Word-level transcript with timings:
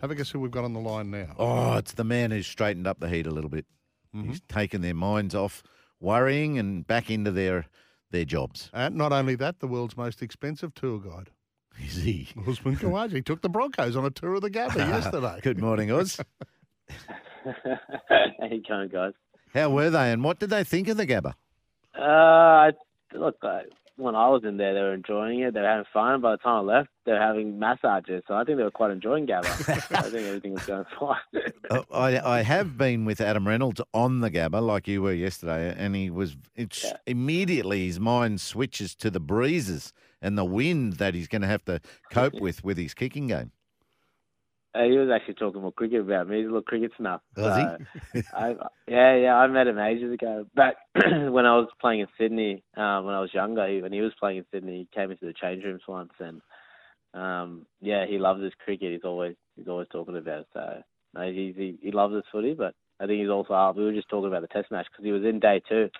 Have 0.00 0.10
a 0.10 0.14
guess 0.14 0.30
who 0.30 0.40
we've 0.40 0.50
got 0.50 0.64
on 0.64 0.72
the 0.72 0.80
line 0.80 1.10
now. 1.10 1.34
Oh, 1.38 1.76
it's 1.76 1.92
the 1.92 2.04
man 2.04 2.30
who's 2.30 2.46
straightened 2.46 2.86
up 2.86 3.00
the 3.00 3.08
heat 3.08 3.26
a 3.26 3.30
little 3.30 3.50
bit. 3.50 3.66
He's 4.12 4.40
taken 4.48 4.80
their 4.82 4.94
minds 4.94 5.36
off 5.36 5.62
worrying 6.00 6.58
and 6.58 6.84
back 6.84 7.10
into 7.10 7.30
their 7.30 7.66
their 8.10 8.24
jobs. 8.24 8.68
And 8.72 8.96
not 8.96 9.12
only 9.12 9.36
that, 9.36 9.60
the 9.60 9.68
world's 9.68 9.96
most 9.96 10.20
expensive 10.20 10.74
tour 10.74 10.98
guide. 10.98 11.30
Is 11.78 12.02
he? 12.02 12.28
Usman 12.48 12.76
Khawaja 12.76 13.24
took 13.24 13.40
the 13.40 13.48
Broncos 13.48 13.94
on 13.94 14.04
a 14.04 14.10
tour 14.10 14.34
of 14.34 14.42
the 14.42 14.50
Gabba 14.50 14.76
yesterday. 14.78 15.38
Good 15.42 15.60
morning, 15.60 15.92
Oz. 15.92 16.18
How 17.44 18.46
you 18.50 18.62
going, 18.68 18.88
guys? 18.88 19.12
How 19.54 19.70
were 19.70 19.90
they, 19.90 20.10
and 20.12 20.24
what 20.24 20.40
did 20.40 20.50
they 20.50 20.64
think 20.64 20.88
of 20.88 20.96
the 20.96 21.06
Gabba? 21.06 21.34
Uh, 21.94 22.72
look, 23.16 23.36
uh, 23.42 23.60
when 24.00 24.14
I 24.14 24.28
was 24.28 24.42
in 24.44 24.56
there, 24.56 24.74
they 24.74 24.80
were 24.80 24.94
enjoying 24.94 25.40
it. 25.40 25.54
They 25.54 25.60
were 25.60 25.66
having 25.66 25.84
fun. 25.92 26.20
By 26.20 26.32
the 26.32 26.36
time 26.38 26.56
I 26.56 26.60
left, 26.78 26.88
they 27.06 27.12
were 27.12 27.18
having 27.20 27.58
massages. 27.58 28.22
So 28.26 28.34
I 28.34 28.44
think 28.44 28.58
they 28.58 28.64
were 28.64 28.70
quite 28.70 28.90
enjoying 28.90 29.26
Gabba. 29.26 29.46
I 29.96 30.02
think 30.02 30.26
everything 30.26 30.54
was 30.54 30.64
going 30.64 30.84
fine. 30.98 31.16
Uh, 31.70 31.82
I, 31.92 32.38
I 32.38 32.42
have 32.42 32.76
been 32.76 33.04
with 33.04 33.20
Adam 33.20 33.46
Reynolds 33.46 33.80
on 33.94 34.20
the 34.20 34.30
Gabba, 34.30 34.60
like 34.64 34.88
you 34.88 35.02
were 35.02 35.12
yesterday, 35.12 35.74
and 35.76 35.94
he 35.94 36.10
was 36.10 36.36
it's 36.56 36.84
Yeah. 36.84 36.96
immediately 37.06 37.86
his 37.86 38.00
mind 38.00 38.40
switches 38.40 38.94
to 38.96 39.10
the 39.10 39.20
breezes 39.20 39.92
and 40.22 40.36
the 40.36 40.44
wind 40.44 40.94
that 40.94 41.14
he's 41.14 41.28
going 41.28 41.42
to 41.42 41.48
have 41.48 41.64
to 41.66 41.80
cope 42.10 42.34
with 42.40 42.64
with 42.64 42.76
his 42.78 42.94
kicking 42.94 43.28
game. 43.28 43.52
Uh, 44.72 44.84
he 44.84 44.96
was 44.96 45.08
actually 45.12 45.34
talking 45.34 45.60
more 45.60 45.72
cricket 45.72 46.00
about 46.00 46.28
me. 46.28 46.38
He's 46.38 46.44
a 46.44 46.48
little 46.48 46.62
cricket 46.62 46.92
snuff. 46.96 47.22
Was 47.36 47.78
So, 48.14 48.22
I, 48.36 48.54
yeah, 48.86 49.16
yeah, 49.16 49.34
I 49.34 49.46
met 49.48 49.66
him 49.66 49.78
ages 49.78 50.12
ago. 50.12 50.46
Back 50.54 50.76
when 50.94 51.44
I 51.44 51.56
was 51.56 51.68
playing 51.80 52.00
in 52.00 52.06
Sydney, 52.16 52.62
um, 52.76 53.04
when 53.04 53.14
I 53.14 53.20
was 53.20 53.34
younger, 53.34 53.66
he, 53.66 53.82
when 53.82 53.92
he 53.92 54.00
was 54.00 54.12
playing 54.20 54.38
in 54.38 54.44
Sydney, 54.52 54.78
he 54.78 54.88
came 54.94 55.10
into 55.10 55.26
the 55.26 55.32
change 55.32 55.64
rooms 55.64 55.82
once, 55.88 56.12
and 56.20 56.40
um, 57.14 57.66
yeah, 57.80 58.06
he 58.06 58.18
loves 58.18 58.42
his 58.42 58.52
cricket. 58.64 58.92
He's 58.92 59.04
always 59.04 59.34
he's 59.56 59.66
always 59.66 59.88
talking 59.90 60.16
about 60.16 60.40
it. 60.40 60.46
So 60.52 60.82
no, 61.14 61.22
he, 61.22 61.52
he 61.56 61.78
he 61.82 61.90
loves 61.90 62.14
his 62.14 62.24
footy, 62.30 62.54
but 62.54 62.74
I 63.00 63.06
think 63.06 63.20
he's 63.20 63.30
also 63.30 63.54
up. 63.54 63.76
We 63.76 63.84
were 63.84 63.92
just 63.92 64.08
talking 64.08 64.28
about 64.28 64.42
the 64.42 64.48
Test 64.48 64.70
match 64.70 64.86
because 64.90 65.04
he 65.04 65.10
was 65.10 65.24
in 65.24 65.40
day 65.40 65.60
two, 65.68 65.90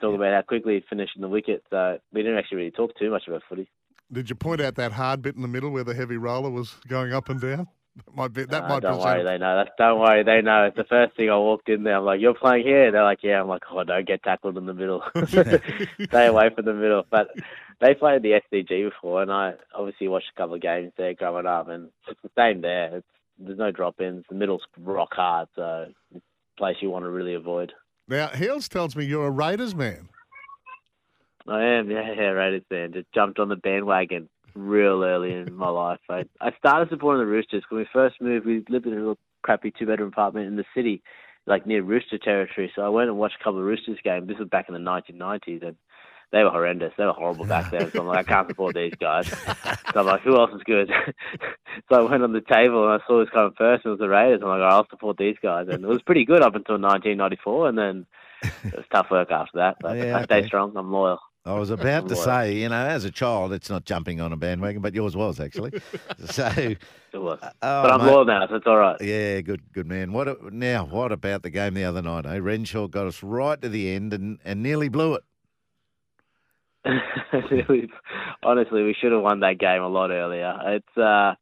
talking 0.00 0.16
about 0.16 0.34
how 0.34 0.42
quickly 0.42 0.74
he 0.74 0.84
finished 0.88 1.16
in 1.16 1.22
the 1.22 1.28
wicket. 1.28 1.64
So 1.70 1.98
we 2.12 2.22
didn't 2.22 2.38
actually 2.38 2.58
really 2.58 2.70
talk 2.70 2.96
too 2.96 3.10
much 3.10 3.24
about 3.26 3.42
footy. 3.48 3.68
Did 4.12 4.28
you 4.28 4.36
point 4.36 4.60
out 4.60 4.76
that 4.76 4.92
hard 4.92 5.22
bit 5.22 5.34
in 5.34 5.42
the 5.42 5.48
middle 5.48 5.70
where 5.70 5.82
the 5.82 5.94
heavy 5.94 6.16
roller 6.16 6.50
was 6.50 6.76
going 6.86 7.12
up 7.12 7.28
and 7.28 7.40
down? 7.40 7.66
That 8.06 8.16
might 8.16 8.32
be. 8.32 8.44
That 8.44 8.64
Uh, 8.64 8.68
might 8.68 8.82
don't 8.82 8.98
worry, 9.00 9.22
they 9.22 9.38
know. 9.38 9.56
That's, 9.56 9.70
don't 9.78 10.00
worry, 10.00 10.24
they 10.24 10.42
know. 10.42 10.64
It's 10.64 10.76
the 10.76 10.84
first 10.84 11.16
thing 11.16 11.30
I 11.30 11.36
walked 11.36 11.68
in 11.68 11.84
there. 11.84 11.96
I'm 11.98 12.04
like, 12.04 12.20
"You're 12.20 12.34
playing 12.34 12.64
here?" 12.66 12.90
They're 12.90 13.04
like, 13.04 13.20
"Yeah." 13.22 13.40
I'm 13.40 13.48
like, 13.48 13.62
"Oh, 13.70 13.84
don't 13.84 14.06
get 14.06 14.22
tackled 14.24 14.58
in 14.58 14.66
the 14.66 14.74
middle. 14.74 15.02
Stay 15.28 16.26
away 16.26 16.50
from 16.54 16.64
the 16.64 16.74
middle." 16.74 17.04
But 17.08 17.28
they 17.80 17.94
played 17.94 18.22
the 18.22 18.40
SCG 18.52 18.90
before, 18.90 19.22
and 19.22 19.30
I 19.30 19.54
obviously 19.74 20.08
watched 20.08 20.30
a 20.34 20.40
couple 20.40 20.54
of 20.56 20.60
games 20.60 20.92
there 20.96 21.14
growing 21.14 21.46
up, 21.46 21.68
and 21.68 21.90
it's 22.08 22.18
the 22.22 22.30
same 22.36 22.62
there. 22.62 22.96
It's 22.96 23.06
there's 23.38 23.58
no 23.58 23.70
drop-ins. 23.70 24.24
The 24.28 24.34
middle's 24.34 24.62
rock 24.80 25.12
hard, 25.12 25.48
so 25.54 25.86
it's 26.14 26.24
a 26.24 26.58
place 26.58 26.76
you 26.80 26.90
want 26.90 27.04
to 27.04 27.10
really 27.10 27.34
avoid. 27.34 27.72
Now, 28.08 28.28
Heels 28.28 28.68
tells 28.68 28.94
me 28.96 29.04
you're 29.04 29.26
a 29.26 29.30
Raiders 29.30 29.74
man. 29.74 30.08
I 31.46 31.62
am, 31.62 31.90
yeah, 31.90 32.12
yeah, 32.16 32.30
Raiders 32.30 32.62
fan. 32.68 32.92
Just 32.92 33.12
jumped 33.12 33.38
on 33.38 33.48
the 33.48 33.56
bandwagon 33.56 34.28
real 34.54 35.02
early 35.02 35.32
in 35.32 35.54
my 35.54 35.68
life. 35.68 36.00
I 36.08 36.24
I 36.40 36.52
started 36.58 36.88
supporting 36.90 37.20
the 37.20 37.30
Roosters 37.30 37.64
when 37.68 37.80
we 37.80 37.88
first 37.92 38.20
moved. 38.20 38.46
We 38.46 38.64
lived 38.68 38.86
in 38.86 38.92
a 38.92 38.96
little 38.96 39.18
crappy 39.42 39.72
two 39.76 39.86
bedroom 39.86 40.08
apartment 40.08 40.46
in 40.46 40.56
the 40.56 40.64
city, 40.74 41.02
like 41.46 41.66
near 41.66 41.82
Rooster 41.82 42.18
territory. 42.18 42.72
So 42.74 42.82
I 42.82 42.88
went 42.88 43.08
and 43.08 43.18
watched 43.18 43.36
a 43.40 43.44
couple 43.44 43.60
of 43.60 43.66
Roosters 43.66 43.98
games. 44.04 44.28
This 44.28 44.38
was 44.38 44.48
back 44.48 44.66
in 44.68 44.74
the 44.74 44.80
1990s, 44.80 45.66
and 45.66 45.76
they 46.32 46.42
were 46.42 46.50
horrendous. 46.50 46.92
They 46.96 47.04
were 47.04 47.12
horrible 47.12 47.44
back 47.46 47.70
then. 47.70 47.90
So 47.94 48.00
I'm 48.00 48.08
like, 48.08 48.26
I 48.26 48.32
can't 48.32 48.48
support 48.48 48.74
these 48.74 48.94
guys. 49.00 49.26
So 49.92 50.00
I'm 50.00 50.06
like, 50.06 50.22
who 50.22 50.36
else 50.36 50.50
is 50.54 50.62
good? 50.64 50.90
so 51.88 51.96
I 51.96 52.10
went 52.10 52.24
on 52.24 52.32
the 52.32 52.40
table 52.40 52.90
and 52.90 53.00
I 53.00 53.06
saw 53.06 53.20
this 53.20 53.32
kind 53.32 53.46
of 53.46 53.54
person. 53.54 53.82
It 53.86 53.90
was 53.90 53.98
the 54.00 54.08
Raiders. 54.08 54.40
I'm 54.42 54.48
like, 54.48 54.60
I'll 54.60 54.88
support 54.90 55.16
these 55.16 55.36
guys. 55.40 55.66
And 55.68 55.84
it 55.84 55.86
was 55.86 56.02
pretty 56.02 56.24
good 56.24 56.42
up 56.42 56.56
until 56.56 56.80
1994, 56.80 57.68
and 57.68 57.78
then 57.78 58.06
it 58.42 58.76
was 58.76 58.84
tough 58.92 59.06
work 59.10 59.30
after 59.30 59.58
that. 59.58 59.76
But 59.80 59.96
Yeah, 59.96 60.16
I 60.16 60.24
stay 60.24 60.38
okay. 60.38 60.46
strong. 60.48 60.72
I'm 60.76 60.90
loyal. 60.90 61.20
I 61.46 61.54
was 61.54 61.70
about 61.70 62.08
to 62.08 62.16
say, 62.28 62.54
you 62.56 62.68
know, 62.68 62.86
as 62.86 63.04
a 63.04 63.10
child, 63.10 63.52
it's 63.52 63.68
not 63.68 63.84
jumping 63.84 64.20
on 64.20 64.32
a 64.32 64.36
bandwagon, 64.36 64.80
but 64.82 64.94
yours 64.94 65.14
was 65.16 65.40
actually. 65.40 65.72
so, 66.26 66.46
It 66.56 66.78
was. 67.14 67.38
oh, 67.42 67.48
but 67.60 67.92
I'm 67.92 68.00
mate. 68.04 68.12
loyal 68.12 68.24
now, 68.24 68.46
so 68.48 68.54
it's 68.56 68.66
all 68.66 68.76
right. 68.76 68.96
Yeah, 69.00 69.40
good, 69.42 69.60
good 69.72 69.86
man. 69.86 70.12
What 70.12 70.28
a- 70.28 70.38
now? 70.50 70.84
What 70.86 71.12
about 71.12 71.42
the 71.42 71.50
game 71.50 71.74
the 71.74 71.84
other 71.84 72.02
night? 72.02 72.26
Eh? 72.26 72.38
Renshaw 72.38 72.88
got 72.88 73.06
us 73.06 73.22
right 73.22 73.60
to 73.60 73.68
the 73.68 73.90
end 73.94 74.12
and, 74.14 74.38
and 74.44 74.62
nearly 74.62 74.88
blew 74.88 75.14
it. 75.14 75.22
Honestly, 78.42 78.82
we 78.82 78.94
should 79.00 79.12
have 79.12 79.22
won 79.22 79.40
that 79.40 79.58
game 79.58 79.82
a 79.82 79.88
lot 79.88 80.10
earlier. 80.10 80.54
It's 80.66 80.98
uh, 80.98 81.34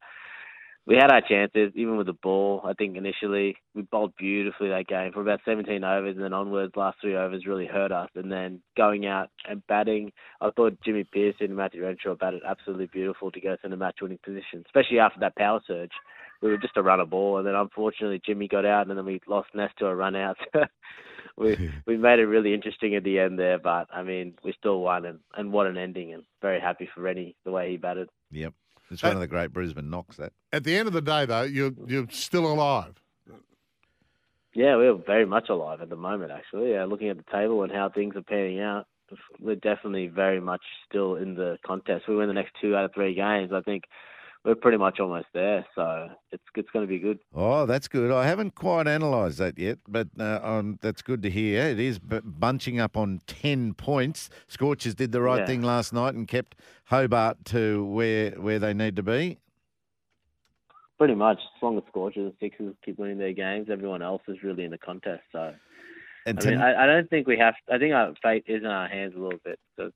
we 0.85 0.95
had 0.95 1.11
our 1.11 1.21
chances, 1.21 1.71
even 1.75 1.95
with 1.95 2.07
the 2.07 2.13
ball. 2.13 2.61
I 2.65 2.73
think 2.73 2.97
initially 2.97 3.55
we 3.73 3.83
bowled 3.83 4.13
beautifully 4.17 4.69
that 4.69 4.87
game 4.87 5.13
for 5.13 5.21
about 5.21 5.39
17 5.45 5.81
overs, 5.83 6.15
and 6.15 6.23
then 6.23 6.33
onwards, 6.33 6.75
last 6.75 6.97
three 6.99 7.15
overs 7.15 7.45
really 7.45 7.65
hurt 7.65 7.91
us. 7.91 8.09
And 8.15 8.29
then 8.31 8.61
going 8.75 9.05
out 9.05 9.29
and 9.47 9.65
batting, 9.67 10.11
I 10.41 10.49
thought 10.51 10.77
Jimmy 10.83 11.05
Peirson 11.05 11.45
and 11.45 11.55
Matthew 11.55 11.83
Renshaw 11.83 12.15
batted 12.15 12.41
absolutely 12.45 12.87
beautiful 12.87 13.31
to 13.31 13.39
get 13.39 13.53
us 13.53 13.59
in 13.63 13.71
a 13.71 13.77
match-winning 13.77 14.19
position, 14.23 14.63
especially 14.65 14.99
after 14.99 15.21
that 15.21 15.37
power 15.37 15.61
surge. 15.65 15.91
We 16.41 16.49
were 16.49 16.57
just 16.57 16.75
a 16.75 16.83
run 16.83 16.99
of 16.99 17.09
ball, 17.09 17.37
and 17.37 17.47
then 17.47 17.55
unfortunately 17.55 18.21
Jimmy 18.25 18.49
got 18.49 18.65
out, 18.65 18.87
and 18.89 18.97
then 18.97 19.05
we 19.05 19.21
lost 19.27 19.55
Nest 19.55 19.75
to 19.77 19.85
a 19.85 19.95
run 19.95 20.17
out. 20.17 20.37
we 21.37 21.71
we 21.87 21.95
made 21.95 22.19
it 22.19 22.25
really 22.25 22.53
interesting 22.53 22.95
at 22.95 23.05
the 23.05 23.19
end 23.19 23.39
there, 23.39 23.57
but 23.57 23.87
I 23.93 24.03
mean 24.03 24.33
we 24.43 24.53
still 24.59 24.81
won, 24.81 25.05
and, 25.05 25.19
and 25.37 25.53
what 25.53 25.67
an 25.67 25.77
ending! 25.77 26.13
And 26.13 26.23
very 26.41 26.59
happy 26.59 26.89
for 26.93 26.99
Rennie 26.99 27.37
the 27.45 27.51
way 27.51 27.71
he 27.71 27.77
batted. 27.77 28.09
Yep, 28.31 28.53
it's 28.91 29.03
Uh, 29.03 29.07
one 29.07 29.17
of 29.17 29.21
the 29.21 29.27
great 29.27 29.51
Brisbane 29.53 29.89
knocks. 29.89 30.17
That 30.17 30.33
At 30.51 30.63
the 30.63 30.77
end 30.77 30.87
of 30.87 30.93
the 30.93 31.01
day, 31.01 31.25
though, 31.25 31.43
you're 31.43 31.71
you're 31.87 32.07
still 32.09 32.51
alive. 32.51 33.01
Yeah, 34.55 34.75
we're 34.75 34.93
very 34.93 35.25
much 35.25 35.49
alive 35.49 35.81
at 35.81 35.89
the 35.89 35.95
moment, 35.95 36.31
actually. 36.31 36.71
Yeah, 36.71 36.85
looking 36.85 37.09
at 37.09 37.17
the 37.17 37.31
table 37.31 37.63
and 37.63 37.71
how 37.71 37.89
things 37.89 38.15
are 38.15 38.21
panning 38.21 38.59
out, 38.59 38.85
we're 39.39 39.55
definitely 39.55 40.07
very 40.07 40.39
much 40.39 40.61
still 40.87 41.15
in 41.15 41.33
the 41.33 41.57
contest. 41.65 42.07
We 42.07 42.15
win 42.15 42.27
the 42.27 42.33
next 42.33 42.53
two 42.61 42.75
out 42.75 42.85
of 42.85 42.93
three 42.93 43.15
games. 43.15 43.51
I 43.51 43.61
think 43.61 43.85
we're 44.45 44.55
pretty 44.55 44.77
much 44.77 44.99
almost 44.99 45.27
there, 45.33 45.65
so 45.73 46.09
it's 46.31 46.43
it's 46.55 46.69
going 46.71 46.85
to 46.85 46.89
be 46.89 46.99
good. 46.99 47.19
oh, 47.33 47.65
that's 47.65 47.87
good. 47.87 48.11
I 48.11 48.25
haven't 48.27 48.55
quite 48.55 48.87
analysed 48.87 49.37
that 49.37 49.57
yet, 49.57 49.77
but 49.87 50.07
uh, 50.19 50.39
um, 50.43 50.77
that's 50.81 51.01
good 51.01 51.21
to 51.23 51.29
hear. 51.29 51.63
It 51.63 51.79
is 51.79 51.97
b- 51.99 52.19
bunching 52.23 52.79
up 52.79 52.97
on 52.97 53.21
ten 53.27 53.73
points. 53.73 54.29
Scorchers 54.47 54.95
did 54.95 55.11
the 55.11 55.21
right 55.21 55.39
Yeah. 55.39 55.45
thing 55.45 55.61
last 55.61 55.93
night 55.93 56.13
and 56.15 56.27
kept 56.27 56.55
Hobart 56.85 57.45
to 57.45 57.85
where 57.85 58.31
where 58.31 58.59
they 58.59 58.73
need 58.73 58.95
to 58.97 59.03
be. 59.03 59.37
Pretty 60.97 61.15
much, 61.15 61.37
as 61.37 61.61
long 61.63 61.77
as 61.77 61.83
Scorchers 61.89 62.25
and 62.25 62.33
Sixers 62.39 62.75
keep 62.85 62.99
winning 62.99 63.17
their 63.17 63.33
games, 63.33 63.67
everyone 63.71 64.01
else 64.01 64.21
is 64.27 64.43
really 64.43 64.63
in 64.63 64.71
the 64.71 64.77
contest. 64.77 65.23
So 65.31 65.53
And 66.25 66.39
I 66.39 66.43
mean, 66.45 66.59
ten- 66.59 66.61
I, 66.61 66.83
I 66.83 66.85
don't 66.85 67.09
think 67.09 67.27
we 67.27 67.37
have. 67.39 67.55
I 67.71 67.77
think 67.77 67.93
our 67.93 68.13
fate 68.21 68.43
is 68.47 68.61
in 68.61 68.67
our 68.67 68.87
hands 68.87 69.13
a 69.15 69.19
little 69.19 69.39
bit. 69.43 69.59
So 69.77 69.91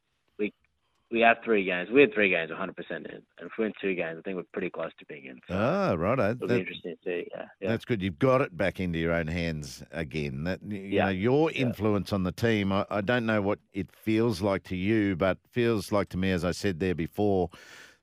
we 1.11 1.21
have 1.21 1.37
three 1.43 1.63
games. 1.63 1.89
We 1.93 2.01
had 2.01 2.13
three 2.13 2.29
games, 2.29 2.49
100 2.49 2.75
percent 2.75 3.05
in, 3.07 3.15
and 3.15 3.23
if 3.47 3.51
we 3.57 3.65
win 3.65 3.73
two 3.81 3.95
games, 3.95 4.17
I 4.19 4.21
think 4.21 4.35
we're 4.37 4.43
pretty 4.51 4.69
close 4.69 4.91
to 4.99 5.05
being 5.05 5.25
in. 5.25 5.39
So 5.47 5.53
ah, 5.55 5.93
right. 5.97 6.19
it'll 6.19 6.47
be 6.47 6.55
interesting 6.59 6.95
to 6.95 7.09
see. 7.09 7.27
Yeah, 7.33 7.45
yeah. 7.61 7.69
That's 7.69 7.85
good. 7.85 8.01
You've 8.01 8.19
got 8.19 8.41
it 8.41 8.55
back 8.57 8.79
into 8.79 8.99
your 8.99 9.13
own 9.13 9.27
hands 9.27 9.83
again. 9.91 10.43
That 10.43 10.61
you 10.63 10.77
Yeah. 10.79 11.05
know 11.05 11.09
your 11.11 11.51
Yeah. 11.51 11.61
influence 11.67 12.11
on 12.11 12.23
the 12.23 12.31
team. 12.33 12.71
I, 12.71 12.85
I 12.89 13.01
don't 13.01 13.25
know 13.25 13.41
what 13.41 13.59
it 13.73 13.89
feels 13.91 14.41
like 14.41 14.63
to 14.65 14.75
you, 14.75 15.15
but 15.15 15.37
feels 15.51 15.91
like 15.91 16.09
to 16.09 16.17
me, 16.17 16.31
as 16.31 16.43
I 16.43 16.51
said 16.51 16.79
there 16.79 16.95
before, 16.95 17.49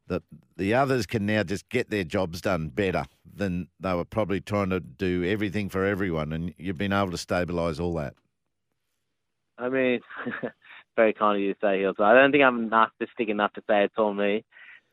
that 0.06 0.22
the 0.56 0.75
others 0.75 1.06
can 1.06 1.26
now 1.26 1.43
just 1.43 1.69
get 1.69 1.91
their 1.91 2.04
jobs 2.04 2.41
done 2.41 2.69
better 2.69 3.04
than 3.34 3.69
they 3.81 3.94
were 3.94 4.04
probably 4.04 4.41
trying 4.41 4.70
to 4.70 4.81
do 4.81 5.25
everything 5.25 5.69
for 5.69 5.84
everyone, 5.84 6.32
and 6.32 6.54
you've 6.56 6.78
been 6.78 6.93
able 6.93 7.10
to 7.10 7.16
stabilise 7.16 7.81
all 7.81 7.94
that. 7.94 8.14
I 9.59 9.69
mean, 9.69 10.00
very 10.97 11.12
kind 11.12 11.37
of 11.37 11.43
you 11.43 11.55
to 11.55 11.60
say, 11.60 11.81
Hills. 11.81 11.97
I 11.99 12.15
don't 12.15 12.32
think 12.32 12.44
I'm 12.44 12.71
narcissistic 12.71 13.28
enough 13.28 13.53
to 13.55 13.62
say 13.69 13.84
it's 13.84 13.94
all 13.99 14.15
me. 14.15 14.44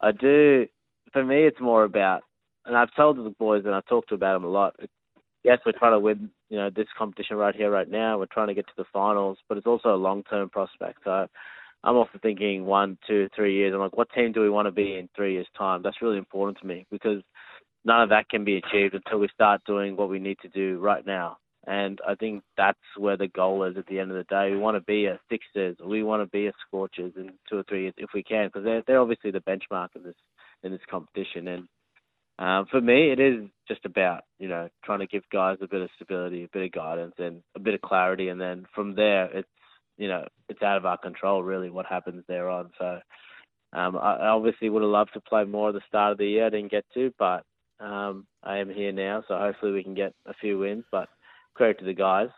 I 0.01 0.11
do. 0.11 0.67
For 1.13 1.23
me, 1.23 1.45
it's 1.45 1.59
more 1.59 1.83
about, 1.83 2.21
and 2.65 2.77
I've 2.77 2.93
told 2.95 3.17
the 3.17 3.35
boys 3.37 3.63
and 3.65 3.75
I've 3.75 3.85
talked 3.85 4.09
to 4.09 4.15
about 4.15 4.33
them 4.33 4.45
a 4.45 4.49
lot. 4.49 4.75
Yes, 5.43 5.59
we're 5.65 5.71
trying 5.73 5.93
to 5.93 5.99
win, 5.99 6.29
you 6.49 6.57
know, 6.57 6.69
this 6.69 6.87
competition 6.97 7.35
right 7.35 7.55
here, 7.55 7.71
right 7.71 7.89
now. 7.89 8.17
We're 8.17 8.27
trying 8.27 8.47
to 8.47 8.53
get 8.53 8.67
to 8.67 8.73
the 8.77 8.85
finals, 8.93 9.37
but 9.49 9.57
it's 9.57 9.67
also 9.67 9.93
a 9.93 9.97
long-term 9.97 10.49
prospect. 10.49 10.99
So 11.03 11.27
I'm 11.83 11.95
also 11.95 12.19
thinking 12.21 12.65
one, 12.65 12.97
two, 13.07 13.27
three 13.35 13.55
years. 13.55 13.73
I'm 13.73 13.79
like, 13.79 13.97
what 13.97 14.11
team 14.11 14.31
do 14.31 14.41
we 14.41 14.49
want 14.49 14.67
to 14.67 14.71
be 14.71 14.97
in 14.97 15.09
three 15.15 15.33
years' 15.33 15.47
time? 15.57 15.81
That's 15.83 16.01
really 16.01 16.17
important 16.17 16.59
to 16.59 16.67
me 16.67 16.85
because 16.91 17.23
none 17.83 18.01
of 18.01 18.09
that 18.09 18.29
can 18.29 18.43
be 18.45 18.57
achieved 18.57 18.93
until 18.93 19.19
we 19.19 19.29
start 19.33 19.61
doing 19.65 19.97
what 19.97 20.09
we 20.09 20.19
need 20.19 20.37
to 20.43 20.49
do 20.49 20.79
right 20.79 21.05
now. 21.05 21.37
And 21.67 21.99
I 22.07 22.15
think 22.15 22.43
that's 22.57 22.79
where 22.97 23.17
the 23.17 23.27
goal 23.27 23.63
is 23.65 23.77
at 23.77 23.85
the 23.87 23.99
end 23.99 24.11
of 24.11 24.17
the 24.17 24.23
day. 24.23 24.51
We 24.51 24.57
want 24.57 24.77
to 24.77 24.81
be 24.81 25.05
a 25.05 25.19
Sixers, 25.29 25.77
we 25.85 26.01
want 26.03 26.23
to 26.23 26.29
be 26.29 26.47
a 26.47 26.53
Scorchers 26.67 27.13
in 27.15 27.33
two 27.49 27.57
or 27.57 27.63
three 27.63 27.83
years 27.83 27.93
if 27.97 28.09
we 28.13 28.23
can, 28.23 28.47
because 28.47 28.63
they're 28.63 28.83
they're 28.87 29.01
obviously 29.01 29.31
the 29.31 29.41
benchmark 29.41 29.89
in 29.95 30.03
this 30.03 30.15
in 30.63 30.71
this 30.71 30.81
competition. 30.89 31.47
And 31.47 31.67
um, 32.39 32.65
for 32.71 32.81
me, 32.81 33.11
it 33.11 33.19
is 33.19 33.45
just 33.67 33.85
about 33.85 34.23
you 34.39 34.47
know 34.47 34.69
trying 34.83 34.99
to 34.99 35.07
give 35.07 35.23
guys 35.31 35.57
a 35.61 35.67
bit 35.67 35.81
of 35.81 35.89
stability, 35.95 36.43
a 36.43 36.49
bit 36.51 36.65
of 36.65 36.71
guidance, 36.71 37.15
and 37.19 37.43
a 37.55 37.59
bit 37.59 37.75
of 37.75 37.81
clarity, 37.81 38.29
and 38.29 38.41
then 38.41 38.65
from 38.73 38.95
there, 38.95 39.25
it's 39.25 39.49
you 39.97 40.07
know 40.07 40.25
it's 40.49 40.63
out 40.63 40.77
of 40.77 40.85
our 40.85 40.97
control 40.97 41.43
really 41.43 41.69
what 41.69 41.85
happens 41.85 42.23
there 42.27 42.49
on. 42.49 42.71
So 42.79 42.99
um, 43.73 43.97
I 43.97 44.15
I 44.15 44.27
obviously 44.29 44.69
would 44.69 44.81
have 44.81 44.91
loved 44.91 45.13
to 45.13 45.21
play 45.21 45.43
more 45.43 45.69
at 45.69 45.75
the 45.75 45.81
start 45.87 46.13
of 46.13 46.17
the 46.17 46.25
year. 46.25 46.47
I 46.47 46.49
didn't 46.49 46.71
get 46.71 46.85
to, 46.95 47.13
but 47.19 47.43
Um, 47.81 48.27
I 48.43 48.59
am 48.59 48.69
here 48.69 48.91
now, 48.91 49.23
so 49.27 49.37
hopefully 49.37 49.71
we 49.71 49.83
can 49.83 49.95
get 49.95 50.13
a 50.25 50.33
few 50.35 50.59
wins. 50.59 50.85
But 50.91 51.09
credit 51.61 51.77
to 51.79 51.85
the 51.85 51.93
guys. 51.93 52.29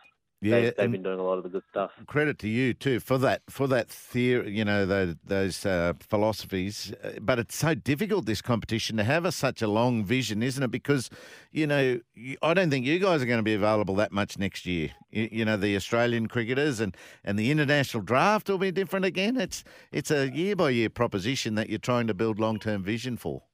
Yeah, 0.42 0.60
they've, 0.60 0.76
they've 0.76 0.92
been 0.92 1.02
doing 1.02 1.18
a 1.18 1.22
lot 1.22 1.38
of 1.38 1.44
the 1.44 1.48
good 1.48 1.62
stuff. 1.70 1.90
credit 2.06 2.38
to 2.40 2.48
you 2.48 2.74
too 2.74 3.00
for 3.00 3.16
that 3.16 3.40
for 3.48 3.66
that 3.68 3.88
theory. 3.88 4.50
You 4.54 4.62
know 4.62 4.84
those, 4.84 5.14
those 5.24 5.64
uh, 5.64 5.94
philosophies, 6.00 6.92
Uh, 7.02 7.12
but 7.22 7.38
it's 7.38 7.56
so 7.56 7.74
difficult 7.74 8.26
this 8.26 8.42
competition 8.42 8.98
to 8.98 9.04
have 9.04 9.24
a, 9.24 9.32
such 9.32 9.62
a 9.62 9.66
long 9.66 10.04
vision, 10.04 10.42
isn't 10.42 10.62
it? 10.62 10.70
Because 10.70 11.08
you 11.50 11.66
know 11.66 11.98
you- 12.14 12.36
I 12.42 12.52
don't 12.52 12.68
think 12.68 12.84
you 12.84 12.98
guys 12.98 13.22
are 13.22 13.26
going 13.26 13.38
to 13.38 13.42
be 13.42 13.54
available 13.54 13.94
that 13.94 14.12
much 14.12 14.38
next 14.38 14.66
year. 14.66 14.90
You, 15.10 15.30
you 15.32 15.44
know 15.46 15.56
the 15.56 15.74
Australian 15.76 16.26
cricketers 16.26 16.78
and, 16.78 16.94
and 17.24 17.38
the 17.38 17.50
international 17.50 18.02
draft 18.02 18.50
will 18.50 18.58
be 18.58 18.70
different 18.70 19.06
again. 19.06 19.38
It's 19.38 19.64
it's 19.92 20.10
a 20.10 20.30
year 20.30 20.54
by 20.56 20.70
year 20.70 20.90
proposition 20.90 21.54
that 21.54 21.70
you're 21.70 21.78
trying 21.78 22.06
to 22.08 22.14
build 22.14 22.38
long 22.38 22.58
term 22.58 22.82
vision 22.82 23.16
for. 23.16 23.44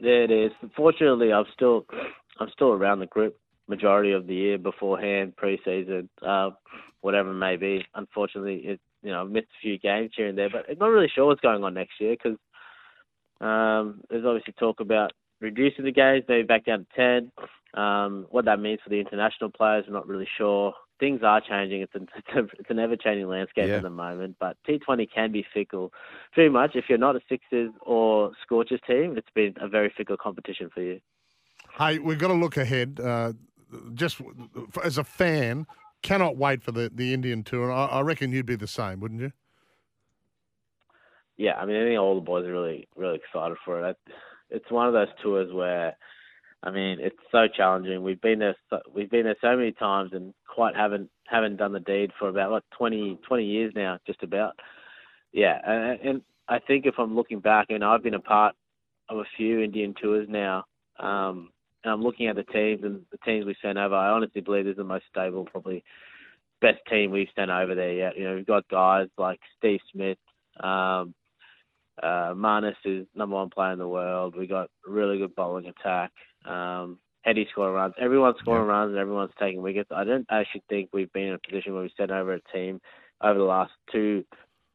There 0.00 0.22
it 0.22 0.30
is. 0.30 0.52
Fortunately, 0.74 1.34
I'm 1.34 1.44
still 1.52 1.84
I'm 2.40 2.48
still 2.54 2.72
around 2.72 3.00
the 3.00 3.06
group 3.06 3.36
majority 3.68 4.12
of 4.12 4.26
the 4.26 4.34
year 4.34 4.58
beforehand, 4.58 5.36
pre-season, 5.36 6.08
uh, 6.26 6.50
whatever 7.00 7.30
it 7.30 7.34
may 7.34 7.56
be. 7.56 7.84
Unfortunately, 7.94 8.56
it 8.64 8.80
you 9.02 9.10
know 9.10 9.22
I've 9.22 9.30
missed 9.30 9.48
a 9.58 9.62
few 9.62 9.78
games 9.78 10.12
here 10.16 10.28
and 10.28 10.38
there, 10.38 10.50
but 10.50 10.66
I'm 10.70 10.78
not 10.78 10.86
really 10.86 11.10
sure 11.14 11.26
what's 11.26 11.40
going 11.40 11.64
on 11.64 11.74
next 11.74 12.00
year 12.00 12.16
because 12.16 12.38
um, 13.40 14.00
there's 14.10 14.24
obviously 14.24 14.54
talk 14.54 14.80
about 14.80 15.12
reducing 15.40 15.84
the 15.84 15.92
games, 15.92 16.24
maybe 16.28 16.46
back 16.46 16.64
down 16.64 16.86
to 16.86 16.86
ten. 16.96 17.32
Um, 17.80 18.26
what 18.30 18.46
that 18.46 18.58
means 18.58 18.80
for 18.82 18.90
the 18.90 19.00
international 19.00 19.50
players, 19.50 19.84
I'm 19.86 19.92
not 19.92 20.08
really 20.08 20.28
sure. 20.38 20.72
Things 20.98 21.20
are 21.22 21.42
changing. 21.42 21.82
It's, 21.82 21.94
a, 21.94 21.98
it's, 22.16 22.28
a, 22.34 22.38
it's 22.58 22.70
an 22.70 22.78
ever-changing 22.78 23.28
landscape 23.28 23.68
Yeah. 23.68 23.76
at 23.76 23.82
the 23.82 23.90
moment, 23.90 24.36
but 24.40 24.56
T20 24.66 25.06
can 25.14 25.30
be 25.30 25.44
fickle. 25.52 25.92
Pretty 26.32 26.48
much, 26.48 26.70
if 26.74 26.86
you're 26.88 26.96
not 26.96 27.16
a 27.16 27.20
Sixers 27.28 27.70
or 27.82 28.32
Scorchers 28.42 28.80
team, 28.86 29.18
it's 29.18 29.28
been 29.34 29.54
a 29.60 29.68
very 29.68 29.92
fickle 29.94 30.16
competition 30.16 30.70
for 30.72 30.80
you. 30.80 31.00
Hey, 31.76 31.98
we've 31.98 32.18
got 32.18 32.28
to 32.28 32.34
look 32.34 32.56
ahead. 32.56 32.98
Uh, 32.98 33.34
just 33.94 34.20
as 34.84 34.98
a 34.98 35.04
fan, 35.04 35.66
cannot 36.02 36.36
wait 36.36 36.62
for 36.62 36.72
the, 36.72 36.90
the 36.94 37.14
Indian 37.14 37.42
tour. 37.42 37.72
I, 37.72 37.86
I 37.86 38.00
reckon 38.00 38.32
you'd 38.32 38.46
be 38.46 38.56
the 38.56 38.66
same, 38.66 39.00
wouldn't 39.00 39.20
you? 39.20 39.32
yeah, 41.36 41.54
I 41.54 41.66
mean, 41.66 41.76
I 41.76 41.84
think 41.84 42.00
all 42.00 42.14
the 42.14 42.20
boys 42.22 42.46
are 42.46 42.52
really, 42.52 42.88
really 42.96 43.16
excited 43.16 43.56
for 43.64 43.86
it. 43.86 43.96
It's 44.50 44.70
one 44.70 44.86
of 44.86 44.94
those 44.94 45.08
tours 45.22 45.52
where, 45.52 45.96
I 46.62 46.70
mean, 46.70 46.98
it's 47.00 47.16
so 47.30 47.46
challenging. 47.54 48.02
We've 48.02 48.20
been 48.20 48.38
there, 48.38 48.56
so, 48.70 48.78
we've 48.92 49.10
been 49.10 49.24
there 49.24 49.36
so 49.40 49.56
many 49.56 49.72
times, 49.72 50.10
and 50.12 50.32
quite 50.48 50.74
haven't 50.74 51.10
haven't 51.26 51.56
done 51.56 51.72
the 51.72 51.80
deed 51.80 52.12
for 52.18 52.28
about 52.28 52.52
like 52.52 52.62
20, 52.78 53.18
20 53.26 53.44
years 53.44 53.72
now, 53.74 53.98
just 54.06 54.22
about. 54.22 54.54
Yeah, 55.32 55.58
and, 55.66 56.00
and 56.00 56.22
I 56.48 56.60
think 56.60 56.86
if 56.86 56.94
I'm 56.98 57.14
looking 57.14 57.40
back, 57.40 57.66
and 57.68 57.84
I've 57.84 58.02
been 58.02 58.14
a 58.14 58.20
part 58.20 58.54
of 59.08 59.18
a 59.18 59.24
few 59.36 59.60
Indian 59.60 59.94
tours 60.00 60.26
now, 60.30 60.64
um, 60.98 61.50
I'm 61.88 62.02
looking 62.02 62.28
at 62.28 62.36
the 62.36 62.44
teams 62.44 62.82
and 62.84 63.02
the 63.10 63.18
teams 63.24 63.46
we 63.46 63.56
sent 63.62 63.78
over. 63.78 63.94
I 63.94 64.10
honestly 64.10 64.40
believe 64.40 64.64
this 64.64 64.72
is 64.72 64.78
the 64.78 64.84
most 64.84 65.04
stable, 65.10 65.44
probably 65.44 65.84
best 66.60 66.78
team 66.88 67.10
we've 67.10 67.28
sent 67.36 67.50
over 67.50 67.74
there 67.74 67.92
yet. 67.92 68.16
You 68.16 68.24
know, 68.24 68.34
we've 68.36 68.46
got 68.46 68.68
guys 68.68 69.08
like 69.18 69.40
Steve 69.58 69.80
Smith. 69.92 70.18
Um, 70.60 71.14
uh, 72.02 72.34
Marnus 72.34 72.76
is 72.84 73.06
number 73.14 73.36
one 73.36 73.50
player 73.50 73.72
in 73.72 73.78
the 73.78 73.88
world. 73.88 74.36
We 74.36 74.46
got 74.46 74.70
really 74.86 75.18
good 75.18 75.34
bowling 75.34 75.66
attack. 75.66 76.12
Um, 76.44 76.98
Heady 77.22 77.48
scoring 77.50 77.74
runs. 77.74 77.94
Everyone's 78.00 78.36
scoring 78.38 78.68
runs 78.68 78.90
and 78.90 78.98
everyone's 78.98 79.32
taking 79.40 79.60
wickets. 79.60 79.90
I 79.92 80.04
don't 80.04 80.26
actually 80.30 80.62
think 80.68 80.90
we've 80.92 81.12
been 81.12 81.28
in 81.28 81.34
a 81.34 81.38
position 81.38 81.72
where 81.72 81.82
we've 81.82 81.90
sent 81.96 82.12
over 82.12 82.34
a 82.34 82.40
team 82.54 82.80
over 83.20 83.36
the 83.36 83.44
last 83.44 83.72
two 83.90 84.24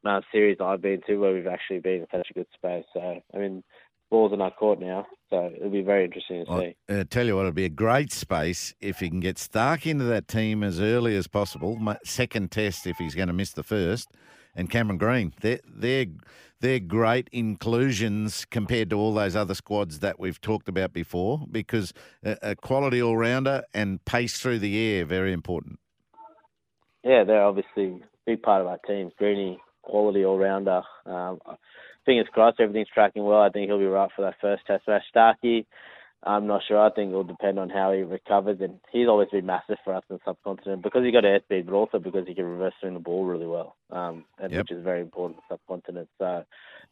uh, 0.04 0.20
series 0.30 0.58
I've 0.60 0.82
been 0.82 1.00
to 1.06 1.16
where 1.16 1.32
we've 1.32 1.46
actually 1.46 1.78
been 1.78 2.02
in 2.02 2.06
such 2.12 2.28
a 2.30 2.34
good 2.34 2.46
space. 2.54 2.84
So, 2.92 3.22
I 3.34 3.38
mean, 3.38 3.64
balls 4.12 4.32
in 4.32 4.40
our 4.42 4.50
court 4.50 4.78
now. 4.78 5.06
So 5.30 5.50
it'll 5.56 5.70
be 5.70 5.80
very 5.80 6.04
interesting 6.04 6.44
to 6.44 6.60
see. 6.60 6.76
I 6.88 7.00
uh, 7.00 7.04
tell 7.08 7.26
you 7.26 7.34
what, 7.34 7.40
it'll 7.40 7.52
be 7.52 7.64
a 7.64 7.70
great 7.70 8.12
space 8.12 8.74
if 8.80 9.00
he 9.00 9.08
can 9.08 9.20
get 9.20 9.38
Stark 9.38 9.86
into 9.86 10.04
that 10.04 10.28
team 10.28 10.62
as 10.62 10.78
early 10.78 11.16
as 11.16 11.26
possible. 11.26 11.80
Second 12.04 12.52
test 12.52 12.86
if 12.86 12.98
he's 12.98 13.14
going 13.14 13.28
to 13.28 13.32
miss 13.32 13.52
the 13.52 13.62
first, 13.62 14.10
and 14.54 14.70
Cameron 14.70 14.98
Green. 14.98 15.32
They're 15.40 15.60
they're 15.66 16.06
they're 16.60 16.78
great 16.78 17.28
inclusions 17.32 18.44
compared 18.44 18.90
to 18.90 18.96
all 18.96 19.14
those 19.14 19.34
other 19.34 19.54
squads 19.54 20.00
that 20.00 20.20
we've 20.20 20.40
talked 20.40 20.68
about 20.68 20.92
before. 20.92 21.46
Because 21.50 21.94
a, 22.22 22.36
a 22.42 22.54
quality 22.54 23.02
all 23.02 23.16
rounder 23.16 23.64
and 23.72 24.04
pace 24.04 24.38
through 24.38 24.58
the 24.58 24.78
air 24.78 25.06
very 25.06 25.32
important. 25.32 25.80
Yeah, 27.02 27.24
they're 27.24 27.42
obviously 27.42 27.86
a 27.86 28.00
big 28.26 28.42
part 28.42 28.60
of 28.60 28.66
our 28.66 28.78
team. 28.86 29.10
Greeny, 29.18 29.58
quality 29.80 30.24
all 30.26 30.38
rounder. 30.38 30.82
Um, 31.06 31.40
fingers 32.04 32.28
crossed, 32.32 32.60
everything's 32.60 32.88
tracking 32.88 33.24
well. 33.24 33.42
I 33.42 33.50
think 33.50 33.68
he'll 33.68 33.78
be 33.78 33.86
right 33.86 34.10
for 34.14 34.22
that 34.22 34.36
first 34.40 34.66
test 34.66 34.86
match. 34.88 35.02
Starkey, 35.08 35.66
I'm 36.24 36.46
not 36.46 36.62
sure. 36.66 36.80
I 36.80 36.90
think 36.90 37.10
it'll 37.10 37.24
depend 37.24 37.58
on 37.58 37.68
how 37.68 37.92
he 37.92 38.02
recovers, 38.02 38.58
and 38.60 38.78
he's 38.90 39.08
always 39.08 39.28
been 39.30 39.46
massive 39.46 39.78
for 39.84 39.94
us 39.94 40.04
in 40.08 40.16
the 40.16 40.20
subcontinent 40.24 40.82
because 40.82 41.04
he 41.04 41.10
got 41.10 41.24
airspeed, 41.24 41.66
but 41.66 41.74
also 41.74 41.98
because 41.98 42.26
he 42.26 42.34
can 42.34 42.44
reverse 42.44 42.74
swing 42.80 42.94
the 42.94 43.00
ball 43.00 43.24
really 43.24 43.46
well, 43.46 43.76
um, 43.90 44.24
and 44.38 44.52
Yep. 44.52 44.58
which 44.62 44.70
is 44.70 44.84
very 44.84 45.00
important 45.00 45.38
in 45.38 45.42
the 45.48 45.54
subcontinent. 45.54 46.08
So. 46.18 46.44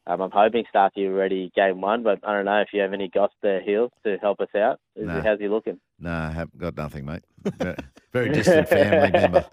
Um, 0.07 0.23
I'm 0.23 0.31
hoping 0.31 0.65
Starkey 0.71 1.07
ready 1.09 1.53
game 1.55 1.83
one, 1.83 2.03
but 2.03 2.21
I 2.25 2.33
don't 2.33 2.47
know 2.47 2.61
if 2.61 2.69
you 2.73 2.81
have 2.81 2.95
any 2.95 3.09
goss 3.09 3.31
there, 3.43 3.61
Heels, 3.61 3.91
to 4.05 4.17
help 4.17 4.41
us 4.41 4.49
out. 4.57 4.81
Nah. 4.97 5.23
How's 5.23 5.39
he 5.39 5.47
looking? 5.47 5.79
No, 6.03 6.11
I 6.11 6.31
haven't 6.31 6.59
got 6.59 6.77
nothing, 6.79 7.05
mate. 7.05 7.23
Very, 7.59 7.77
very 8.13 8.29
distant 8.31 8.69
family 8.69 9.11
member. 9.13 9.47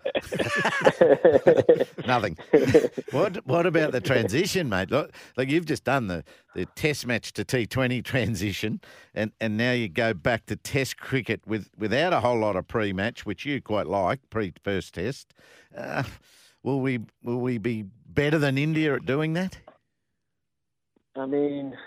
Nothing. 2.07 2.37
What 3.11 3.45
What 3.45 3.65
about 3.65 3.91
the 3.91 4.01
transition, 4.01 4.67
mate? 4.67 4.91
Look, 4.91 5.13
like 5.37 5.49
you've 5.49 5.65
just 5.65 5.83
done 5.83 6.07
the, 6.07 6.23
the 6.55 6.65
Test 6.75 7.05
match 7.05 7.31
to 7.33 7.45
T 7.45 7.65
Twenty 7.65 8.01
transition, 8.01 8.81
and, 9.13 9.31
and 9.39 9.55
now 9.57 9.71
you 9.71 9.87
go 9.87 10.13
back 10.13 10.47
to 10.47 10.55
Test 10.55 10.97
cricket 10.97 11.41
with 11.45 11.69
without 11.77 12.11
a 12.13 12.19
whole 12.19 12.39
lot 12.39 12.55
of 12.55 12.67
pre 12.67 12.91
match, 12.91 13.25
which 13.25 13.45
you 13.45 13.61
quite 13.61 13.87
like 13.87 14.19
pre 14.29 14.53
first 14.63 14.93
Test. 14.95 15.33
Uh, 15.77 16.03
will 16.63 16.81
we 16.81 16.99
Will 17.23 17.39
we 17.39 17.57
be 17.57 17.85
better 18.07 18.37
than 18.37 18.57
India 18.57 18.95
at 18.95 19.05
doing 19.05 19.33
that? 19.33 19.57
I 21.15 21.25
mean, 21.25 21.77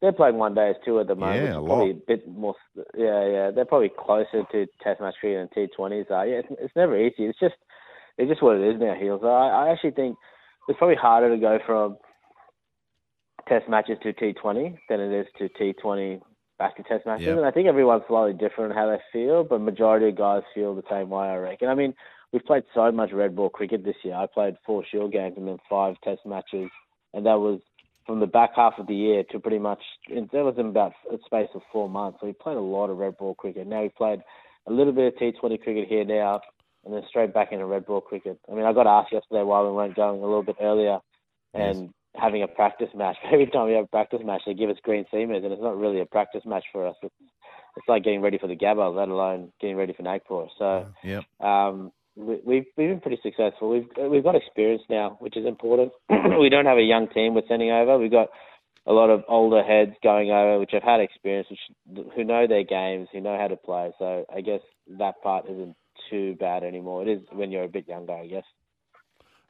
they're 0.00 0.12
playing 0.12 0.36
one 0.36 0.54
day 0.54 0.74
too 0.84 1.00
at 1.00 1.06
the 1.06 1.14
moment. 1.14 1.44
Yeah, 1.44 1.58
a 1.58 1.64
probably 1.64 1.90
a 1.92 1.94
bit 1.94 2.28
more. 2.28 2.54
Yeah, 2.96 3.26
yeah, 3.26 3.50
they're 3.50 3.64
probably 3.64 3.90
closer 3.96 4.44
to 4.52 4.66
Test 4.82 5.00
match 5.00 5.14
cricket 5.20 5.50
than 5.54 5.68
T20s 5.68 6.10
are. 6.10 6.26
Yeah, 6.26 6.36
it's, 6.38 6.48
it's 6.60 6.76
never 6.76 6.98
easy. 6.98 7.24
It's 7.24 7.38
just, 7.38 7.54
it's 8.18 8.30
just 8.30 8.42
what 8.42 8.56
it 8.56 8.74
is 8.74 8.80
now. 8.80 8.94
Heels. 8.94 9.22
I, 9.24 9.26
I 9.26 9.72
actually 9.72 9.92
think 9.92 10.16
it's 10.68 10.78
probably 10.78 10.96
harder 10.96 11.34
to 11.34 11.40
go 11.40 11.58
from 11.66 11.96
Test 13.48 13.68
matches 13.68 13.98
to 14.02 14.12
T20 14.12 14.76
than 14.88 15.00
it 15.00 15.20
is 15.20 15.26
to 15.38 15.48
T20 15.48 16.20
back 16.58 16.76
to 16.76 16.82
Test 16.82 17.06
matches. 17.06 17.26
Yep. 17.26 17.38
And 17.38 17.46
I 17.46 17.50
think 17.50 17.68
everyone's 17.68 18.02
slightly 18.08 18.32
different 18.32 18.72
in 18.72 18.76
how 18.76 18.90
they 18.90 19.00
feel, 19.12 19.44
but 19.44 19.60
majority 19.60 20.08
of 20.08 20.16
guys 20.16 20.42
feel 20.54 20.74
the 20.74 20.82
same 20.90 21.10
way. 21.10 21.26
I 21.26 21.36
reckon. 21.36 21.68
I 21.68 21.74
mean, 21.74 21.94
we've 22.32 22.44
played 22.44 22.64
so 22.74 22.90
much 22.92 23.12
red 23.12 23.36
ball 23.36 23.48
cricket 23.48 23.84
this 23.84 23.96
year. 24.02 24.14
I 24.14 24.26
played 24.26 24.56
four 24.64 24.84
Shield 24.90 25.12
games 25.12 25.34
and 25.36 25.46
then 25.48 25.58
five 25.70 25.94
Test 26.02 26.20
matches, 26.26 26.70
and 27.14 27.24
that 27.24 27.38
was 27.38 27.60
from 28.06 28.20
the 28.20 28.26
back 28.26 28.50
half 28.54 28.74
of 28.78 28.86
the 28.86 28.94
year 28.94 29.24
to 29.30 29.40
pretty 29.40 29.58
much 29.58 29.80
that 30.08 30.32
was 30.32 30.54
in 30.58 30.66
about 30.66 30.92
a 31.12 31.16
space 31.26 31.48
of 31.54 31.62
four 31.72 31.88
months. 31.88 32.18
So 32.20 32.26
we 32.26 32.32
played 32.32 32.56
a 32.56 32.60
lot 32.60 32.88
of 32.88 32.98
red 32.98 33.16
ball 33.16 33.34
cricket. 33.34 33.66
Now 33.66 33.82
we 33.82 33.88
played 33.90 34.20
a 34.66 34.72
little 34.72 34.92
bit 34.92 35.12
of 35.12 35.20
T20 35.20 35.62
cricket 35.62 35.88
here 35.88 36.04
now, 36.04 36.40
and 36.84 36.94
then 36.94 37.02
straight 37.08 37.34
back 37.34 37.52
into 37.52 37.66
red 37.66 37.84
ball 37.84 38.00
cricket. 38.00 38.38
I 38.50 38.54
mean, 38.54 38.64
I 38.64 38.72
got 38.72 38.86
asked 38.86 39.12
yesterday 39.12 39.42
why 39.42 39.62
we 39.62 39.72
weren't 39.72 39.96
going 39.96 40.20
a 40.20 40.24
little 40.24 40.42
bit 40.42 40.56
earlier 40.60 40.98
and 41.54 41.90
having 42.14 42.42
a 42.42 42.48
practice 42.48 42.88
match. 42.94 43.16
But 43.24 43.32
Every 43.32 43.46
time 43.46 43.66
we 43.66 43.74
have 43.74 43.84
a 43.84 43.88
practice 43.88 44.20
match, 44.24 44.42
they 44.46 44.54
give 44.54 44.70
us 44.70 44.76
green 44.82 45.04
seamers, 45.12 45.44
and 45.44 45.52
it's 45.52 45.62
not 45.62 45.78
really 45.78 46.00
a 46.00 46.06
practice 46.06 46.42
match 46.46 46.64
for 46.72 46.86
us. 46.86 46.96
It's, 47.02 47.14
it's 47.76 47.88
like 47.88 48.04
getting 48.04 48.22
ready 48.22 48.38
for 48.38 48.46
the 48.46 48.56
Gabba, 48.56 48.94
let 48.94 49.08
alone 49.08 49.52
getting 49.60 49.76
ready 49.76 49.92
for 49.92 50.02
Nagpur. 50.02 50.46
So 50.58 50.86
Yep. 51.02 51.24
um, 51.40 51.92
we, 52.16 52.40
we've 52.44 52.64
we've 52.76 52.88
been 52.88 53.00
pretty 53.00 53.20
successful. 53.22 53.70
We've 53.70 54.10
we've 54.10 54.24
got 54.24 54.34
experience 54.34 54.82
now, 54.88 55.16
which 55.20 55.36
is 55.36 55.46
important. 55.46 55.92
we 56.40 56.48
don't 56.48 56.66
have 56.66 56.78
a 56.78 56.82
young 56.82 57.08
team 57.08 57.34
we're 57.34 57.42
sending 57.48 57.70
over. 57.70 57.98
We've 57.98 58.10
got 58.10 58.28
a 58.86 58.92
lot 58.92 59.10
of 59.10 59.22
older 59.28 59.62
heads 59.62 59.92
going 60.02 60.30
over, 60.30 60.58
which 60.58 60.70
have 60.72 60.82
had 60.82 61.00
experience, 61.00 61.48
which 61.50 62.06
who 62.14 62.24
know 62.24 62.46
their 62.46 62.64
games, 62.64 63.08
who 63.12 63.20
know 63.20 63.36
how 63.38 63.48
to 63.48 63.56
play. 63.56 63.92
So 63.98 64.24
I 64.34 64.40
guess 64.40 64.60
that 64.98 65.20
part 65.22 65.46
isn't 65.46 65.76
too 66.10 66.36
bad 66.38 66.62
anymore. 66.62 67.02
It 67.02 67.08
is 67.08 67.20
when 67.32 67.50
you're 67.50 67.64
a 67.64 67.68
bit 67.68 67.88
younger, 67.88 68.12
I 68.12 68.26
guess. 68.26 68.44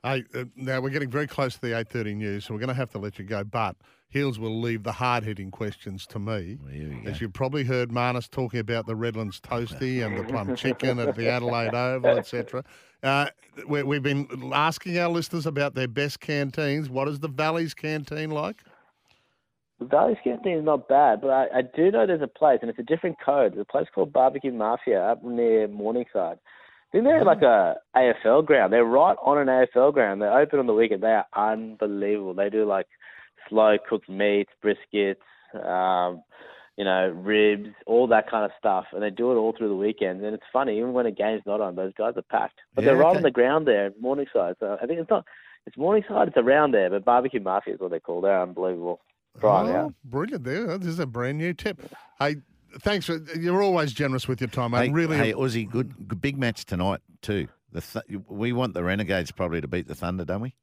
Hey, 0.02 0.24
uh, 0.34 0.44
now 0.54 0.80
we're 0.80 0.90
getting 0.90 1.10
very 1.10 1.26
close 1.26 1.54
to 1.54 1.60
the 1.60 1.78
eight 1.78 1.88
thirty 1.88 2.14
news, 2.14 2.44
so 2.44 2.54
we're 2.54 2.60
going 2.60 2.68
to 2.68 2.74
have 2.74 2.90
to 2.90 2.98
let 2.98 3.18
you 3.18 3.24
go. 3.24 3.44
But 3.44 3.76
Heels 4.08 4.38
will 4.38 4.60
leave 4.60 4.82
the 4.82 4.92
hard 4.92 5.24
hitting 5.24 5.50
questions 5.50 6.06
to 6.06 6.18
me. 6.18 6.58
Well, 6.62 6.72
here 6.72 6.88
we 6.88 6.94
go. 6.96 7.10
As 7.10 7.20
you've 7.20 7.32
probably 7.32 7.64
heard 7.64 7.90
Marnus 7.90 8.30
talking 8.30 8.60
about 8.60 8.86
the 8.86 8.94
Redlands 8.94 9.40
toasty 9.40 10.04
and 10.04 10.16
the 10.16 10.24
plum 10.24 10.54
chicken 10.56 10.98
at 10.98 11.16
the 11.16 11.28
Adelaide 11.28 11.74
Oval, 11.74 12.18
etc. 12.18 12.64
Uh, 13.02 13.26
we, 13.68 13.82
we've 13.82 14.02
been 14.02 14.52
asking 14.54 14.98
our 14.98 15.08
listeners 15.08 15.46
about 15.46 15.74
their 15.74 15.88
best 15.88 16.20
canteens. 16.20 16.88
What 16.88 17.08
is 17.08 17.20
the 17.20 17.28
Valley's 17.28 17.74
canteen 17.74 18.30
like? 18.30 18.62
The 19.78 19.84
Valley's 19.84 20.16
Canteen 20.24 20.56
is 20.58 20.64
not 20.64 20.88
bad, 20.88 21.20
but 21.20 21.28
I, 21.28 21.58
I 21.58 21.62
do 21.62 21.90
know 21.90 22.06
there's 22.06 22.22
a 22.22 22.26
place, 22.26 22.60
and 22.62 22.70
it's 22.70 22.78
a 22.78 22.82
different 22.82 23.16
code. 23.22 23.52
There's 23.52 23.66
a 23.68 23.70
place 23.70 23.86
called 23.94 24.12
Barbecue 24.12 24.52
Mafia 24.52 25.02
up 25.02 25.22
near 25.22 25.68
Morningside. 25.68 26.38
I 26.38 26.92
think 26.92 27.04
they're 27.04 27.24
like 27.24 27.42
a 27.42 27.74
AFL 27.94 28.46
ground. 28.46 28.72
They're 28.72 28.84
right 28.84 29.16
on 29.22 29.36
an 29.36 29.48
AFL 29.48 29.92
ground. 29.92 30.22
They're 30.22 30.38
open 30.38 30.60
on 30.60 30.66
the 30.66 30.72
weekend. 30.72 31.02
They 31.02 31.08
are 31.08 31.26
unbelievable. 31.36 32.32
They 32.32 32.48
do 32.48 32.64
like 32.64 32.86
slow 33.48 33.76
cooked 33.88 34.08
meats, 34.08 34.50
briskets, 34.64 35.16
um, 35.54 36.22
you 36.76 36.84
know, 36.84 37.08
ribs, 37.08 37.68
all 37.86 38.06
that 38.08 38.30
kind 38.30 38.44
of 38.44 38.50
stuff, 38.58 38.84
and 38.92 39.02
they 39.02 39.10
do 39.10 39.32
it 39.32 39.36
all 39.36 39.54
through 39.56 39.68
the 39.68 39.74
weekend. 39.76 40.22
And 40.22 40.34
it's 40.34 40.44
funny, 40.52 40.76
even 40.76 40.92
when 40.92 41.06
a 41.06 41.10
game's 41.10 41.42
not 41.46 41.60
on, 41.60 41.74
those 41.74 41.92
guys 41.96 42.14
are 42.16 42.22
packed. 42.22 42.58
But 42.74 42.82
Yeah, 42.84 42.88
they're 42.90 42.96
right 42.98 43.08
okay. 43.08 43.16
on 43.18 43.22
the 43.22 43.30
ground 43.30 43.66
there, 43.66 43.90
Morningside. 44.00 44.56
So 44.60 44.76
I 44.80 44.86
think 44.86 45.00
it's 45.00 45.08
not, 45.08 45.24
it's 45.66 45.76
Morningside, 45.78 46.28
it's 46.28 46.36
around 46.36 46.72
there, 46.72 46.90
but 46.90 47.04
Barbecue 47.04 47.40
Mafia 47.40 47.74
is 47.74 47.80
what 47.80 47.90
they 47.92 48.00
call. 48.00 48.20
They're 48.20 48.42
unbelievable. 48.42 49.00
Try 49.40 49.64
it 49.68 49.70
Oh, 49.70 49.76
out. 49.76 49.94
brilliant! 50.04 50.44
There, 50.44 50.78
this 50.78 50.88
is 50.88 50.98
a 50.98 51.06
brand 51.06 51.38
new 51.38 51.52
tip. 51.54 51.80
Hey, 52.18 52.36
thanks 52.80 53.06
for 53.06 53.16
you're 53.38 53.62
always 53.62 53.92
generous 53.92 54.26
with 54.28 54.40
your 54.40 54.48
time. 54.48 54.72
I 54.74 54.84
Hey, 54.84 54.90
really 54.90 55.16
hey, 55.16 55.32
Aussie, 55.34 55.68
good, 55.70 56.08
good 56.08 56.20
big 56.20 56.38
match 56.38 56.64
tonight 56.64 57.00
too. 57.20 57.48
The 57.72 57.80
th- 57.82 58.20
we 58.28 58.52
want 58.52 58.72
the 58.74 58.82
Renegades 58.82 59.30
probably 59.32 59.60
to 59.60 59.68
beat 59.68 59.88
the 59.88 59.94
Thunder, 59.94 60.24
don't 60.24 60.40
we? 60.40 60.54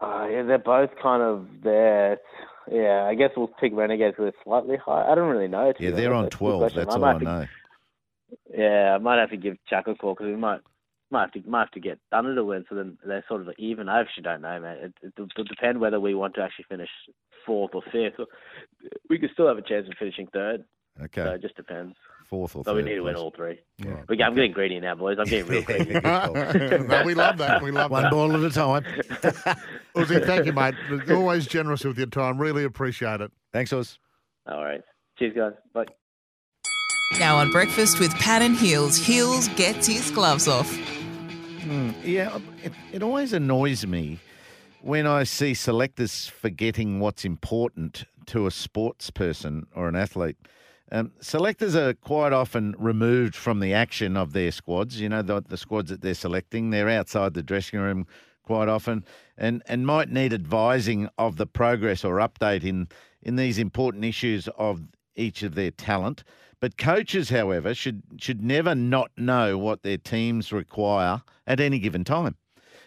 Uh, 0.00 0.26
yeah, 0.30 0.42
they're 0.44 0.58
both 0.58 0.90
kind 1.02 1.22
of 1.22 1.46
there. 1.62 2.18
Yeah, 2.70 3.04
I 3.08 3.14
guess 3.14 3.30
we'll 3.36 3.48
pick 3.60 3.72
Renegades 3.74 4.12
because 4.16 4.32
they're 4.32 4.44
slightly 4.44 4.76
high. 4.76 5.10
I 5.10 5.14
don't 5.14 5.28
really 5.28 5.48
know. 5.48 5.72
Yeah, 5.78 5.90
they're 5.90 6.12
on 6.12 6.26
honest. 6.26 6.32
That's 6.32 6.42
a 6.42 6.44
good 6.44 6.58
twelve. 6.58 6.72
That's 6.74 6.94
all 6.94 7.00
might 7.00 7.08
I 7.08 7.12
have 7.12 7.18
to- 7.20 7.24
know. 7.24 7.46
Yeah, 8.54 8.94
I 8.94 8.98
might 8.98 9.18
have 9.18 9.30
to 9.30 9.36
give 9.38 9.56
Chuck 9.68 9.88
a 9.88 9.94
call 9.94 10.14
because 10.14 10.26
we 10.26 10.36
might 10.36 10.60
might 11.10 11.22
have 11.22 11.32
to 11.32 11.48
might 11.48 11.60
have 11.60 11.70
to 11.72 11.80
get 11.80 11.98
Thunder 12.10 12.34
to 12.34 12.44
win, 12.44 12.64
so 12.68 12.74
then 12.74 12.98
they're 13.06 13.24
sort 13.26 13.40
of 13.40 13.48
even. 13.58 13.88
I 13.88 14.00
actually 14.00 14.24
don't 14.24 14.42
know, 14.42 14.60
man. 14.60 14.76
It, 14.76 14.94
it, 15.02 15.12
it'll 15.16 15.44
depend 15.44 15.80
whether 15.80 15.98
we 15.98 16.14
want 16.14 16.34
to 16.34 16.42
actually 16.42 16.66
finish 16.68 16.90
fourth 17.46 17.70
or 17.74 17.82
fifth. 17.90 18.20
We 19.08 19.18
could 19.18 19.30
still 19.32 19.48
have 19.48 19.56
a 19.56 19.62
chance 19.62 19.88
of 19.88 19.94
finishing 19.98 20.26
third, 20.32 20.64
Okay, 21.02 21.22
so 21.24 21.30
it 21.30 21.40
just 21.42 21.56
depends. 21.56 21.96
Fourth 22.28 22.54
or 22.56 22.64
So 22.64 22.72
third. 22.74 22.76
we 22.84 22.90
need 22.90 22.96
to 22.96 23.02
win 23.02 23.16
all 23.16 23.30
three. 23.30 23.58
Yeah. 23.78 24.02
We, 24.08 24.22
I'm 24.22 24.34
getting 24.34 24.52
greedy 24.52 24.78
now, 24.80 24.94
boys. 24.94 25.18
I'm 25.18 25.24
getting 25.26 25.46
real 25.50 25.62
greedy. 25.64 25.92
no, 26.00 27.02
we 27.04 27.14
love 27.14 27.38
that. 27.38 27.62
We 27.62 27.70
love 27.70 27.90
One 27.90 28.02
that. 28.04 28.12
ball 28.12 28.32
at 28.34 28.42
a 28.42 28.50
time. 28.54 28.84
Uzi, 29.96 30.24
thank 30.26 30.46
you, 30.46 30.52
mate. 30.52 30.74
You're 31.06 31.16
always 31.16 31.46
generous 31.46 31.84
with 31.84 31.98
your 31.98 32.06
time. 32.06 32.38
Really 32.38 32.64
appreciate 32.64 33.20
it. 33.20 33.32
Thanks, 33.52 33.72
Oz. 33.72 33.98
all 34.46 34.62
right. 34.64 34.82
Cheers, 35.18 35.34
guys. 35.34 35.52
Bye. 35.72 35.86
Now 37.18 37.36
on 37.38 37.50
breakfast 37.50 37.98
with 37.98 38.14
Pat 38.16 38.42
and 38.42 38.54
Heels, 38.54 38.96
Heels 38.98 39.48
gets 39.56 39.86
his 39.86 40.10
gloves 40.10 40.46
off. 40.46 40.70
Hmm, 41.62 41.90
yeah, 42.04 42.38
it, 42.62 42.72
it 42.92 43.02
always 43.02 43.32
annoys 43.32 43.84
me 43.86 44.18
when 44.82 45.06
I 45.06 45.24
see 45.24 45.54
selectors 45.54 46.28
forgetting 46.28 47.00
what's 47.00 47.24
important 47.24 48.04
to 48.26 48.46
a 48.46 48.50
sports 48.50 49.10
person 49.10 49.66
or 49.74 49.88
an 49.88 49.96
athlete. 49.96 50.36
Um, 50.90 51.12
selectors 51.20 51.76
are 51.76 51.92
quite 51.92 52.32
often 52.32 52.74
removed 52.78 53.34
from 53.34 53.60
the 53.60 53.74
action 53.74 54.16
of 54.16 54.32
their 54.32 54.50
squads. 54.50 55.00
You 55.00 55.08
know, 55.10 55.22
the, 55.22 55.42
the 55.46 55.56
squads 55.56 55.90
that 55.90 56.00
they're 56.00 56.14
selecting, 56.14 56.70
they're 56.70 56.88
outside 56.88 57.34
the 57.34 57.42
dressing 57.42 57.78
room 57.78 58.06
quite 58.42 58.68
often 58.68 59.04
and, 59.36 59.62
and 59.66 59.86
might 59.86 60.10
need 60.10 60.32
advising 60.32 61.08
of 61.18 61.36
the 61.36 61.46
progress 61.46 62.04
or 62.04 62.16
update 62.16 62.64
in, 62.64 62.88
in 63.22 63.36
these 63.36 63.58
important 63.58 64.04
issues 64.04 64.48
of 64.56 64.80
each 65.14 65.42
of 65.42 65.54
their 65.54 65.70
talent. 65.70 66.24
But 66.60 66.78
coaches, 66.78 67.30
however, 67.30 67.74
should 67.74 68.02
should 68.18 68.42
never 68.42 68.74
not 68.74 69.12
know 69.16 69.56
what 69.56 69.82
their 69.82 69.96
teams 69.96 70.52
require 70.52 71.22
at 71.46 71.60
any 71.60 71.78
given 71.78 72.02
time. 72.02 72.34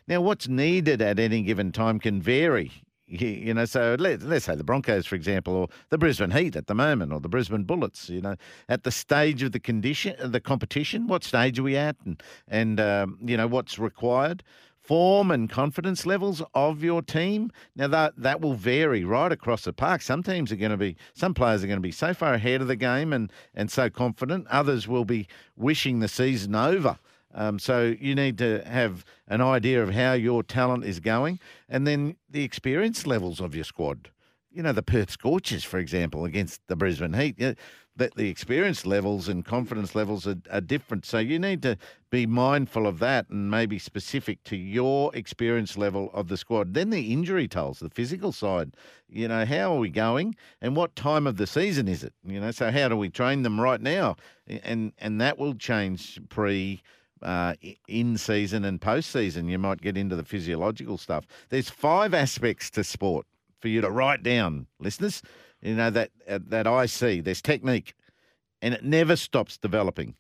Now, 0.07 0.19
what's 0.19 0.47
needed 0.49 1.01
at 1.01 1.19
any 1.19 1.41
given 1.41 1.71
time 1.71 1.99
can 1.99 2.21
vary. 2.21 2.71
You 3.11 3.53
know, 3.53 3.65
so 3.65 3.97
let, 3.99 4.21
let's 4.21 4.45
say 4.45 4.55
the 4.55 4.63
Broncos, 4.63 5.05
for 5.05 5.15
example, 5.15 5.53
or 5.53 5.67
the 5.89 5.97
Brisbane 5.97 6.31
Heat 6.31 6.55
at 6.55 6.67
the 6.67 6.73
moment, 6.73 7.11
or 7.11 7.19
the 7.19 7.27
Brisbane 7.27 7.63
Bullets. 7.63 8.09
You 8.09 8.21
know, 8.21 8.35
at 8.69 8.83
the 8.83 8.91
stage 8.91 9.43
of 9.43 9.51
the 9.51 9.59
condition, 9.59 10.15
the 10.31 10.39
competition, 10.39 11.07
what 11.07 11.25
stage 11.25 11.59
are 11.59 11.63
we 11.63 11.75
at, 11.75 11.97
and 12.05 12.23
and 12.47 12.79
um, 12.79 13.17
you 13.21 13.35
know 13.35 13.47
what's 13.47 13.77
required 13.77 14.43
form 14.81 15.29
and 15.29 15.49
confidence 15.49 16.05
levels 16.05 16.41
of 16.55 16.83
your 16.83 17.01
team. 17.01 17.51
Now 17.75 17.87
that 17.87 18.13
that 18.17 18.41
will 18.41 18.55
vary 18.55 19.03
right 19.03 19.31
across 19.31 19.63
the 19.63 19.73
park. 19.73 20.01
Some 20.01 20.23
teams 20.23 20.51
are 20.51 20.55
going 20.55 20.71
to 20.71 20.77
be, 20.77 20.97
some 21.13 21.33
players 21.33 21.63
are 21.63 21.67
going 21.67 21.77
to 21.77 21.81
be 21.81 21.91
so 21.91 22.13
far 22.13 22.33
ahead 22.33 22.61
of 22.61 22.67
the 22.67 22.75
game 22.75 23.13
and 23.13 23.31
and 23.53 23.69
so 23.69 23.89
confident. 23.89 24.47
Others 24.49 24.87
will 24.87 25.05
be 25.05 25.27
wishing 25.55 25.99
the 25.99 26.07
season 26.07 26.55
over. 26.55 26.97
Um, 27.33 27.59
so 27.59 27.95
you 27.99 28.15
need 28.15 28.37
to 28.39 28.63
have 28.65 29.05
an 29.27 29.41
idea 29.41 29.81
of 29.81 29.93
how 29.93 30.13
your 30.13 30.43
talent 30.43 30.83
is 30.85 30.99
going, 30.99 31.39
and 31.69 31.87
then 31.87 32.15
the 32.29 32.43
experience 32.43 33.07
levels 33.07 33.39
of 33.39 33.55
your 33.55 33.63
squad. 33.63 34.09
You 34.51 34.63
know, 34.63 34.73
the 34.73 34.83
Perth 34.83 35.11
Scorchers, 35.11 35.63
for 35.63 35.79
example, 35.79 36.25
against 36.25 36.61
the 36.67 36.75
Brisbane 36.75 37.13
Heat. 37.13 37.35
yeah, 37.37 37.53
That 37.95 38.15
the 38.15 38.27
experience 38.29 38.85
levels 38.85 39.29
and 39.29 39.45
confidence 39.45 39.95
levels 39.95 40.27
are, 40.27 40.35
are 40.51 40.59
different. 40.59 41.05
So 41.05 41.19
you 41.19 41.39
need 41.39 41.61
to 41.61 41.77
be 42.09 42.25
mindful 42.25 42.85
of 42.85 42.99
that 42.99 43.29
and 43.29 43.49
maybe 43.49 43.79
specific 43.79 44.43
to 44.45 44.57
your 44.57 45.15
experience 45.15 45.77
level 45.77 46.11
of 46.13 46.27
the 46.27 46.35
squad. 46.35 46.73
Then 46.73 46.89
the 46.89 47.13
injury 47.13 47.47
tolls, 47.47 47.79
the 47.79 47.89
physical 47.89 48.33
side. 48.33 48.75
You 49.07 49.29
know, 49.29 49.45
how 49.45 49.73
are 49.73 49.79
we 49.79 49.89
going 49.89 50.35
and 50.61 50.75
what 50.75 50.97
time 50.97 51.27
of 51.27 51.37
the 51.37 51.47
season 51.47 51.87
is 51.87 52.03
it? 52.03 52.13
You 52.25 52.41
know, 52.41 52.51
so 52.51 52.71
how 52.71 52.89
do 52.89 52.97
we 52.97 53.09
train 53.09 53.43
them 53.43 53.59
right 53.59 53.79
now? 53.81 54.17
And 54.47 54.91
and 54.97 55.21
that 55.21 55.37
will 55.37 55.53
change 55.53 56.19
pre 56.27 56.81
uh, 57.21 57.55
in 57.87 58.17
season 58.17 58.65
and 58.65 58.81
post 58.81 59.11
season. 59.11 59.47
You 59.47 59.59
might 59.59 59.81
get 59.81 59.97
into 59.97 60.15
the 60.15 60.23
physiological 60.23 60.97
stuff. 60.97 61.25
There's 61.49 61.69
five 61.69 62.13
aspects 62.13 62.69
to 62.71 62.83
sport 62.83 63.25
for 63.59 63.67
you 63.67 63.81
to 63.81 63.91
write 63.91 64.23
down, 64.23 64.67
listeners. 64.79 65.21
You 65.61 65.75
know 65.75 65.89
that 65.91 66.11
uh, 66.27 66.39
that 66.47 66.67
I 66.67 66.87
see. 66.87 67.21
There's 67.21 67.41
technique, 67.41 67.93
and 68.61 68.73
it 68.73 68.83
never 68.83 69.15
stops 69.15 69.57
developing. 69.57 70.15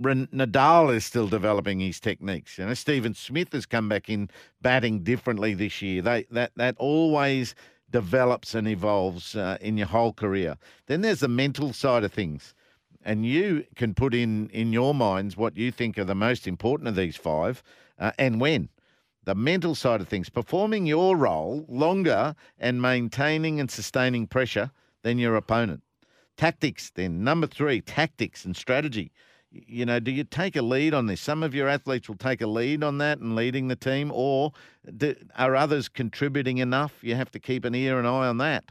Nadal 0.00 0.94
is 0.94 1.04
still 1.04 1.28
developing 1.28 1.78
his 1.80 2.00
techniques. 2.00 2.58
You 2.58 2.66
know, 2.66 2.74
Stephen 2.74 3.14
Smith 3.14 3.52
has 3.52 3.64
come 3.64 3.88
back 3.88 4.08
in 4.08 4.28
batting 4.60 5.04
differently 5.04 5.54
this 5.54 5.80
year. 5.82 6.02
They 6.02 6.24
that 6.30 6.52
that 6.56 6.76
always 6.78 7.54
develops 7.90 8.54
and 8.54 8.66
evolves 8.66 9.36
uh, 9.36 9.56
in 9.60 9.76
your 9.76 9.86
whole 9.86 10.12
career. 10.12 10.56
Then 10.86 11.02
there's 11.02 11.20
the 11.20 11.28
mental 11.28 11.72
side 11.72 12.02
of 12.02 12.12
things, 12.12 12.54
and 13.04 13.26
you 13.26 13.66
can 13.76 13.94
put 13.94 14.14
in 14.14 14.48
in 14.48 14.72
your 14.72 14.94
minds 14.94 15.36
what 15.36 15.56
you 15.56 15.70
think 15.70 15.98
are 15.98 16.04
the 16.04 16.14
most 16.14 16.46
important 16.46 16.88
of 16.88 16.96
these 16.96 17.16
five, 17.16 17.62
uh, 17.98 18.12
and 18.18 18.40
when. 18.40 18.70
The 19.24 19.34
mental 19.34 19.74
side 19.74 20.00
of 20.00 20.08
things, 20.08 20.28
performing 20.28 20.86
your 20.86 21.16
role 21.16 21.64
longer 21.68 22.34
and 22.58 22.82
maintaining 22.82 23.58
and 23.58 23.70
sustaining 23.70 24.26
pressure 24.26 24.70
than 25.02 25.18
your 25.18 25.36
opponent. 25.36 25.82
Tactics, 26.36 26.90
then. 26.94 27.24
Number 27.24 27.46
three, 27.46 27.80
tactics 27.80 28.44
and 28.44 28.56
strategy. 28.56 29.12
You 29.50 29.86
know, 29.86 30.00
do 30.00 30.10
you 30.10 30.24
take 30.24 30.56
a 30.56 30.62
lead 30.62 30.94
on 30.94 31.06
this? 31.06 31.20
Some 31.20 31.42
of 31.42 31.54
your 31.54 31.68
athletes 31.68 32.08
will 32.08 32.16
take 32.16 32.40
a 32.40 32.46
lead 32.46 32.82
on 32.82 32.98
that 32.98 33.20
and 33.20 33.36
leading 33.36 33.68
the 33.68 33.76
team, 33.76 34.10
or 34.12 34.52
do, 34.96 35.14
are 35.38 35.54
others 35.54 35.88
contributing 35.88 36.58
enough? 36.58 36.92
You 37.02 37.14
have 37.14 37.30
to 37.30 37.38
keep 37.38 37.64
an 37.64 37.74
ear 37.74 37.98
and 37.98 38.06
eye 38.06 38.26
on 38.26 38.38
that. 38.38 38.64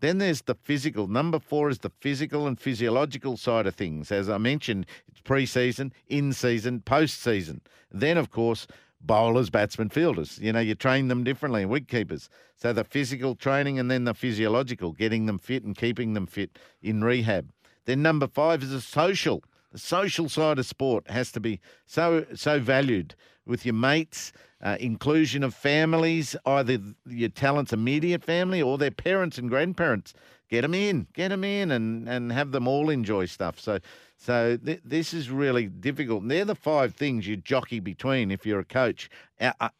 Then 0.00 0.18
there's 0.18 0.42
the 0.42 0.54
physical. 0.54 1.08
Number 1.08 1.38
four 1.38 1.70
is 1.70 1.78
the 1.78 1.90
physical 2.00 2.46
and 2.46 2.58
physiological 2.58 3.36
side 3.36 3.66
of 3.66 3.74
things. 3.74 4.12
As 4.12 4.28
I 4.28 4.38
mentioned, 4.38 4.86
it's 5.08 5.20
pre 5.20 5.44
season, 5.46 5.92
in 6.08 6.32
season, 6.32 6.80
post 6.80 7.20
season. 7.20 7.60
Then, 7.90 8.16
of 8.16 8.30
course, 8.30 8.66
bowlers, 9.00 9.50
batsmen, 9.50 9.88
fielders. 9.88 10.38
You 10.38 10.52
know, 10.52 10.60
you 10.60 10.74
train 10.74 11.08
them 11.08 11.24
differently, 11.24 11.64
wicket 11.64 11.88
keepers. 11.88 12.28
So 12.56 12.72
the 12.72 12.84
physical 12.84 13.34
training 13.34 13.78
and 13.78 13.90
then 13.90 14.04
the 14.04 14.14
physiological, 14.14 14.92
getting 14.92 15.26
them 15.26 15.38
fit 15.38 15.64
and 15.64 15.76
keeping 15.76 16.14
them 16.14 16.26
fit 16.26 16.58
in 16.82 17.02
rehab. 17.02 17.50
Then 17.84 18.02
number 18.02 18.26
five 18.26 18.62
is 18.62 18.70
the 18.70 18.80
social. 18.80 19.42
The 19.72 19.78
social 19.78 20.28
side 20.28 20.58
of 20.58 20.66
sport 20.66 21.10
has 21.10 21.30
to 21.32 21.40
be 21.40 21.60
so 21.86 22.24
so 22.34 22.58
valued 22.58 23.14
with 23.46 23.64
your 23.64 23.74
mates, 23.74 24.32
uh, 24.62 24.76
inclusion 24.80 25.42
of 25.42 25.54
families, 25.54 26.36
either 26.46 26.78
your 27.06 27.28
talent's 27.28 27.72
immediate 27.72 28.24
family 28.24 28.60
or 28.60 28.78
their 28.78 28.90
parents 28.90 29.38
and 29.38 29.48
grandparents. 29.48 30.14
Get 30.48 30.62
them 30.62 30.74
in, 30.74 31.06
get 31.12 31.28
them 31.28 31.44
in, 31.44 31.70
and 31.70 32.08
and 32.08 32.32
have 32.32 32.52
them 32.52 32.66
all 32.66 32.88
enjoy 32.88 33.26
stuff. 33.26 33.60
So 33.60 33.80
so 34.16 34.56
th- 34.56 34.80
this 34.84 35.12
is 35.12 35.30
really 35.30 35.66
difficult. 35.66 36.22
And 36.22 36.30
they're 36.30 36.44
the 36.46 36.54
five 36.54 36.94
things 36.94 37.26
you 37.26 37.36
jockey 37.36 37.80
between 37.80 38.30
if 38.30 38.46
you're 38.46 38.60
a 38.60 38.64
coach. 38.64 39.10
Are, 39.40 39.54
are- 39.60 39.72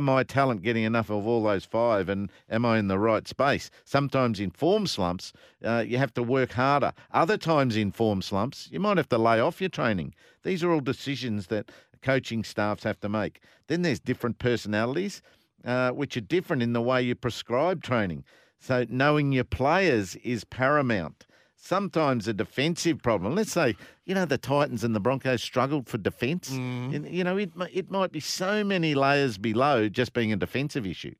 my 0.00 0.24
talent 0.24 0.62
getting 0.62 0.84
enough 0.84 1.10
of 1.10 1.26
all 1.26 1.42
those 1.42 1.66
five, 1.66 2.08
and 2.08 2.30
am 2.48 2.64
I 2.64 2.78
in 2.78 2.88
the 2.88 2.98
right 2.98 3.28
space? 3.28 3.70
Sometimes 3.84 4.40
in 4.40 4.50
form 4.50 4.86
slumps, 4.86 5.32
uh, 5.62 5.84
you 5.86 5.98
have 5.98 6.14
to 6.14 6.22
work 6.22 6.52
harder. 6.52 6.94
Other 7.12 7.36
times 7.36 7.76
in 7.76 7.92
form 7.92 8.22
slumps, 8.22 8.68
you 8.72 8.80
might 8.80 8.96
have 8.96 9.10
to 9.10 9.18
lay 9.18 9.40
off 9.40 9.60
your 9.60 9.68
training. 9.68 10.14
These 10.42 10.64
are 10.64 10.72
all 10.72 10.80
decisions 10.80 11.48
that 11.48 11.70
coaching 12.02 12.44
staffs 12.44 12.84
have 12.84 13.00
to 13.00 13.08
make. 13.08 13.40
Then 13.66 13.82
there's 13.82 14.00
different 14.00 14.38
personalities, 14.38 15.22
uh, 15.64 15.90
which 15.90 16.16
are 16.16 16.22
different 16.22 16.62
in 16.62 16.72
the 16.72 16.82
way 16.82 17.02
you 17.02 17.14
prescribe 17.14 17.82
training. 17.82 18.24
So 18.58 18.86
knowing 18.88 19.32
your 19.32 19.44
players 19.44 20.16
is 20.16 20.44
paramount 20.44 21.26
sometimes 21.60 22.28
a 22.28 22.32
defensive 22.32 23.02
problem. 23.02 23.34
Let's 23.34 23.52
say, 23.52 23.76
you 24.06 24.14
know, 24.14 24.24
the 24.24 24.38
Titans 24.38 24.84
and 24.84 24.94
the 24.94 25.00
Broncos 25.00 25.42
struggled 25.42 25.88
for 25.88 25.98
defence. 25.98 26.50
And, 26.50 27.06
You 27.08 27.24
know, 27.24 27.36
it, 27.36 27.50
it 27.72 27.90
might 27.90 28.12
be 28.12 28.20
so 28.20 28.62
many 28.64 28.94
layers 28.94 29.38
below 29.38 29.88
just 29.88 30.12
being 30.12 30.32
a 30.32 30.36
defensive 30.36 30.86
issue. 30.86 31.14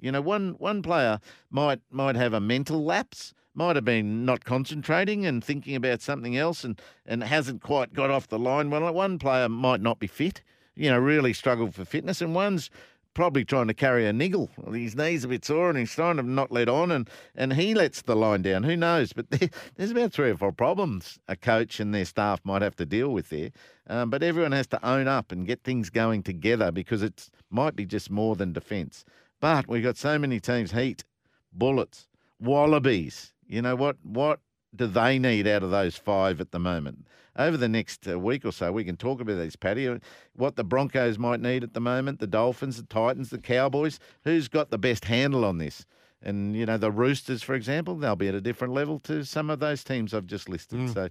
You 0.00 0.10
know, 0.12 0.20
one 0.20 0.56
one 0.58 0.82
player 0.82 1.20
might 1.50 1.80
might 1.90 2.16
have 2.16 2.32
a 2.34 2.40
mental 2.40 2.84
lapse, 2.84 3.32
might 3.54 3.76
have 3.76 3.84
been 3.84 4.24
not 4.24 4.44
concentrating 4.44 5.24
and 5.26 5.42
thinking 5.42 5.76
about 5.76 6.02
something 6.02 6.36
else, 6.36 6.64
and 6.64 6.80
and 7.06 7.22
hasn't 7.22 7.62
quite 7.62 7.92
got 7.92 8.10
off 8.10 8.28
the 8.28 8.38
line. 8.38 8.70
Well, 8.70 8.92
one 8.92 9.18
player 9.18 9.48
might 9.48 9.80
not 9.80 9.98
be 9.98 10.06
fit. 10.06 10.42
You 10.74 10.90
know, 10.90 10.98
really 10.98 11.32
struggled 11.32 11.74
for 11.74 11.84
fitness, 11.84 12.20
and 12.20 12.34
one's 12.34 12.70
probably 13.14 13.44
trying 13.44 13.68
to 13.68 13.74
carry 13.74 14.06
a 14.06 14.12
niggle. 14.12 14.50
His 14.72 14.96
knee's 14.96 15.24
a 15.24 15.28
bit 15.28 15.44
sore 15.44 15.70
and 15.70 15.78
he's 15.78 15.92
trying 15.92 16.16
to 16.16 16.22
not 16.22 16.50
let 16.50 16.68
on 16.68 16.90
and, 16.90 17.08
and 17.34 17.52
he 17.52 17.74
lets 17.74 18.02
the 18.02 18.16
line 18.16 18.42
down. 18.42 18.64
Who 18.64 18.76
knows? 18.76 19.12
But 19.12 19.30
there, 19.30 19.48
there's 19.76 19.92
about 19.92 20.12
three 20.12 20.30
or 20.30 20.36
four 20.36 20.52
problems 20.52 21.18
a 21.28 21.36
coach 21.36 21.80
and 21.80 21.94
their 21.94 22.04
staff 22.04 22.40
might 22.44 22.62
have 22.62 22.76
to 22.76 22.86
deal 22.86 23.08
with 23.08 23.30
there. 23.30 23.50
Um, 23.86 24.10
but 24.10 24.22
everyone 24.22 24.52
has 24.52 24.66
to 24.68 24.86
own 24.86 25.08
up 25.08 25.32
and 25.32 25.46
get 25.46 25.62
things 25.62 25.90
going 25.90 26.22
together 26.22 26.72
because 26.72 27.02
it 27.02 27.30
might 27.50 27.76
be 27.76 27.86
just 27.86 28.10
more 28.10 28.34
than 28.36 28.52
defence. 28.52 29.04
But 29.40 29.68
we've 29.68 29.82
got 29.82 29.96
so 29.96 30.18
many 30.18 30.40
teams 30.40 30.72
heat, 30.72 31.04
bullets, 31.52 32.08
wallabies. 32.40 33.33
You 33.46 33.62
know 33.62 33.76
what? 33.76 33.96
What 34.02 34.40
do 34.74 34.86
they 34.86 35.18
need 35.18 35.46
out 35.46 35.62
of 35.62 35.70
those 35.70 35.96
five 35.96 36.40
at 36.40 36.50
the 36.50 36.58
moment? 36.58 37.06
Over 37.36 37.56
the 37.56 37.68
next 37.68 38.06
uh, 38.08 38.18
week 38.18 38.44
or 38.44 38.52
so, 38.52 38.70
we 38.70 38.84
can 38.84 38.96
talk 38.96 39.20
about 39.20 39.38
these, 39.40 39.56
Paddy. 39.56 39.88
uh, 39.88 39.98
What 40.36 40.54
the 40.56 40.62
Broncos 40.64 41.18
might 41.18 41.40
need 41.40 41.64
at 41.64 41.74
the 41.74 41.80
moment, 41.80 42.20
the 42.20 42.28
Dolphins, 42.28 42.76
the 42.76 42.84
Titans, 42.84 43.30
the 43.30 43.38
Cowboys. 43.38 43.98
Who's 44.22 44.46
got 44.48 44.70
the 44.70 44.78
best 44.78 45.06
handle 45.06 45.44
on 45.44 45.58
this? 45.58 45.84
And, 46.22 46.56
you 46.56 46.64
know, 46.64 46.78
the 46.78 46.92
Roosters, 46.92 47.42
for 47.42 47.54
example, 47.54 47.96
they'll 47.96 48.16
be 48.16 48.28
at 48.28 48.34
a 48.34 48.40
different 48.40 48.72
level 48.72 48.98
to 49.00 49.24
some 49.24 49.50
of 49.50 49.58
those 49.58 49.82
teams 49.84 50.14
I've 50.14 50.26
just 50.26 50.48
listed. 50.48 50.78
So, 50.92 51.08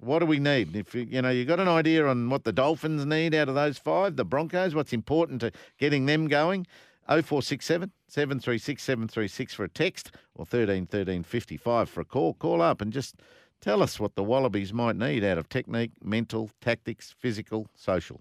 what 0.00 0.20
do 0.20 0.26
we 0.26 0.38
need? 0.40 0.74
If 0.74 0.94
you, 0.94 1.02
you 1.08 1.20
know, 1.22 1.28
you 1.28 1.44
got 1.44 1.60
an 1.60 1.68
idea 1.68 2.06
on 2.06 2.30
what 2.30 2.44
the 2.44 2.52
Dolphins 2.52 3.04
need 3.04 3.34
out 3.34 3.50
of 3.50 3.54
those 3.54 3.76
five, 3.76 4.16
the 4.16 4.24
Broncos, 4.24 4.74
what's 4.74 4.94
important 4.94 5.42
to 5.42 5.52
getting 5.78 6.06
them 6.06 6.26
going? 6.26 6.66
0467 7.06 7.92
736 8.08 8.82
736 8.82 9.54
for 9.54 9.64
a 9.64 9.68
text 9.68 10.12
or 10.34 10.46
13 10.46 10.86
13 10.86 11.22
55 11.22 11.88
for 11.88 12.00
a 12.00 12.04
call. 12.04 12.34
Call 12.34 12.62
up 12.62 12.80
and 12.80 12.92
just 12.92 13.16
tell 13.60 13.82
us 13.82 13.98
what 14.00 14.14
the 14.14 14.22
Wallabies 14.22 14.72
might 14.72 14.96
need 14.96 15.24
out 15.24 15.38
of 15.38 15.48
technique, 15.48 15.92
mental, 16.02 16.50
tactics, 16.60 17.14
physical, 17.18 17.68
social. 17.74 18.20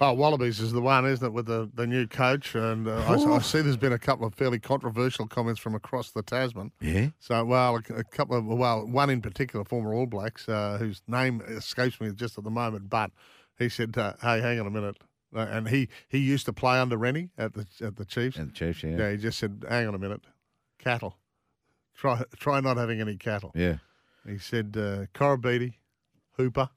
Well, 0.00 0.16
Wallabies 0.16 0.60
is 0.60 0.72
the 0.72 0.80
one, 0.80 1.04
isn't 1.04 1.24
it, 1.24 1.32
with 1.32 1.44
the, 1.44 1.70
the 1.74 1.86
new 1.86 2.06
coach? 2.06 2.54
And 2.54 2.88
uh, 2.88 3.04
I, 3.06 3.16
I 3.16 3.38
see 3.40 3.60
there's 3.60 3.76
been 3.76 3.92
a 3.92 3.98
couple 3.98 4.26
of 4.26 4.34
fairly 4.34 4.58
controversial 4.58 5.26
comments 5.26 5.60
from 5.60 5.74
across 5.74 6.10
the 6.10 6.22
Tasman. 6.22 6.72
Yeah. 6.80 7.08
So, 7.18 7.44
well, 7.44 7.76
a, 7.76 7.94
a 7.94 8.04
couple 8.04 8.38
of, 8.38 8.46
well, 8.46 8.86
one 8.86 9.10
in 9.10 9.20
particular, 9.20 9.62
former 9.62 9.92
All 9.92 10.06
Blacks, 10.06 10.48
uh, 10.48 10.78
whose 10.78 11.02
name 11.06 11.42
escapes 11.46 12.00
me 12.00 12.10
just 12.12 12.38
at 12.38 12.44
the 12.44 12.50
moment, 12.50 12.88
but 12.88 13.10
he 13.58 13.68
said, 13.68 13.98
uh, 13.98 14.14
hey, 14.22 14.40
hang 14.40 14.58
on 14.58 14.66
a 14.66 14.70
minute. 14.70 14.96
Uh, 15.36 15.40
and 15.40 15.68
he, 15.68 15.88
he 16.08 16.18
used 16.18 16.46
to 16.46 16.52
play 16.52 16.78
under 16.78 16.96
Rennie 16.96 17.28
at 17.36 17.52
the 17.52 17.66
at 17.82 17.96
the 17.96 18.06
Chiefs. 18.06 18.38
And 18.38 18.48
the 18.48 18.54
Chiefs, 18.54 18.82
yeah. 18.82 18.96
yeah, 18.96 19.10
he 19.10 19.16
just 19.18 19.38
said, 19.38 19.64
hang 19.68 19.86
on 19.86 19.94
a 19.94 19.98
minute. 19.98 20.22
Cattle. 20.78 21.18
Try 21.94 22.22
try 22.38 22.60
not 22.60 22.78
having 22.78 23.02
any 23.02 23.16
cattle. 23.16 23.52
Yeah. 23.54 23.76
He 24.26 24.38
said, 24.38 24.74
uh, 24.76 25.06
Koroibete, 25.14 25.74
Hooper, 26.38 26.70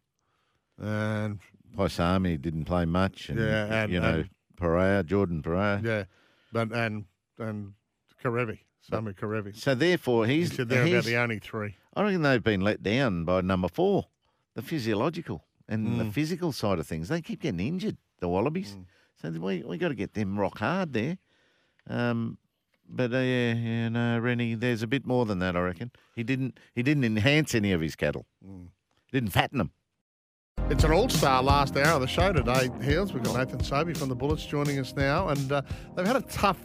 and 0.78 1.40
Paisami 1.76 2.40
didn't 2.42 2.66
play 2.66 2.86
much. 2.86 3.30
And, 3.30 3.40
Yeah, 3.40 3.84
and- 3.84 3.92
you 3.92 4.00
know, 4.00 4.20
and- 4.20 4.30
Petaia, 4.58 5.04
Jordan 5.06 5.42
Petaia. 5.42 5.84
yeah, 5.84 6.04
but 6.52 6.72
and 6.72 7.06
and 7.40 7.74
Kerevi, 8.24 8.60
Samu 8.90 9.14
Kerevi. 9.16 9.56
So 9.56 9.76
therefore, 9.76 10.26
He 10.28 10.40
he's, 10.42 10.56
said 10.56 10.70
they're 10.70 10.86
about 10.86 11.04
the 11.06 11.18
only 11.18 11.40
three. 11.40 11.76
I 11.96 12.04
reckon 12.04 12.22
they've 12.22 12.44
been 12.44 12.62
let 12.62 12.82
down 12.84 13.26
by 13.26 13.42
number 13.42 13.68
four, 13.68 14.08
the 14.54 14.62
physiological 14.62 15.44
and 15.68 15.88
Mm. 15.88 15.98
the 15.98 16.12
physical 16.12 16.52
side 16.52 16.80
of 16.80 16.88
things. 16.88 17.10
They 17.10 17.22
keep 17.22 17.42
getting 17.42 17.60
injured, 17.60 17.98
the 18.20 18.28
Wallabies. 18.30 18.76
Mm. 18.78 18.86
So 19.22 19.30
we 19.40 19.64
we 19.64 19.78
got 19.78 19.90
to 19.90 19.96
get 19.96 20.14
them 20.14 20.40
rock 20.40 20.60
hard 20.60 20.94
there. 20.94 21.18
Um, 21.90 22.38
but 22.88 23.14
uh, 23.14 23.18
yeah, 23.18 23.54
yeah, 23.54 23.90
no, 23.90 24.20
Rennie, 24.20 24.56
there's 24.56 24.84
a 24.84 24.88
bit 24.88 25.06
more 25.06 25.26
than 25.26 25.40
that. 25.40 25.56
I 25.56 25.60
reckon 25.62 25.92
he 26.16 26.24
didn't 26.24 26.60
he 26.76 26.84
didn't 26.84 27.04
enhance 27.04 27.56
any 27.56 27.72
of 27.72 27.82
his 27.82 27.96
cattle. 27.96 28.26
Mm. 28.46 28.68
Didn't 29.12 29.32
fatten 29.32 29.58
them. 29.58 29.72
It's 30.74 30.84
an 30.84 30.92
all-star 30.92 31.44
last 31.44 31.78
hour 31.78 31.98
of 31.98 32.02
the 32.02 32.08
show 32.08 32.34
today, 32.34 32.68
Heels. 32.82 33.14
We've 33.14 33.22
got 33.22 33.38
Nathan 33.38 33.64
Sobey 33.64 33.94
from 33.94 34.10
the 34.10 34.16
Bullets 34.16 34.44
joining 34.44 34.80
us 34.80 34.96
now, 34.96 35.28
and 35.28 35.52
uh, 35.52 35.62
they've 35.96 36.08
had 36.08 36.16
a 36.16 36.22
tough 36.22 36.58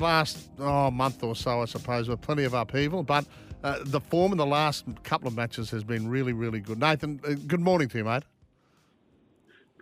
last 0.00 0.50
oh, 0.58 0.90
month 0.90 1.22
or 1.22 1.36
so, 1.36 1.62
I 1.62 1.66
suppose, 1.66 2.08
with 2.08 2.20
plenty 2.20 2.42
of 2.42 2.54
upheaval. 2.54 3.04
But 3.04 3.24
uh, 3.62 3.78
the 3.84 4.00
form 4.00 4.32
in 4.32 4.38
the 4.38 4.46
last 4.46 4.84
couple 5.04 5.28
of 5.28 5.36
matches 5.36 5.70
has 5.70 5.84
been 5.84 6.08
really, 6.08 6.32
really 6.32 6.58
good. 6.58 6.80
Nathan, 6.80 7.20
uh, 7.24 7.34
good 7.46 7.60
morning 7.60 7.88
to 7.90 7.98
you, 7.98 8.04
mate. 8.04 8.24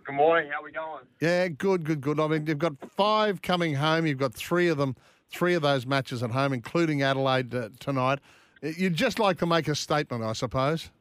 Good 0.05 0.13
morning. 0.13 0.51
How 0.53 0.61
we 0.61 0.71
going? 0.71 1.05
Yeah, 1.19 1.47
good, 1.47 1.83
good, 1.83 2.01
good. 2.01 2.19
I 2.19 2.27
mean, 2.27 2.45
you've 2.45 2.59
got 2.59 2.75
five 2.95 3.41
coming 3.41 3.73
home. 3.73 4.05
You've 4.05 4.19
got 4.19 4.35
three 4.35 4.67
of 4.67 4.77
them, 4.77 4.95
three 5.31 5.55
of 5.55 5.63
those 5.63 5.87
matches 5.87 6.21
at 6.21 6.29
home, 6.29 6.53
including 6.53 7.01
Adelaide 7.01 7.55
uh, 7.55 7.69
tonight. 7.79 8.19
You'd 8.61 8.93
just 8.93 9.17
like 9.17 9.39
to 9.39 9.47
make 9.47 9.67
a 9.67 9.73
statement, 9.73 10.23
I 10.23 10.33
suppose. 10.33 10.91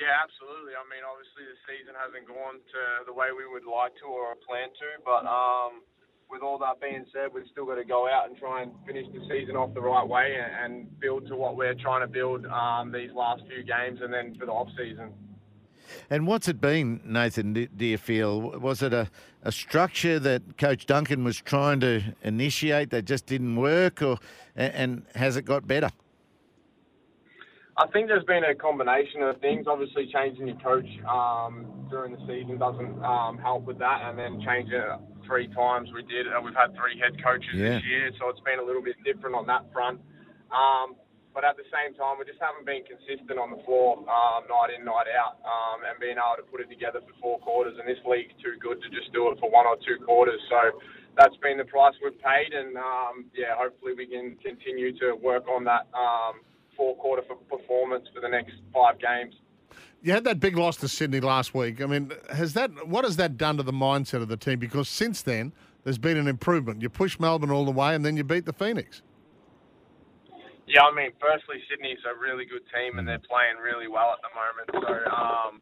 Yeah, 0.00 0.08
absolutely. 0.22 0.43
Obviously 1.34 1.50
the 1.50 1.66
season 1.66 1.94
hasn't 1.98 2.28
gone 2.28 2.62
to 2.62 2.82
the 3.06 3.12
way 3.12 3.26
we 3.36 3.42
would 3.50 3.66
like 3.66 3.90
to 3.96 4.06
or 4.06 4.34
plan 4.46 4.68
to, 4.70 5.02
but 5.04 5.26
um, 5.26 5.82
with 6.30 6.42
all 6.42 6.58
that 6.58 6.80
being 6.80 7.04
said, 7.12 7.34
we've 7.34 7.46
still 7.50 7.66
got 7.66 7.74
to 7.74 7.84
go 7.84 8.06
out 8.08 8.28
and 8.28 8.38
try 8.38 8.62
and 8.62 8.70
finish 8.86 9.06
the 9.12 9.18
season 9.28 9.56
off 9.56 9.74
the 9.74 9.80
right 9.80 10.06
way 10.06 10.36
and, 10.38 10.86
build 11.00 11.26
to 11.26 11.36
what 11.36 11.56
we're 11.56 11.74
trying 11.74 12.00
to 12.02 12.06
build 12.06 12.46
um, 12.46 12.92
these 12.92 13.10
last 13.14 13.42
few 13.48 13.64
games 13.64 13.98
and 14.00 14.12
then 14.12 14.36
for 14.38 14.46
the 14.46 14.52
off 14.52 14.68
season. 14.78 15.12
And 16.08 16.26
what's 16.26 16.46
it 16.46 16.60
been, 16.60 17.00
Nathan? 17.04 17.52
Do, 17.52 17.84
you 17.84 17.98
feel 17.98 18.40
was 18.40 18.80
it 18.82 18.92
a, 18.92 19.10
a 19.42 19.50
structure 19.50 20.20
that 20.20 20.56
Coach 20.56 20.86
Duncan 20.86 21.24
was 21.24 21.36
trying 21.36 21.80
to 21.80 22.00
initiate 22.22 22.90
that 22.90 23.04
just 23.06 23.26
didn't 23.26 23.56
work, 23.56 24.02
or 24.02 24.18
and 24.56 25.02
has 25.14 25.36
it 25.36 25.44
got 25.44 25.66
better? 25.66 25.90
I 27.76 27.90
think 27.90 28.06
there's 28.06 28.24
been 28.24 28.46
a 28.46 28.54
combination 28.54 29.22
of 29.26 29.40
things. 29.42 29.66
Obviously, 29.66 30.06
changing 30.14 30.46
your 30.46 30.60
coach 30.62 30.86
um, 31.10 31.66
during 31.90 32.14
the 32.14 32.22
season 32.22 32.54
doesn't 32.54 33.02
um, 33.02 33.34
help 33.38 33.66
with 33.66 33.78
that, 33.82 34.06
and 34.06 34.14
then 34.14 34.38
change 34.46 34.70
it 34.70 34.82
three 35.26 35.50
times 35.50 35.90
we 35.90 36.06
did. 36.06 36.30
Uh, 36.30 36.38
we've 36.38 36.54
had 36.54 36.70
three 36.78 36.94
head 37.02 37.18
coaches 37.18 37.50
Yeah. 37.50 37.82
this 37.82 37.82
year, 37.90 38.06
so 38.22 38.30
it's 38.30 38.44
been 38.46 38.62
a 38.62 38.66
little 38.66 38.82
bit 38.82 38.94
different 39.02 39.34
on 39.34 39.46
that 39.50 39.66
front. 39.74 39.98
Um, 40.54 40.94
but 41.34 41.42
at 41.42 41.58
the 41.58 41.66
same 41.66 41.98
time, 41.98 42.14
we 42.14 42.30
just 42.30 42.38
haven't 42.38 42.62
been 42.62 42.86
consistent 42.86 43.42
on 43.42 43.50
the 43.50 43.58
floor 43.66 43.98
um, 44.06 44.46
night 44.46 44.70
in, 44.70 44.86
night 44.86 45.10
out, 45.10 45.42
um, 45.42 45.82
and 45.82 45.98
being 45.98 46.14
able 46.14 46.38
to 46.38 46.46
put 46.46 46.62
it 46.62 46.70
together 46.70 47.02
for 47.02 47.10
four 47.18 47.36
quarters. 47.42 47.74
And 47.74 47.90
this 47.90 47.98
league's 48.06 48.38
too 48.38 48.54
good 48.62 48.78
to 48.86 48.88
just 48.94 49.10
do 49.10 49.26
it 49.34 49.42
for 49.42 49.50
one 49.50 49.66
or 49.66 49.74
two 49.82 49.98
quarters. 49.98 50.38
So 50.46 50.78
that's 51.18 51.34
been 51.42 51.58
the 51.58 51.66
price 51.66 51.98
we've 51.98 52.14
paid, 52.22 52.54
and 52.54 52.78
um, 52.78 53.26
yeah, 53.34 53.58
hopefully 53.58 53.98
we 53.98 54.06
can 54.06 54.38
continue 54.38 54.94
to 55.02 55.18
work 55.18 55.50
on 55.50 55.66
that 55.66 55.90
um, 55.90 56.46
four 56.76 56.96
quarter 56.96 57.22
for 57.26 57.36
performance 57.36 58.06
for 58.14 58.20
the 58.20 58.28
next 58.28 58.54
five 58.72 58.98
games. 58.98 59.34
You 60.02 60.12
had 60.12 60.24
that 60.24 60.38
big 60.38 60.56
loss 60.56 60.76
to 60.78 60.88
Sydney 60.88 61.20
last 61.20 61.54
week. 61.54 61.80
I 61.80 61.86
mean, 61.86 62.12
has 62.30 62.52
that 62.54 62.86
what 62.86 63.04
has 63.04 63.16
that 63.16 63.36
done 63.36 63.56
to 63.56 63.62
the 63.62 63.72
mindset 63.72 64.20
of 64.22 64.28
the 64.28 64.36
team? 64.36 64.58
Because 64.58 64.88
since 64.88 65.22
then, 65.22 65.52
there's 65.82 65.98
been 65.98 66.16
an 66.16 66.28
improvement. 66.28 66.82
You 66.82 66.90
push 66.90 67.18
Melbourne 67.18 67.50
all 67.50 67.64
the 67.64 67.70
way, 67.70 67.94
and 67.94 68.04
then 68.04 68.16
you 68.16 68.24
beat 68.24 68.44
the 68.44 68.52
Phoenix. 68.52 69.02
Yeah, 70.66 70.88
I 70.88 70.94
mean, 70.96 71.12
firstly, 71.20 71.60
Sydney's 71.68 72.00
a 72.08 72.16
really 72.16 72.48
good 72.48 72.64
team 72.72 72.98
and 72.98 73.04
they're 73.04 73.20
playing 73.20 73.60
really 73.60 73.88
well 73.88 74.16
at 74.16 74.20
the 74.24 74.32
moment. 74.32 74.66
So 74.72 74.92
um, 75.12 75.60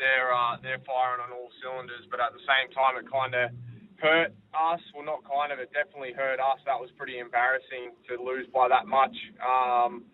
they're 0.00 0.32
uh, 0.32 0.56
they're 0.64 0.80
firing 0.88 1.20
on 1.20 1.36
all 1.36 1.52
cylinders. 1.60 2.08
But 2.08 2.20
at 2.24 2.32
the 2.32 2.44
same 2.48 2.72
time, 2.72 2.96
it 2.96 3.04
kind 3.12 3.36
of 3.36 3.52
hurt 4.00 4.32
us. 4.56 4.80
Well, 4.96 5.04
not 5.04 5.20
kind 5.28 5.52
of. 5.52 5.60
It 5.60 5.68
definitely 5.76 6.16
hurt 6.16 6.40
us. 6.40 6.60
That 6.64 6.80
was 6.80 6.88
pretty 6.96 7.20
embarrassing 7.20 7.92
to 8.08 8.16
lose 8.16 8.48
by 8.52 8.72
that 8.72 8.88
much. 8.88 9.14
Um, 9.44 10.08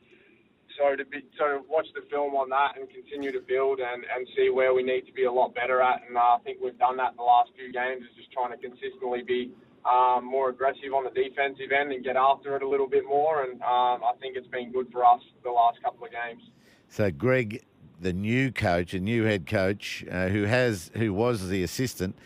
so 0.79 0.97
to 0.97 1.05
be 1.05 1.25
so 1.39 1.45
to 1.45 1.61
watch 1.69 1.87
the 1.95 2.03
film 2.11 2.35
on 2.35 2.49
that 2.51 2.79
and 2.79 2.89
continue 2.91 3.33
to 3.33 3.41
build 3.41 3.81
and, 3.81 4.05
and 4.05 4.27
see 4.37 4.51
where 4.51 4.75
we 4.75 4.83
need 4.83 5.07
to 5.07 5.13
be 5.13 5.25
a 5.25 5.33
lot 5.33 5.55
better 5.55 5.81
at. 5.81 6.03
And 6.07 6.17
uh, 6.17 6.21
I 6.21 6.39
think 6.45 6.59
we've 6.63 6.79
done 6.79 6.97
that 6.99 7.13
in 7.13 7.17
the 7.17 7.23
last 7.23 7.51
few 7.57 7.73
games. 7.73 8.03
Is 8.03 8.17
just 8.17 8.33
trying 8.33 8.51
to 8.51 8.59
consistently 8.59 9.23
be 9.23 9.51
um, 9.85 10.25
more 10.25 10.49
aggressive 10.51 10.93
on 10.95 11.05
the 11.05 11.11
defensive 11.11 11.73
end 11.73 11.93
and 11.93 12.05
get 12.05 12.17
after 12.17 12.57
it 12.57 12.63
a 12.63 12.69
little 12.69 12.89
bit 12.89 13.05
more. 13.07 13.45
And 13.45 13.61
um, 13.63 14.03
I 14.05 14.13
think 14.21 14.37
it's 14.37 14.49
been 14.49 14.73
good 14.73 14.91
for 14.93 15.05
us 15.05 15.21
the 15.43 15.51
last 15.51 15.83
couple 15.83 16.07
of 16.07 16.13
games. 16.13 16.43
So 16.89 17.11
Greg, 17.11 17.65
the 18.01 18.13
new 18.13 18.53
coach, 18.53 18.95
a 18.95 19.01
new 19.01 19.25
head 19.25 19.47
coach, 19.47 20.05
uh, 20.11 20.29
who 20.29 20.45
has 20.45 20.91
who 20.95 21.13
was 21.13 21.49
the 21.49 21.63
assistant, 21.63 22.17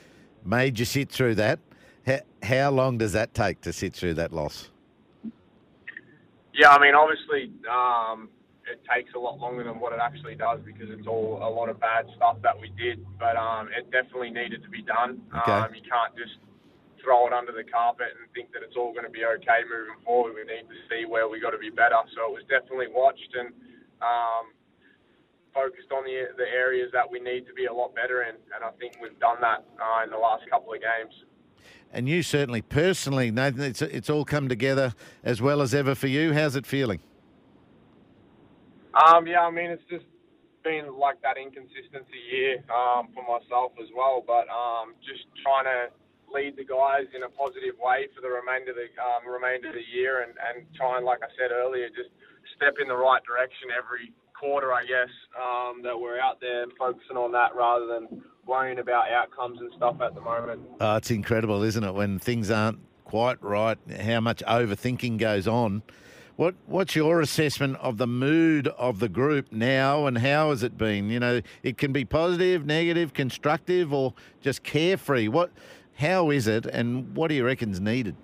made 0.45 0.79
you 0.79 0.85
sit 0.85 1.11
through 1.11 1.37
that. 1.37 1.59
How, 2.07 2.21
how 2.43 2.71
long 2.71 2.99
does 2.99 3.13
that 3.13 3.35
take 3.35 3.61
to 3.63 3.73
sit 3.73 3.95
through 3.95 4.15
that 4.15 4.33
loss? 4.33 4.71
Yeah, 6.55 6.71
I 6.71 6.81
mean, 6.81 6.95
obviously, 6.95 7.53
um, 7.71 8.31
it 8.67 8.83
takes 8.91 9.15
a 9.15 9.19
lot 9.19 9.39
longer 9.39 9.63
than 9.63 9.79
what 9.79 9.93
it 9.93 10.01
actually 10.03 10.35
does 10.35 10.59
because 10.65 10.91
it's 10.91 11.07
all 11.07 11.39
a 11.43 11.49
lot 11.49 11.69
of 11.69 11.79
bad 11.79 12.07
stuff 12.17 12.37
that 12.43 12.59
we 12.59 12.71
did. 12.75 13.05
But 13.19 13.37
um, 13.37 13.69
it 13.71 13.91
definitely 13.91 14.31
needed 14.31 14.63
to 14.63 14.71
be 14.71 14.83
done. 14.83 15.23
Okay. 15.43 15.53
Um, 15.53 15.75
you 15.75 15.83
can't 15.87 16.15
just 16.19 16.43
throw 17.03 17.27
it 17.27 17.33
under 17.33 17.53
the 17.53 17.63
carpet 17.63 18.11
and 18.19 18.27
think 18.35 18.51
that 18.53 18.67
it's 18.67 18.75
all 18.77 18.91
going 18.91 19.07
to 19.07 19.15
be 19.15 19.23
okay 19.25 19.63
moving 19.71 20.03
forward. 20.03 20.35
We 20.35 20.43
need 20.43 20.67
to 20.67 20.79
see 20.91 21.07
where 21.07 21.29
we 21.29 21.39
got 21.39 21.55
to 21.55 21.63
be 21.63 21.71
better. 21.71 21.99
So 22.19 22.27
it 22.27 22.35
was 22.35 22.45
definitely 22.51 22.91
watched 22.91 23.31
and 23.39 23.55
um, 24.03 24.51
focused 25.55 25.95
on 25.95 26.03
the 26.03 26.35
the 26.37 26.49
areas 26.51 26.91
that 26.93 27.07
we 27.07 27.21
need 27.23 27.47
to 27.47 27.55
be 27.55 27.67
a 27.67 27.73
lot 27.73 27.95
better 27.95 28.27
in. 28.27 28.35
And 28.51 28.67
I 28.67 28.71
think 28.83 28.99
we've 29.01 29.19
done 29.23 29.39
that 29.41 29.63
uh, 29.79 30.05
in 30.05 30.11
the 30.11 30.19
last 30.19 30.43
couple 30.51 30.75
of 30.75 30.83
games. 30.83 31.15
And 31.93 32.09
you 32.09 32.23
certainly, 32.23 32.63
personally, 32.63 33.31
Nathan, 33.31 33.63
it's 33.63 33.81
it's 33.81 34.11
all 34.11 34.25
come 34.25 34.49
together 34.49 34.93
as 35.23 35.41
well 35.41 35.63
as 35.63 35.73
ever 35.73 35.95
for 35.95 36.09
you. 36.09 36.35
How's 36.35 36.57
it 36.57 36.67
feeling? 36.67 37.01
Um, 38.97 39.27
yeah, 39.27 39.45
I 39.45 39.51
mean, 39.51 39.71
it's 39.71 39.85
just 39.91 40.07
been 40.65 40.97
like 40.97 41.21
that 41.23 41.37
inconsistency 41.37 42.19
year 42.33 42.65
um, 42.73 43.13
for 43.13 43.23
myself 43.23 43.73
as 43.77 43.89
well. 43.95 44.25
But 44.27 44.49
um, 44.49 44.97
just 45.05 45.29
trying 45.45 45.69
to 45.69 45.93
lead 46.33 46.57
the 46.57 46.65
guys 46.65 47.07
in 47.15 47.23
a 47.23 47.31
positive 47.31 47.77
way 47.79 48.09
for 48.17 48.21
the 48.25 48.33
remainder 48.33 48.73
of 48.73 48.81
the 48.81 48.91
um, 48.99 49.23
remainder 49.29 49.69
of 49.69 49.77
the 49.77 49.89
year, 49.95 50.25
and, 50.25 50.33
and 50.49 50.67
try 50.75 50.97
and, 50.97 51.05
like 51.05 51.21
I 51.23 51.31
said 51.39 51.53
earlier, 51.53 51.89
just 51.89 52.11
step 52.57 52.75
in 52.81 52.89
the 52.89 52.97
right 52.97 53.23
direction 53.23 53.69
every 53.71 54.13
quarter, 54.39 54.73
I 54.73 54.83
guess, 54.83 55.13
um, 55.37 55.83
that 55.83 55.99
we're 55.99 56.19
out 56.19 56.41
there 56.41 56.65
focusing 56.79 57.17
on 57.17 57.33
that 57.33 57.55
rather 57.55 57.87
than 57.87 58.23
worrying 58.47 58.79
about 58.79 59.11
outcomes 59.11 59.61
and 59.61 59.71
stuff 59.77 60.01
at 60.01 60.15
the 60.15 60.21
moment. 60.21 60.63
Oh, 60.81 60.97
it's 60.97 61.11
incredible, 61.11 61.63
isn't 61.63 61.83
it, 61.83 61.95
when 61.95 62.19
things 62.19 62.51
aren't 62.51 62.79
quite 63.05 63.43
right, 63.43 63.79
how 64.01 64.21
much 64.21 64.43
overthinking 64.47 65.19
goes 65.19 65.47
on. 65.47 65.83
What 66.37 66.55
What's 66.67 66.95
your 66.95 67.23
assessment 67.23 67.79
of 67.81 67.97
the 67.97 68.07
mood 68.07 68.69
of 68.69 68.99
the 68.99 69.09
group 69.09 69.51
now, 69.51 70.07
and 70.07 70.19
how 70.19 70.51
has 70.51 70.63
it 70.63 70.77
been? 70.77 71.09
You 71.09 71.19
know, 71.19 71.41
it 71.63 71.79
can 71.79 71.93
be 71.93 72.05
positive, 72.05 72.67
negative, 72.67 73.15
constructive, 73.15 73.91
or 73.93 74.13
just 74.43 74.63
carefree. 74.63 75.29
What, 75.29 75.51
how 75.97 76.31
is 76.31 76.47
it, 76.47 76.67
and 76.67 77.17
what 77.17 77.29
do 77.29 77.35
you 77.35 77.45
reckon's 77.47 77.81
needed? 77.81 78.17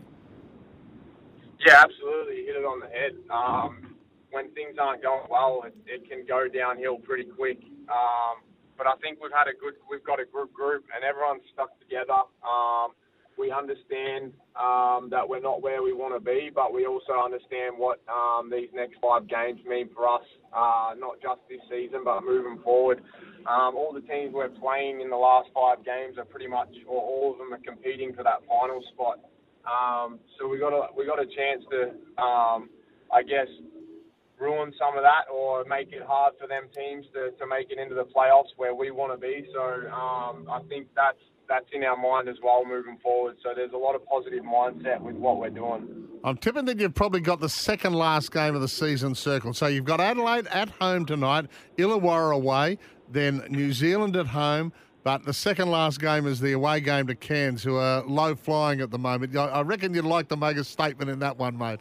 Yeah, 1.67 1.83
absolutely. 1.83 2.41
You 2.41 2.47
hit 2.47 2.57
it 2.57 2.65
on 2.65 2.81
the 2.81 2.89
head. 2.89 3.15
Um, 3.31 3.97
when 4.31 4.51
things 4.51 4.77
aren't 4.79 5.03
going 5.03 5.25
well, 5.31 5.65
it, 5.67 5.75
it 5.87 6.09
can 6.09 6.27
go 6.27 6.49
downhill 6.49 6.97
pretty 6.97 7.25
quick. 7.25 7.59
Um, 7.89 8.43
but 8.77 8.87
I 8.87 8.95
think 9.01 9.23
we've 9.23 9.33
had 9.33 9.49
a 9.49 9.57
good, 9.59 9.75
we've 9.89 10.05
got 10.05 10.21
a 10.21 10.25
good 10.25 10.53
group, 10.53 10.85
and 10.95 11.03
everyone's 11.03 11.45
stuck 11.53 11.79
together. 11.81 12.29
Um, 12.45 12.93
we 13.39 13.51
understand 13.51 14.33
um, 14.57 15.09
that 15.11 15.27
we're 15.29 15.41
not 15.41 15.63
where 15.63 15.83
we 15.83 15.93
want 15.93 16.15
to 16.15 16.21
be, 16.21 16.51
but 16.55 16.73
we 16.73 16.87
also 16.87 17.13
understand 17.13 17.75
what 17.77 18.01
um, 18.09 18.51
these 18.51 18.69
next 18.75 18.97
five 19.01 19.27
games 19.29 19.61
mean 19.67 19.89
for 19.95 20.09
us, 20.09 20.25
uh, 20.53 20.95
not 20.99 21.21
just 21.23 21.41
this 21.49 21.61
season, 21.71 22.03
but 22.05 22.25
moving 22.25 22.63
forward. 22.63 23.03
Um, 23.47 23.75
all 23.75 23.93
the 23.93 24.03
teams 24.03 24.33
we're 24.33 24.49
playing 24.49 25.01
in 25.01 25.11
the 25.11 25.17
last 25.17 25.49
five 25.55 25.85
games 25.85 26.19
are 26.19 26.25
pretty 26.25 26.47
much, 26.49 26.71
or 26.87 27.01
all 27.01 27.33
of 27.33 27.39
them 27.39 27.53
are 27.53 27.65
competing 27.65 28.15
for 28.15 28.23
that 28.23 28.41
final 28.49 28.83
spot. 28.93 29.19
Um, 29.67 30.19
so 30.39 30.49
we 30.49 30.59
got 30.59 30.73
a 30.73 30.89
we 30.97 31.07
got 31.07 31.21
a 31.21 31.27
chance 31.27 31.63
to, 31.71 32.23
um, 32.23 32.69
I 33.13 33.23
guess, 33.23 33.47
ruin 34.39 34.73
some 34.79 34.97
of 34.97 35.05
that 35.05 35.31
or 35.33 35.65
make 35.65 35.93
it 35.93 36.03
hard 36.03 36.35
for 36.41 36.49
them 36.49 36.67
teams 36.75 37.07
to, 37.15 37.31
to 37.39 37.47
make 37.47 37.71
it 37.71 37.79
into 37.79 37.95
the 37.95 38.05
playoffs 38.05 38.51
where 38.57 38.75
we 38.75 38.91
want 38.91 39.13
to 39.15 39.19
be. 39.19 39.47
So 39.55 39.63
um, 39.91 40.51
I 40.51 40.61
think 40.69 40.89
that's 40.97 41.23
that's 41.49 41.67
in 41.73 41.85
our 41.85 41.97
mind 41.97 42.29
as 42.29 42.37
well 42.43 42.65
moving 42.65 42.99
forward. 43.03 43.37
So 43.43 43.51
there's 43.55 43.73
a 43.73 43.77
lot 43.77 43.95
of 43.95 44.05
positive 44.07 44.45
mindset 44.45 45.01
with 45.01 45.17
what 45.17 45.39
we're 45.39 45.51
doing. 45.51 46.09
I'm 46.25 46.37
tipping 46.37 46.65
that 46.67 46.79
you've 46.79 46.95
probably 46.95 47.21
got 47.21 47.41
the 47.41 47.49
second 47.49 47.95
last 47.95 48.33
game 48.33 48.55
of 48.55 48.61
the 48.61 48.69
season 48.69 49.15
circled. 49.15 49.57
So 49.57 49.67
you've 49.67 49.85
got 49.85 50.01
Adelaide 50.01 50.47
at 50.49 50.69
home 50.71 51.05
tonight, 51.05 51.47
Illawarra 51.77 52.35
away, 52.35 52.79
then 53.11 53.45
New 53.49 53.73
Zealand 53.73 54.17
at 54.17 54.29
home. 54.29 54.73
But 55.05 55.25
the 55.25 55.33
second 55.33 55.69
last 55.69 56.01
game 56.01 56.27
is 56.29 56.39
the 56.39 56.53
away 56.53 56.81
game 56.81 57.09
to 57.09 57.17
Cairns, 57.17 57.63
who 57.65 57.77
are 57.77 58.05
low 58.05 58.37
flying 58.37 58.81
at 58.81 58.93
the 58.93 58.99
moment. 58.99 59.37
I 59.37 59.47
I 59.47 59.63
reckon 59.63 59.95
you'd 59.95 60.05
like 60.05 60.29
to 60.29 60.37
make 60.37 60.57
a 60.57 60.65
statement 60.65 61.11
in 61.11 61.19
that 61.19 61.37
one, 61.39 61.59
mate. 61.59 61.81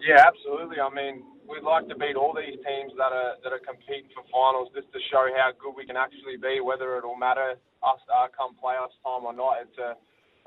Yeah, 0.00 0.24
absolutely. 0.26 0.80
I 0.80 0.88
mean, 0.94 1.22
we'd 1.48 1.64
like 1.64 1.88
to 1.88 1.96
beat 1.96 2.14
all 2.14 2.36
these 2.36 2.60
teams 2.60 2.92
that 3.00 3.10
are 3.10 3.40
that 3.42 3.50
are 3.50 3.64
competing 3.64 4.12
for 4.12 4.22
finals, 4.28 4.68
just 4.76 4.92
to 4.92 5.00
show 5.08 5.26
how 5.32 5.50
good 5.56 5.72
we 5.72 5.88
can 5.88 5.96
actually 5.96 6.36
be. 6.36 6.60
Whether 6.60 7.00
it'll 7.00 7.16
matter 7.18 7.56
us 7.82 8.02
uh, 8.12 8.28
come 8.36 8.54
playoffs 8.60 8.94
time 9.00 9.24
or 9.24 9.32
not, 9.32 9.64
it's 9.64 9.78
a 9.80 9.96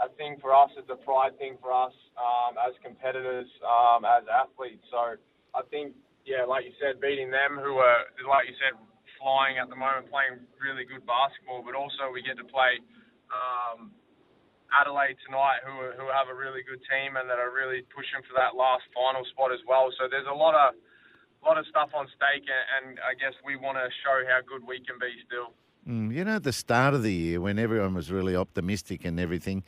a 0.01 0.09
thing 0.17 0.37
for 0.41 0.53
us. 0.53 0.69
It's 0.77 0.89
a 0.89 0.97
pride 0.97 1.37
thing 1.37 1.57
for 1.61 1.69
us 1.69 1.93
um, 2.17 2.57
as 2.57 2.73
competitors, 2.81 3.45
um, 3.61 4.01
as 4.01 4.25
athletes. 4.25 4.81
So 4.89 5.13
I 5.53 5.61
think, 5.69 5.93
yeah, 6.25 6.41
like 6.41 6.65
you 6.65 6.73
said, 6.81 6.97
beating 6.97 7.29
them 7.29 7.61
who 7.61 7.77
are, 7.77 8.09
like 8.25 8.49
you 8.49 8.57
said, 8.57 8.73
flying 9.21 9.61
at 9.61 9.69
the 9.69 9.77
moment, 9.77 10.09
playing 10.09 10.41
really 10.57 10.89
good 10.89 11.05
basketball, 11.05 11.61
but 11.61 11.77
also 11.77 12.09
we 12.09 12.25
get 12.25 12.37
to 12.41 12.47
play. 12.49 12.81
Um, 13.29 13.93
Adelaide 14.71 15.19
tonight, 15.27 15.59
who 15.67 15.91
who 15.99 16.07
have 16.07 16.31
a 16.31 16.35
really 16.35 16.63
good 16.63 16.79
team 16.87 17.19
and 17.19 17.27
that 17.27 17.35
are 17.43 17.51
really 17.51 17.83
pushing 17.91 18.23
for 18.23 18.39
that 18.39 18.55
last 18.55 18.87
final 18.95 19.19
spot 19.35 19.51
as 19.51 19.59
well. 19.67 19.91
So 19.99 20.07
there's 20.07 20.31
a 20.31 20.33
lot 20.33 20.55
of 20.55 20.79
lot 21.43 21.57
of 21.57 21.65
stuff 21.67 21.89
on 21.93 22.07
stake, 22.07 22.45
and, 22.47 22.89
and 22.89 22.99
I 22.99 23.13
guess 23.15 23.33
we 23.45 23.55
want 23.55 23.77
to 23.77 23.87
show 24.03 24.21
how 24.29 24.39
good 24.45 24.65
we 24.67 24.79
can 24.79 24.97
be 24.99 25.11
still. 25.25 25.53
Mm, 25.87 26.13
you 26.13 26.23
know, 26.23 26.35
at 26.37 26.43
the 26.43 26.53
start 26.53 26.93
of 26.93 27.01
the 27.03 27.13
year, 27.13 27.41
when 27.41 27.57
everyone 27.57 27.93
was 27.95 28.11
really 28.11 28.35
optimistic 28.35 29.03
and 29.05 29.19
everything, 29.19 29.63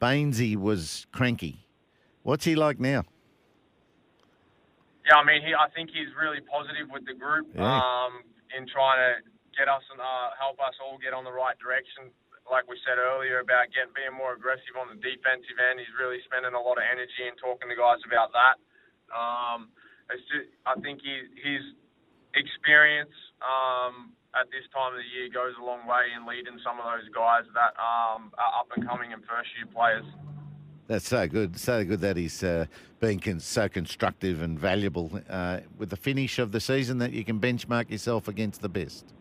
Baynesy 0.00 0.56
was 0.56 1.06
cranky. 1.12 1.66
What's 2.22 2.44
he 2.44 2.54
like 2.54 2.78
now? 2.78 3.02
Yeah, 5.08 5.16
I 5.18 5.24
mean, 5.24 5.40
he, 5.42 5.56
I 5.56 5.66
think 5.72 5.90
he's 5.90 6.12
really 6.14 6.44
positive 6.44 6.92
with 6.92 7.08
the 7.08 7.16
group 7.16 7.48
Yeah. 7.56 7.64
um, 7.64 8.22
in 8.52 8.68
trying 8.68 9.00
to 9.00 9.24
get 9.56 9.66
us 9.66 9.82
and 9.90 9.98
uh, 9.98 10.36
help 10.38 10.60
us 10.60 10.76
all 10.84 11.00
get 11.00 11.16
on 11.16 11.24
the 11.24 11.32
right 11.32 11.56
direction. 11.58 12.12
Like 12.46 12.68
we 12.68 12.76
said 12.86 12.96
earlier 13.00 13.40
about 13.40 13.68
getting 13.74 13.92
being 13.96 14.14
more 14.14 14.32
aggressive 14.36 14.72
on 14.78 14.88
the 14.88 15.00
defensive 15.00 15.58
end, 15.58 15.80
he's 15.80 15.92
really 15.98 16.20
spending 16.24 16.52
a 16.54 16.60
lot 16.60 16.76
of 16.80 16.84
energy 16.86 17.24
and 17.28 17.36
talking 17.40 17.68
to 17.68 17.76
guys 17.76 18.00
about 18.08 18.32
that. 18.36 18.56
Um, 19.12 19.68
it's 20.10 20.22
just, 20.32 20.48
I 20.66 20.78
think 20.80 21.00
he, 21.02 21.14
his 21.40 21.62
experience 22.34 23.14
um, 23.40 24.12
at 24.34 24.46
this 24.50 24.64
time 24.72 24.92
of 24.92 25.00
the 25.00 25.08
year 25.08 25.28
goes 25.32 25.54
a 25.60 25.64
long 25.64 25.86
way 25.86 26.12
in 26.16 26.26
leading 26.26 26.58
some 26.64 26.78
of 26.78 26.84
those 26.84 27.08
guys 27.14 27.44
that 27.54 27.72
um, 27.80 28.32
are 28.36 28.52
up 28.60 28.68
and 28.76 28.86
coming 28.86 29.12
and 29.12 29.22
first 29.24 29.48
year 29.56 29.68
players. 29.72 30.04
That's 30.88 31.08
so 31.08 31.28
good. 31.28 31.58
So 31.60 31.84
good 31.84 32.00
that 32.00 32.16
he's 32.16 32.42
uh, 32.42 32.64
being 32.98 33.20
con- 33.20 33.40
so 33.40 33.68
constructive 33.68 34.40
and 34.40 34.58
valuable 34.58 35.20
uh, 35.28 35.60
with 35.76 35.90
the 35.90 35.96
finish 35.96 36.38
of 36.38 36.52
the 36.52 36.60
season 36.60 36.96
that 36.98 37.12
you 37.12 37.24
can 37.24 37.38
benchmark 37.38 37.90
yourself 37.90 38.26
against 38.26 38.62
the 38.62 38.70
best. 38.70 39.12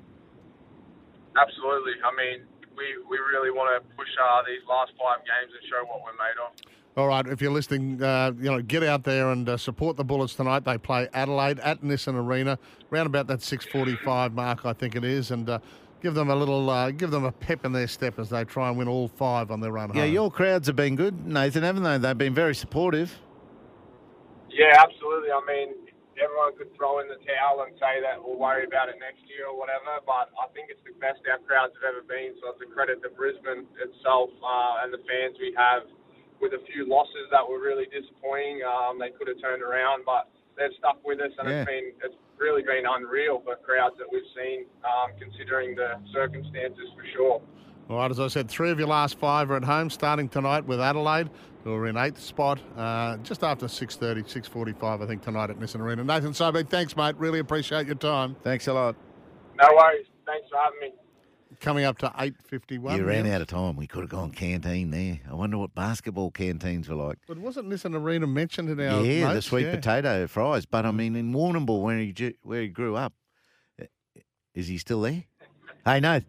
Absolutely. 1.35 1.93
I 2.03 2.15
mean, 2.15 2.47
we, 2.77 2.85
we 3.09 3.17
really 3.19 3.51
want 3.51 3.67
to 3.75 3.95
push 3.95 4.07
uh, 4.15 4.41
these 4.47 4.63
last 4.69 4.93
five 4.95 5.19
games 5.27 5.51
and 5.51 5.63
show 5.67 5.83
what 5.83 5.99
we're 6.05 6.15
made 6.15 6.39
of. 6.39 6.55
All 6.97 7.07
right, 7.09 7.27
if 7.27 7.43
you're 7.43 7.51
listening, 7.51 8.01
uh, 8.01 8.31
you 8.39 8.49
know, 8.49 8.59
get 8.59 8.81
out 8.81 9.03
there 9.03 9.29
and 9.29 9.47
uh, 9.47 9.55
support 9.55 9.97
the 9.97 10.03
Bullets 10.03 10.33
tonight. 10.33 10.65
They 10.65 10.79
play 10.79 11.07
Adelaide 11.13 11.59
at 11.59 11.83
Nissan 11.83 12.15
Arena, 12.15 12.57
round 12.89 13.05
about 13.05 13.27
that 13.27 13.41
6:45 13.41 14.33
mark, 14.33 14.65
I 14.65 14.73
think 14.73 14.95
it 14.95 15.03
is, 15.05 15.29
and 15.29 15.47
uh, 15.47 15.59
give 16.01 16.15
them 16.15 16.31
a 16.31 16.35
little, 16.35 16.67
uh, 16.71 16.89
give 16.89 17.11
them 17.11 17.23
a 17.23 17.31
pep 17.31 17.65
in 17.65 17.71
their 17.71 17.85
step 17.85 18.17
as 18.17 18.31
they 18.31 18.43
try 18.45 18.69
and 18.69 18.79
win 18.79 18.87
all 18.87 19.09
five 19.09 19.51
on 19.51 19.61
their 19.61 19.71
run 19.71 19.93
Yeah, 19.93 20.05
home. 20.05 20.11
your 20.11 20.31
crowds 20.31 20.65
have 20.65 20.75
been 20.75 20.95
good, 20.95 21.27
Nathan, 21.27 21.61
haven't 21.61 21.83
they? 21.83 21.99
They've 21.99 22.17
been 22.17 22.33
very 22.33 22.55
supportive. 22.55 23.13
Yeah, 24.49 24.81
absolutely. 24.81 25.29
I 25.29 25.41
mean, 25.45 25.69
everyone 26.17 26.57
could 26.57 26.73
throw 26.75 26.97
in 26.97 27.07
the 27.13 27.21
towel 27.29 27.61
and 27.61 27.77
say 27.77 28.01
that 28.01 28.17
we'll 28.17 28.41
worry 28.41 28.65
about 28.65 28.89
it 28.89 28.97
next 28.97 29.21
year 29.29 29.45
or 29.45 29.53
whatever, 29.53 30.01
but 30.01 30.33
I 30.33 30.49
think 30.57 30.73
it's 30.73 30.81
the 30.81 30.97
best 30.97 31.21
our 31.29 31.37
crowds 31.45 31.77
have 31.77 31.93
ever 31.93 32.01
been. 32.01 32.33
So 32.41 32.57
it's 32.57 32.61
a 32.65 32.73
credit 32.73 33.05
to 33.05 33.13
Brisbane 33.13 33.69
itself 33.85 34.33
uh, 34.41 34.81
and 34.81 34.89
the 34.89 35.05
fans 35.05 35.37
we 35.37 35.53
have. 35.53 35.85
With 36.39 36.53
a 36.53 36.61
few 36.71 36.87
losses 36.87 37.27
that 37.31 37.41
were 37.47 37.59
really 37.59 37.85
disappointing, 37.87 38.61
um, 38.63 38.99
they 38.99 39.09
could 39.09 39.27
have 39.27 39.41
turned 39.41 39.63
around, 39.63 40.03
but 40.05 40.29
they've 40.55 40.73
stuck 40.77 40.97
with 41.05 41.19
us, 41.19 41.31
and 41.39 41.49
Yeah. 41.49 41.61
it's 41.61 41.69
been 41.69 41.93
it's 42.03 42.15
really 42.37 42.61
been 42.61 42.85
unreal 42.85 43.41
for 43.41 43.55
crowds 43.55 43.97
that 43.97 44.11
we've 44.11 44.27
seen, 44.35 44.65
um, 44.85 45.11
considering 45.19 45.75
the 45.75 45.99
circumstances 46.13 46.87
for 46.95 47.05
sure. 47.15 47.41
All 47.89 47.97
right, 47.97 48.11
as 48.11 48.19
I 48.19 48.27
said, 48.27 48.49
three 48.49 48.69
of 48.69 48.77
your 48.77 48.87
last 48.87 49.17
five 49.17 49.49
are 49.49 49.55
at 49.55 49.63
home, 49.63 49.89
starting 49.89 50.29
tonight 50.29 50.65
with 50.65 50.79
Adelaide, 50.79 51.29
who 51.63 51.73
are 51.73 51.87
in 51.87 51.97
eighth 51.97 52.19
spot, 52.19 52.59
uh, 52.77 53.17
just 53.17 53.43
after 53.43 53.67
6.30, 53.67 54.23
6.45, 54.23 55.01
I 55.01 55.07
think, 55.07 55.21
tonight 55.23 55.49
at 55.49 55.57
Nissan 55.57 55.79
Arena. 55.79 56.03
Nathan 56.03 56.33
Sobey, 56.33 56.63
thanks, 56.63 56.95
mate. 56.97 57.15
Really 57.17 57.39
appreciate 57.39 57.87
your 57.87 57.95
time. 57.95 58.35
Thanks 58.43 58.67
a 58.67 58.73
lot. 58.73 58.95
No 59.55 59.69
worries. 59.73 60.05
Thanks 60.25 60.47
for 60.49 60.57
having 60.57 60.79
me. 60.81 60.93
Coming 61.59 61.85
up 61.85 61.97
to 61.99 62.07
8.51. 62.09 62.97
you 62.97 63.03
ran 63.03 63.25
now. 63.25 63.35
out 63.35 63.41
of 63.41 63.47
time. 63.47 63.75
We 63.75 63.87
could 63.87 64.01
have 64.01 64.09
gone 64.09 64.31
canteen 64.31 64.91
there. 64.91 65.19
I 65.29 65.33
wonder 65.33 65.57
what 65.57 65.73
basketball 65.73 66.29
canteens 66.29 66.87
were 66.87 66.95
like. 66.95 67.17
But 67.27 67.39
wasn't 67.39 67.69
this 67.69 67.83
Nissan 67.83 67.95
Arena 67.95 68.27
mentioned 68.27 68.69
in 68.69 68.79
our 68.79 69.03
yeah, 69.03 69.33
the 69.33 69.41
sweet 69.41 69.65
Yeah. 69.65 69.75
potato 69.75 70.27
fries. 70.27 70.65
But 70.65 70.85
I 70.85 70.91
mean, 70.91 71.15
in 71.15 71.33
Warrnambool, 71.33 71.81
where 71.81 71.97
he 71.97 72.13
where 72.43 72.61
he 72.61 72.67
grew 72.67 72.95
up, 72.95 73.13
is 74.53 74.67
he 74.67 74.77
still 74.77 75.01
there? 75.01 75.23
Hey, 75.85 75.99
no. 75.99 76.21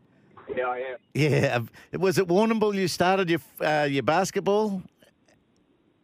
Yeah, 0.56 0.66
I 0.66 0.78
am. 0.78 0.96
Yeah, 1.14 1.58
uh, 1.94 1.98
was 1.98 2.16
it 2.18 2.26
Warrnambool 2.26 2.74
you 2.74 2.88
started 2.88 3.28
your 3.28 3.40
uh, 3.60 3.86
your 3.90 4.02
basketball? 4.02 4.82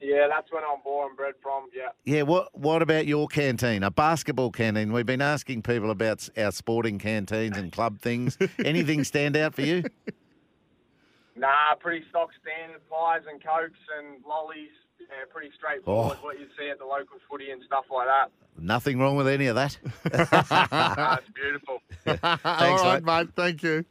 Yeah, 0.05 0.29
that's 0.29 0.53
when 0.53 0.63
I'm 0.63 0.83
born 0.85 1.09
and 1.09 1.17
bred 1.17 1.35
from. 1.43 1.69
Yeah. 1.75 1.89
Yeah. 2.05 2.23
What 2.23 2.57
What 2.57 2.83
about 2.83 3.07
your 3.07 3.27
canteen? 3.27 3.83
A 3.83 3.91
basketball 3.91 4.51
canteen? 4.51 4.93
We've 4.93 5.07
been 5.07 5.23
asking 5.23 5.63
people 5.63 5.91
about 5.91 6.29
our 6.37 6.53
sporting 6.53 6.99
canteens 6.99 7.57
and 7.57 7.73
club 7.73 8.01
things. 8.01 8.37
Anything 8.65 9.05
stand 9.05 9.37
out 9.37 9.55
for 9.55 9.63
you? 9.63 9.85
Nah, 11.37 11.75
pretty 11.81 12.05
stock 12.11 12.31
standard 12.43 12.81
pies 12.89 13.23
and 13.31 13.43
cokes 13.43 13.79
and 13.99 14.23
lollies. 14.29 14.69
Yeah, 15.01 15.25
pretty 15.33 15.51
straightforward. 15.57 16.19
Oh. 16.21 16.25
What 16.25 16.39
you 16.39 16.47
see 16.59 16.69
at 16.71 16.79
the 16.79 16.85
local 16.85 17.19
footy 17.29 17.51
and 17.51 17.63
stuff 17.67 17.85
like 17.93 18.07
that. 18.07 18.31
Nothing 18.59 18.99
wrong 18.99 19.17
with 19.17 19.27
any 19.27 19.47
of 19.47 19.57
that. 19.57 19.77
Nah, 20.51 21.17
it's 21.17 21.29
beautiful. 21.35 21.81
All 22.07 22.77
right, 22.85 23.03
mate. 23.03 23.05
mate. 23.05 23.29
Thank 23.35 23.63
you. 23.63 23.85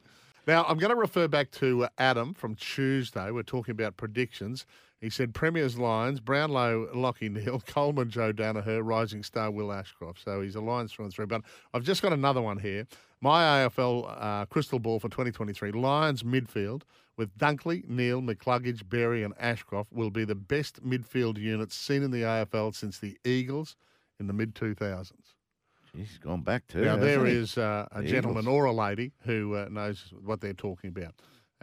Now, 0.47 0.63
I'm 0.65 0.77
going 0.77 0.89
to 0.89 0.95
refer 0.95 1.27
back 1.27 1.51
to 1.51 1.85
uh, 1.85 1.89
Adam 1.97 2.33
from 2.33 2.55
Tuesday. 2.55 3.31
We're 3.31 3.43
talking 3.43 3.71
about 3.71 3.97
predictions. 3.97 4.65
He 5.03 5.09
said 5.09 5.33
Premier's 5.33 5.77
Lions, 5.77 6.21
Brownlow, 6.21 6.87
Lachie 6.95 7.29
Neale, 7.29 7.59
Coleman, 7.67 8.09
Joe 8.09 8.31
Daniher, 8.31 8.81
Rising 8.81 9.21
Star, 9.21 9.51
Will 9.51 9.69
Ashcroft. 9.73 10.23
So 10.23 10.39
he's 10.39 10.55
a 10.55 10.61
Lions 10.61 10.93
through 10.93 11.05
and 11.05 11.13
through. 11.13 11.27
But 11.27 11.41
I've 11.73 11.83
just 11.83 12.01
got 12.01 12.13
another 12.13 12.41
one 12.41 12.57
here. 12.57 12.87
My 13.19 13.67
AFL 13.67 14.15
uh, 14.17 14.45
crystal 14.45 14.79
ball 14.79 15.01
for 15.01 15.09
2023 15.09 15.73
Lions 15.73 16.23
midfield 16.23 16.83
with 17.17 17.37
Dunkley, 17.37 17.85
Neale, 17.89 18.21
McCluggage, 18.21 18.87
Berry, 18.87 19.23
and 19.23 19.33
Ashcroft 19.37 19.91
will 19.91 20.09
be 20.09 20.23
the 20.23 20.35
best 20.35 20.81
midfield 20.87 21.37
units 21.37 21.75
seen 21.75 22.01
in 22.01 22.11
the 22.11 22.21
AFL 22.21 22.73
since 22.73 22.99
the 22.99 23.17
Eagles 23.25 23.75
in 24.21 24.27
the 24.27 24.33
mid 24.33 24.55
2000s. 24.55 25.11
He's 25.93 26.17
gone 26.17 26.41
back 26.43 26.65
too. 26.67 26.79
Now, 26.81 26.95
there 26.95 27.25
he? 27.25 27.33
is 27.33 27.57
uh, 27.57 27.87
a 27.91 28.01
The 28.01 28.07
gentleman 28.07 28.43
Eagles. 28.45 28.55
or 28.55 28.65
a 28.65 28.71
lady 28.71 29.11
who 29.25 29.55
uh, 29.55 29.67
knows 29.69 30.13
what 30.23 30.39
they're 30.39 30.53
talking 30.53 30.87
about. 30.89 31.13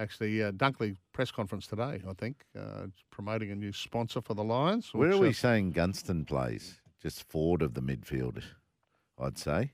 Actually, 0.01 0.43
uh, 0.43 0.51
Dunkley 0.53 0.97
press 1.13 1.31
conference 1.31 1.67
today, 1.67 2.01
I 2.09 2.13
think, 2.17 2.45
uh, 2.59 2.87
promoting 3.11 3.51
a 3.51 3.55
new 3.55 3.71
sponsor 3.73 4.23
for 4.23 4.33
the 4.33 4.43
Lions. 4.43 4.95
Where 4.95 5.11
are 5.13 5.19
we 5.19 5.29
uh, 5.29 5.33
saying 5.33 5.73
Gunston 5.73 6.25
plays? 6.25 6.81
Just 7.03 7.29
forward 7.29 7.61
of 7.61 7.75
the 7.75 7.83
midfield, 7.83 8.43
I'd 9.19 9.37
say. 9.37 9.73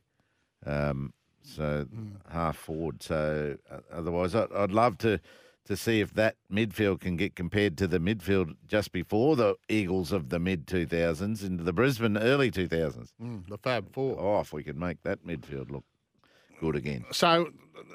Um, 0.64 1.12
so 1.42 1.84
Hmm. 1.88 2.14
half 2.32 2.56
forward. 2.56 3.04
So 3.04 3.56
uh, 3.70 3.78
otherwise, 3.92 4.34
I'd, 4.34 4.52
I'd 4.52 4.72
love 4.72 4.98
to 4.98 5.20
to 5.66 5.76
see 5.76 6.00
if 6.00 6.14
that 6.14 6.36
midfield 6.52 7.00
can 7.00 7.16
get 7.16 7.34
compared 7.34 7.76
to 7.76 7.88
the 7.88 7.98
midfield 7.98 8.54
just 8.68 8.92
before 8.92 9.34
the 9.34 9.56
Eagles 9.68 10.12
of 10.12 10.28
the 10.28 10.38
mid 10.38 10.66
two 10.66 10.86
thousands 10.86 11.42
into 11.44 11.62
the 11.64 11.72
Brisbane 11.72 12.16
early 12.16 12.50
two 12.50 12.66
thousands. 12.68 13.12
mm, 13.22 13.46
the 13.48 13.58
Fab 13.58 13.92
Four. 13.92 14.18
Oh, 14.18 14.40
if 14.40 14.52
we 14.52 14.62
could 14.64 14.78
make 14.78 15.02
that 15.02 15.24
midfield 15.24 15.70
look 15.70 15.84
good 16.60 16.76
again. 16.76 17.04
So, 17.12 17.50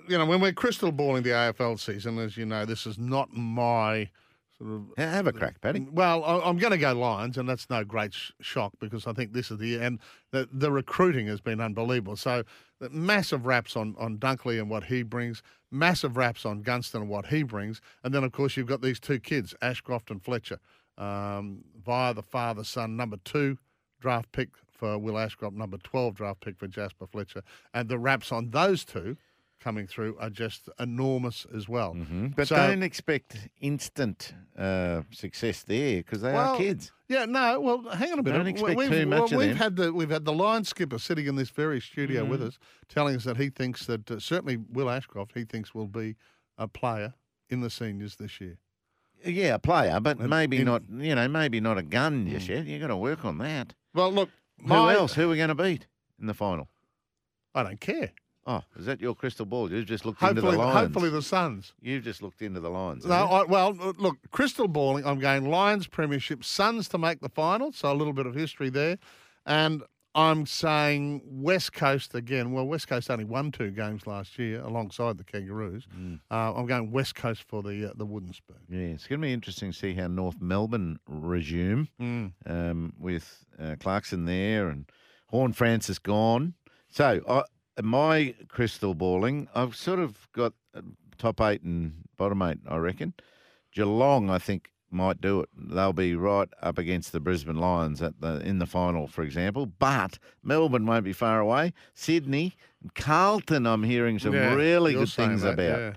you 0.08 0.18
know, 0.18 0.26
when 0.26 0.42
we're 0.42 0.54
crystal 0.54 0.92
balling 0.92 1.24
the 1.24 1.30
AFL 1.30 1.80
season, 1.80 2.18
as 2.20 2.38
you 2.38 2.46
know, 2.46 2.66
this 2.66 2.86
is 2.86 2.98
not 2.98 3.32
my 3.34 4.10
sort 4.58 4.72
of 4.72 4.82
Have 4.98 5.28
a 5.28 5.34
crack, 5.34 5.60
Paddy. 5.62 5.88
Well, 5.92 6.24
I- 6.24 6.48
I'm 6.48 6.58
going 6.58 6.72
to 6.72 6.78
go 6.78 6.94
Lions, 6.94 7.38
and 7.38 7.48
that's 7.48 7.70
no 7.70 7.84
great 7.84 8.14
sh- 8.14 8.32
shock 8.42 8.74
because 8.80 9.08
I 9.08 9.14
think 9.14 9.34
this 9.34 9.52
is 9.52 9.58
the 9.58 9.78
and 9.78 10.00
the, 10.32 10.48
the 10.52 10.72
recruiting 10.72 11.28
has 11.28 11.42
been 11.42 11.60
unbelievable. 11.62 12.16
So, 12.16 12.44
the 12.80 12.90
massive 12.90 13.46
raps 13.46 13.76
on 13.76 13.96
on 13.98 14.18
Dunkley 14.18 14.60
and 14.60 14.70
what 14.70 14.86
he 14.86 15.04
brings, 15.04 15.42
massive 15.72 16.18
raps 16.18 16.46
on 16.46 16.62
Gunston 16.62 17.02
and 17.02 17.10
what 17.10 17.28
he 17.28 17.44
brings, 17.44 17.82
and 18.04 18.14
then 18.14 18.24
of 18.24 18.32
course 18.32 18.58
you've 18.58 18.68
got 18.68 18.82
these 18.82 19.00
two 19.00 19.20
kids, 19.20 19.56
Ashcroft 19.62 20.12
and 20.12 20.22
Fletcher, 20.22 20.60
um, 20.98 21.64
via 21.84 22.14
the 22.14 22.24
father 22.24 22.64
son 22.64 22.96
number 22.96 23.18
two 23.24 23.58
draft 24.00 24.32
pick 24.32 24.50
for 24.82 24.98
Will 24.98 25.20
Ashcroft, 25.20 25.56
number 25.56 25.78
twelve 25.78 26.16
draft 26.16 26.42
pick 26.42 26.58
for 26.58 26.68
Jasper 26.68 27.06
Fletcher, 27.06 27.44
and 27.72 27.88
the 27.88 28.00
raps 28.00 28.32
on 28.32 28.50
those 28.50 28.84
two 28.84 29.16
coming 29.60 29.86
through 29.86 30.18
are 30.20 30.32
just 30.32 30.68
enormous 30.80 31.46
as 31.56 31.70
well. 31.70 31.96
But 32.36 32.48
So- 32.48 32.56
don't 32.56 32.82
expect 32.82 33.38
instant 33.60 34.34
uh, 34.58 35.04
success 35.12 35.62
there 35.62 35.98
because 35.98 36.22
they 36.24 36.34
Well, 36.34 36.56
are 36.56 36.58
kids. 36.58 36.92
Yeah, 37.08 37.26
no. 37.26 37.60
Well, 37.60 37.84
hang 37.92 38.12
on 38.12 38.18
a 38.20 38.24
minute. 38.24 38.38
Don't 38.40 38.48
expect 38.48 38.76
we've, 38.76 38.90
too 38.90 39.06
much 39.06 39.30
well, 39.30 39.40
we've 39.40 39.56
had 39.56 39.76
the 39.76 39.94
we've 39.94 40.10
had 40.10 40.26
the 40.26 40.34
line 40.34 40.64
skipper 40.64 40.98
sitting 40.98 41.28
in 41.28 41.36
this 41.36 41.52
very 41.52 41.80
studio 41.80 42.26
with 42.26 42.42
us, 42.42 42.58
telling 42.90 43.16
us 43.16 43.24
that 43.26 43.38
he 43.38 43.50
thinks 43.50 43.86
that 43.86 44.10
uh, 44.10 44.20
certainly 44.20 44.58
Will 44.58 44.90
Ashcroft 44.90 45.34
he 45.36 45.44
thinks 45.44 45.76
will 45.76 45.86
be 45.88 46.16
a 46.58 46.68
player 46.68 47.14
in 47.52 47.62
the 47.62 47.70
seniors 47.70 48.16
this 48.16 48.42
year. 48.42 48.58
Yeah, 49.24 49.54
a 49.54 49.60
player, 49.60 50.00
but 50.00 50.18
And 50.20 50.28
maybe 50.32 50.58
in- 50.58 50.66
not. 50.66 50.82
You 50.90 51.14
know, 51.14 51.28
maybe 51.28 51.60
not 51.60 51.78
a 51.78 51.84
gun 51.84 52.28
just 52.28 52.50
yet. 52.50 52.66
You've 52.66 52.82
got 52.82 52.88
to 52.88 52.98
work 52.98 53.24
on 53.26 53.38
that. 53.38 53.76
Well, 53.94 54.12
look, 54.12 54.30
Who 54.62 54.68
my- 54.68 54.94
else? 54.94 55.14
Who 55.14 55.26
are 55.26 55.30
we 55.30 55.38
going 55.38 55.50
to 55.50 55.56
beat 55.56 55.88
in 56.20 56.28
the 56.28 56.34
final? 56.34 56.68
I 57.54 57.64
don't 57.64 57.80
care. 57.80 58.12
Oh, 58.48 58.62
is 58.76 58.86
that 58.88 59.00
your 59.00 59.14
crystal 59.14 59.46
ball? 59.46 59.72
You've 59.72 59.86
just 59.86 60.04
looked 60.04 60.20
into 60.22 60.34
Hopefully, 60.42 60.58
the 60.58 60.64
lines. 60.64 60.78
hopefully 60.80 61.10
the 61.12 61.22
Suns. 61.22 61.74
You've 61.80 62.04
just 62.04 62.24
looked 62.24 62.42
into 62.42 62.60
the 62.60 62.70
lines. 62.72 63.06
No, 63.06 63.14
haven't 63.14 63.30
you? 63.30 63.36
I, 63.36 63.44
well, 63.44 63.74
look, 64.00 64.18
crystal 64.32 64.68
balling. 64.68 65.06
I'm 65.06 65.20
going 65.20 65.46
Lions 65.48 65.86
Premiership, 65.86 66.44
Suns 66.44 66.88
to 66.90 66.98
make 66.98 67.20
the 67.20 67.30
final. 67.30 67.72
So 67.72 67.92
a 67.92 67.94
little 67.94 68.14
bit 68.14 68.26
of 68.26 68.34
history 68.34 68.72
there, 68.72 68.98
and 69.46 69.84
I'm 70.14 70.46
saying 70.46 71.22
West 71.26 71.72
Coast 71.74 72.14
again. 72.16 72.52
Well, 72.52 72.68
West 72.68 72.88
Coast 72.88 73.10
only 73.10 73.24
won 73.24 73.52
two 73.52 73.72
games 73.72 74.06
last 74.06 74.38
year 74.38 74.60
alongside 74.62 75.18
the 75.18 75.24
Kangaroos. 75.24 75.86
Uh, 76.30 76.54
I'm 76.54 76.66
going 76.66 76.92
West 76.92 77.16
Coast 77.16 77.44
for 77.48 77.64
the 77.64 77.90
uh, 77.90 77.94
the 77.96 78.06
wooden 78.06 78.34
spoon. 78.34 78.58
yeah, 78.70 78.94
it's 78.94 79.08
going 79.08 79.22
to 79.22 79.28
be 79.28 79.32
interesting 79.34 79.72
to 79.72 79.78
see 79.78 79.94
how 79.94 80.08
North 80.08 80.42
Melbourne 80.42 81.00
resume 81.08 81.88
Mm. 82.00 82.32
um, 82.46 82.94
with 83.00 83.46
uh, 83.58 83.76
Clarkson 83.80 84.26
there 84.26 84.68
and 84.70 84.86
Horne-Francis 85.28 86.00
gone. 86.00 86.56
So 86.90 87.22
I, 87.30 87.44
my 87.82 88.36
crystal 88.50 88.94
balling, 88.94 89.48
I've 89.56 89.78
sort 89.78 90.00
of 90.00 90.28
got 90.34 90.52
uh, 90.76 90.82
top 91.18 91.40
eight 91.40 91.62
and 91.64 91.94
bottom 92.18 92.42
eight. 92.42 92.58
I 92.68 92.76
reckon 92.78 93.14
Geelong, 93.74 94.30
I 94.30 94.40
think, 94.40 94.71
might 94.92 95.22
do 95.22 95.40
it. 95.42 95.50
They'll 95.56 95.94
be 95.94 96.16
right 96.16 96.50
up 96.62 96.78
against 96.78 97.12
the 97.12 97.20
Brisbane 97.20 97.58
Lions 97.58 98.02
at 98.02 98.20
the 98.22 98.40
in 98.42 98.60
the 98.60 98.66
final, 98.66 99.08
for 99.08 99.24
example. 99.24 99.66
But 99.66 100.20
Melbourne 100.44 100.86
won't 100.86 101.06
be 101.06 101.14
far 101.14 101.40
away. 101.40 101.74
Sydney, 101.94 102.56
Carlton, 102.96 103.66
I'm 103.66 103.84
hearing 103.84 104.20
some 104.20 104.34
Yeah, 104.34 104.54
really 104.54 104.94
good 104.94 105.10
things 105.10 105.42
that, 105.44 105.54
about. 105.54 105.80
yeah. 105.80 105.94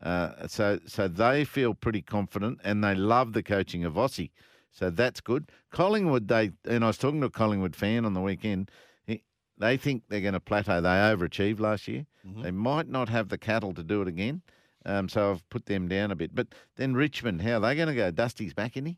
Uh, 0.00 0.46
so 0.46 0.78
so 0.86 1.08
they 1.08 1.44
feel 1.44 1.74
pretty 1.74 2.02
confident 2.02 2.60
and 2.62 2.82
they 2.84 2.94
love 2.94 3.32
the 3.32 3.42
coaching 3.42 3.84
of 3.84 3.94
Vossi. 3.94 4.30
So 4.70 4.90
that's 4.90 5.20
good. 5.20 5.50
Collingwood, 5.72 6.28
they 6.28 6.52
and 6.64 6.84
I 6.84 6.86
was 6.88 6.98
talking 6.98 7.20
to 7.20 7.26
a 7.26 7.30
Collingwood 7.30 7.74
fan 7.74 8.04
on 8.04 8.14
the 8.14 8.20
weekend. 8.20 8.70
He, 9.06 9.22
they 9.58 9.76
think 9.76 10.04
they're 10.08 10.20
going 10.20 10.34
to 10.34 10.40
plateau. 10.40 10.80
They 10.80 10.88
overachieved 10.88 11.58
last 11.58 11.88
year. 11.88 12.06
Mm-hmm. 12.26 12.42
They 12.42 12.50
might 12.52 12.88
not 12.88 13.08
have 13.08 13.28
the 13.28 13.38
cattle 13.38 13.74
to 13.74 13.82
do 13.82 14.00
it 14.02 14.08
again. 14.08 14.42
Um, 14.86 15.08
so 15.08 15.32
I've 15.32 15.48
put 15.50 15.66
them 15.66 15.88
down 15.88 16.10
a 16.10 16.16
bit. 16.16 16.34
But 16.34 16.48
then 16.76 16.94
Richmond, 16.94 17.42
how 17.42 17.54
are 17.56 17.60
they 17.60 17.74
going 17.74 17.88
to 17.88 17.94
go? 17.94 18.10
Dusty's 18.10 18.54
back, 18.54 18.76
isn't 18.76 18.86
he? 18.86 18.96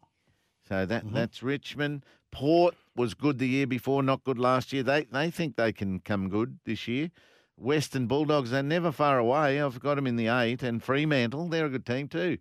So 0.69 0.87
that 0.87 1.05
Mm-hmm. 1.05 1.15
that's 1.15 1.43
Richmond. 1.43 2.05
Port 2.31 2.77
was 2.95 3.15
good 3.15 3.39
the 3.39 3.49
year 3.49 3.67
before, 3.67 4.03
not 4.03 4.23
good 4.23 4.39
last 4.39 4.73
year. 4.73 4.83
They 4.85 5.05
they 5.05 5.31
think 5.31 5.57
they 5.57 5.73
can 5.73 6.01
come 6.01 6.29
good 6.29 6.59
this 6.65 6.87
year. 6.87 7.11
Western 7.57 8.07
Bulldogs, 8.07 8.51
they're 8.53 8.63
never 8.63 8.93
far 8.93 9.19
away. 9.19 9.61
I've 9.61 9.81
got 9.81 9.97
them 9.97 10.07
in 10.07 10.17
the 10.17 10.29
eight. 10.29 10.63
And 10.63 10.83
Fremantle, 10.83 11.49
they're 11.49 11.67
a 11.67 11.71
good 11.71 11.85
team 11.87 12.09
too. 12.09 12.39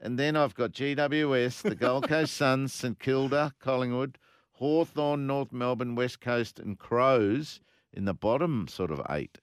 And 0.00 0.18
then 0.18 0.36
I've 0.36 0.54
got 0.54 0.72
GWS, 0.72 1.62
the 1.62 1.74
Gold 1.74 2.08
Coast 2.08 2.34
Suns, 2.36 2.72
St 2.74 2.98
Kilda, 2.98 3.54
Collingwood, 3.60 4.18
Hawthorn, 4.52 5.26
North 5.26 5.52
Melbourne, 5.52 5.94
West 5.94 6.20
Coast, 6.20 6.58
and 6.58 6.78
Crows 6.78 7.60
in 7.92 8.04
the 8.04 8.14
bottom 8.14 8.68
sort 8.68 8.90
of 8.90 9.00
eight. 9.08 9.38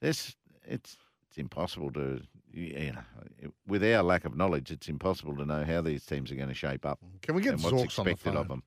This 0.00 0.36
it's 0.64 0.96
it's 1.28 1.36
impossible 1.38 1.92
to 1.92 2.22
you 2.52 2.92
know 2.92 3.50
with 3.66 3.82
our 3.84 4.02
lack 4.02 4.24
of 4.24 4.36
knowledge, 4.36 4.70
it's 4.70 4.88
impossible 4.88 5.36
to 5.36 5.44
know 5.44 5.64
how 5.64 5.80
these 5.82 6.04
teams 6.04 6.30
are 6.32 6.34
going 6.36 6.48
to 6.48 6.54
shape 6.54 6.84
up 6.86 6.98
Can 7.22 7.34
we 7.34 7.42
get 7.42 7.54
and 7.54 7.62
what's 7.62 7.74
Zorks 7.74 7.78
the 7.78 7.84
expected 7.84 8.18
phone 8.20 8.36
of 8.36 8.48
them. 8.48 8.62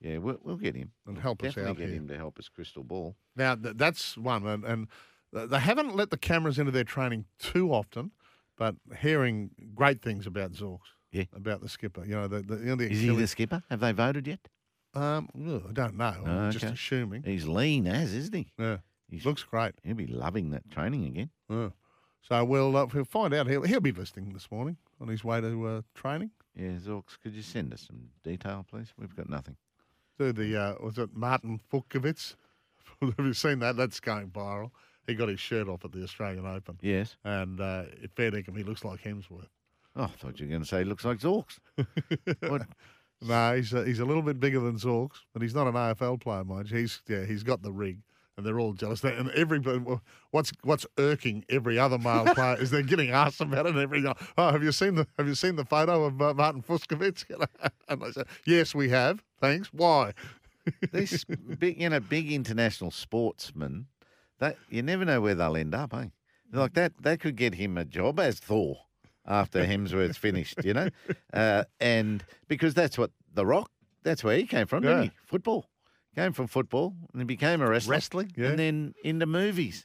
Yeah, 0.00 0.18
we'll, 0.18 0.38
we'll 0.42 0.56
get 0.56 0.74
him. 0.74 0.90
and 1.06 1.16
help 1.18 1.42
us 1.42 1.48
Definitely 1.54 1.70
out 1.70 1.76
get 1.78 1.88
here? 1.88 1.96
him 1.98 2.08
to 2.08 2.16
help 2.16 2.38
us 2.38 2.48
crystal 2.48 2.82
ball. 2.84 3.16
Now 3.36 3.54
th- 3.54 3.76
that's 3.76 4.16
one, 4.18 4.46
and, 4.46 4.64
and 4.64 4.88
they 5.32 5.58
haven't 5.58 5.96
let 5.96 6.10
the 6.10 6.18
cameras 6.18 6.58
into 6.58 6.70
their 6.72 6.84
training 6.84 7.24
too 7.38 7.72
often, 7.72 8.10
but 8.58 8.74
hearing 9.00 9.50
great 9.74 10.02
things 10.02 10.26
about 10.26 10.52
Zorks. 10.52 10.80
Yeah. 11.12 11.24
about 11.32 11.60
the 11.60 11.68
skipper. 11.68 12.04
You 12.04 12.16
know, 12.16 12.26
the, 12.26 12.40
the, 12.42 12.56
you 12.56 12.64
know, 12.64 12.74
the 12.74 12.90
Is 12.90 13.00
he 13.00 13.08
the 13.14 13.26
skipper? 13.28 13.62
Have 13.70 13.78
they 13.80 13.92
voted 13.92 14.26
yet? 14.26 14.40
Um, 14.94 15.28
well, 15.32 15.62
I 15.68 15.72
don't 15.72 15.96
know. 15.96 16.04
I'm 16.26 16.48
Oh, 16.48 16.50
just 16.50 16.64
assuming. 16.64 17.22
He's 17.22 17.46
lean 17.46 17.86
as, 17.86 18.12
isn't 18.12 18.34
he? 18.34 18.48
Yeah, 18.58 18.78
He's, 19.08 19.24
looks 19.24 19.44
great. 19.44 19.74
he'll 19.84 19.94
be 19.94 20.06
loving 20.08 20.50
that 20.50 20.68
training 20.72 21.06
again. 21.06 21.30
Yeah. 21.48 21.68
So 22.28 22.42
we'll 22.44 22.76
uh, 22.76 22.86
we'll 22.92 23.04
find 23.04 23.34
out. 23.34 23.46
He'll 23.48 23.62
he'll 23.62 23.80
be 23.80 23.92
listening 23.92 24.32
this 24.32 24.50
morning 24.50 24.76
on 25.00 25.08
his 25.08 25.22
way 25.24 25.40
to 25.40 25.66
uh, 25.66 25.82
training. 25.94 26.30
Yeah, 26.56 26.70
Zorks, 26.78 27.18
could 27.22 27.34
you 27.34 27.42
send 27.42 27.72
us 27.74 27.82
some 27.86 28.08
detail, 28.22 28.64
please? 28.70 28.92
We've 28.98 29.14
got 29.14 29.28
nothing. 29.28 29.56
Do 30.18 30.32
the 30.32 30.56
uh, 30.56 30.74
was 30.82 30.98
it 30.98 31.10
Martin 31.14 31.60
Fucsovics? 31.72 32.34
Have 33.00 33.14
you 33.18 33.34
seen 33.34 33.58
that? 33.58 33.76
That's 33.76 34.00
going 34.00 34.28
viral. 34.28 34.70
He 35.06 35.14
got 35.14 35.28
his 35.28 35.40
shirt 35.40 35.68
off 35.68 35.84
at 35.84 35.92
the 35.92 36.02
Australian 36.02 36.46
Open, 36.46 36.78
Yes. 36.80 37.16
and 37.24 37.60
uh, 37.60 37.82
fair 38.16 38.30
dinkum, 38.30 38.56
he 38.56 38.62
looks 38.62 38.84
like 38.84 39.02
Hemsworth. 39.02 39.48
Oh, 39.96 40.04
I 40.04 40.06
thought 40.06 40.40
you 40.40 40.46
were 40.46 40.50
going 40.50 40.62
to 40.62 40.66
say 40.68 40.78
he 40.78 40.84
looks 40.84 41.04
like 41.04 41.18
Zorks. 41.18 41.58
No, 43.22 43.56
he's 43.56 43.72
a, 43.72 43.84
he's 43.86 44.00
a 44.00 44.04
little 44.04 44.22
bit 44.22 44.38
bigger 44.38 44.60
than 44.60 44.76
Zorks, 44.76 45.20
but 45.32 45.40
he's 45.40 45.54
not 45.54 45.66
an 45.66 45.72
AFL 45.74 46.20
player, 46.20 46.44
mind 46.44 46.70
you. 46.70 46.78
He's 46.78 47.00
yeah, 47.08 47.24
he's 47.24 47.42
got 47.42 47.62
the 47.62 47.72
rig, 47.72 47.98
and 48.36 48.44
they're 48.44 48.58
all 48.58 48.72
jealous. 48.72 49.02
And 49.04 49.30
everybody, 49.30 49.80
what's 50.30 50.52
what's 50.62 50.86
irking 50.98 51.44
every 51.48 51.78
other 51.78 51.98
male 51.98 52.24
player 52.34 52.56
is 52.60 52.70
they're 52.70 52.82
getting 52.82 53.10
asked 53.10 53.40
about 53.40 53.66
it 53.66 53.70
And 53.70 53.78
every. 53.78 54.04
Oh, 54.38 54.50
have 54.50 54.62
you 54.62 54.72
seen 54.72 54.94
the 54.96 55.06
have 55.18 55.26
you 55.28 55.34
seen 55.34 55.56
the 55.56 55.64
photo 55.64 56.04
of 56.04 56.20
uh, 56.20 56.34
Martin 56.34 56.62
Fucsovics? 56.62 57.24
and 57.88 58.02
I 58.04 58.10
say, 58.10 58.24
yes, 58.44 58.74
we 58.74 58.88
have. 58.90 59.22
Thanks. 59.40 59.68
Why? 59.72 60.12
These 60.92 61.24
big, 61.58 61.80
you 61.80 61.90
know, 61.90 62.00
big 62.00 62.32
international 62.32 62.90
sportsmen, 62.90 63.86
that 64.38 64.56
you 64.70 64.82
never 64.82 65.04
know 65.04 65.20
where 65.20 65.34
they'll 65.34 65.56
end 65.56 65.74
up, 65.74 65.92
eh? 65.94 66.06
Like 66.52 66.74
that, 66.74 66.92
that 67.02 67.20
could 67.20 67.36
get 67.36 67.54
him 67.54 67.76
a 67.76 67.84
job 67.84 68.18
as 68.20 68.38
Thor 68.38 68.78
after 69.26 69.64
Hemsworth's 69.64 70.16
finished, 70.16 70.64
you 70.64 70.72
know, 70.72 70.88
uh, 71.32 71.64
and 71.80 72.24
because 72.48 72.74
that's 72.74 72.96
what 72.96 73.10
The 73.34 73.44
Rock, 73.44 73.70
that's 74.04 74.22
where 74.22 74.36
he 74.36 74.44
came 74.46 74.66
from, 74.66 74.82
didn't 74.82 74.96
Yeah. 74.98 75.04
he? 75.04 75.10
Football. 75.24 75.66
Came 76.14 76.32
from 76.32 76.46
football 76.46 76.94
and 77.12 77.20
he 77.20 77.24
became 77.24 77.60
a 77.60 77.68
wrestler. 77.68 77.92
Wrestling, 77.92 78.32
yeah. 78.36 78.48
And 78.48 78.58
then 78.58 78.94
into 79.02 79.26
movies. 79.26 79.84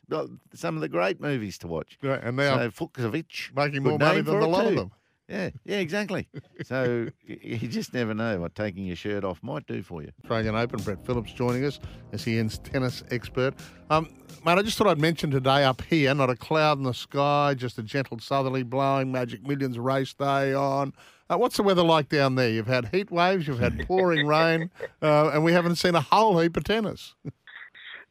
Some 0.53 0.75
of 0.75 0.81
the 0.81 0.89
great 0.89 1.19
movies 1.19 1.57
to 1.59 1.67
watch. 1.67 1.97
Right, 2.03 2.21
and 2.23 2.37
now 2.37 2.57
so 2.57 2.69
Fukovic. 2.69 3.55
making 3.55 3.83
more 3.83 3.97
money 3.97 4.21
than 4.21 4.39
the 4.39 4.47
lot 4.47 4.67
of 4.67 4.75
them. 4.75 4.91
Yeah, 5.29 5.51
yeah, 5.63 5.77
exactly. 5.77 6.27
So 6.65 7.07
you 7.25 7.67
just 7.69 7.93
never 7.93 8.13
know 8.13 8.41
what 8.41 8.53
taking 8.53 8.85
your 8.85 8.95
shirt 8.95 9.23
off 9.23 9.41
might 9.41 9.65
do 9.65 9.81
for 9.81 10.01
you. 10.03 10.11
Australian 10.23 10.55
Open. 10.55 10.81
Brett 10.81 11.05
Phillips 11.05 11.31
joining 11.31 11.63
us, 11.65 11.79
SEN's 12.15 12.59
tennis 12.59 13.01
expert. 13.11 13.55
Um, 13.89 14.09
mate, 14.45 14.57
I 14.57 14.61
just 14.61 14.77
thought 14.77 14.87
I'd 14.87 14.99
mention 14.99 15.31
today 15.31 15.63
up 15.63 15.81
here, 15.83 16.13
not 16.13 16.29
a 16.29 16.35
cloud 16.35 16.77
in 16.79 16.83
the 16.83 16.93
sky, 16.93 17.53
just 17.55 17.79
a 17.79 17.83
gentle 17.83 18.19
southerly 18.19 18.63
blowing, 18.63 19.11
Magic 19.11 19.47
Millions 19.47 19.79
race 19.79 20.13
day 20.13 20.53
on. 20.53 20.93
Uh, 21.29 21.37
what's 21.37 21.57
the 21.57 21.63
weather 21.63 21.83
like 21.83 22.09
down 22.09 22.35
there? 22.35 22.49
You've 22.49 22.67
had 22.67 22.89
heat 22.89 23.11
waves, 23.11 23.47
you've 23.47 23.59
had 23.59 23.85
pouring 23.87 24.25
rain, 24.25 24.71
uh, 25.01 25.29
and 25.29 25.43
we 25.43 25.53
haven't 25.53 25.75
seen 25.75 25.93
a 25.95 26.01
whole 26.01 26.39
heap 26.39 26.57
of 26.57 26.63
tennis. 26.63 27.15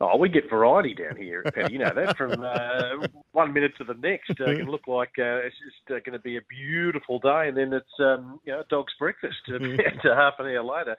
Oh, 0.01 0.17
we 0.17 0.29
get 0.29 0.49
variety 0.49 0.95
down 0.95 1.17
here, 1.17 1.43
Paddy. 1.43 1.73
You 1.73 1.81
know 1.81 1.91
that 1.93 2.17
from 2.17 2.41
uh, 2.41 3.09
one 3.33 3.53
minute 3.53 3.73
to 3.79 3.85
the 3.85 3.95
next. 3.95 4.31
Uh, 4.41 4.45
it 4.45 4.59
can 4.59 4.69
look 4.69 4.87
like 4.87 5.11
uh, 5.19 5.43
it's 5.43 5.57
just 5.57 5.91
uh, 5.91 5.99
going 6.07 6.13
to 6.13 6.21
be 6.21 6.37
a 6.37 6.41
beautiful 6.49 7.19
day, 7.19 7.49
and 7.49 7.57
then 7.57 7.73
it's 7.73 7.99
um, 7.99 8.39
you 8.45 8.53
know 8.53 8.63
dog's 8.71 8.93
breakfast 8.97 9.35
about 9.49 9.65
uh, 10.07 10.15
half 10.15 10.35
an 10.39 10.47
hour 10.47 10.63
later. 10.63 10.97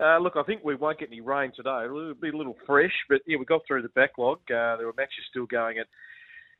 Uh, 0.00 0.18
look, 0.18 0.34
I 0.34 0.42
think 0.42 0.64
we 0.64 0.74
won't 0.74 0.98
get 0.98 1.10
any 1.10 1.20
rain 1.20 1.52
today. 1.54 1.84
It'll 1.84 2.14
be 2.14 2.30
a 2.30 2.36
little 2.36 2.56
fresh, 2.66 2.92
but 3.08 3.20
yeah, 3.28 3.36
we 3.38 3.44
got 3.44 3.60
through 3.64 3.82
the 3.82 3.90
backlog. 3.90 4.38
Uh, 4.50 4.76
there 4.76 4.86
were 4.86 4.94
matches 4.96 5.22
still 5.30 5.46
going 5.46 5.78
at 5.78 5.86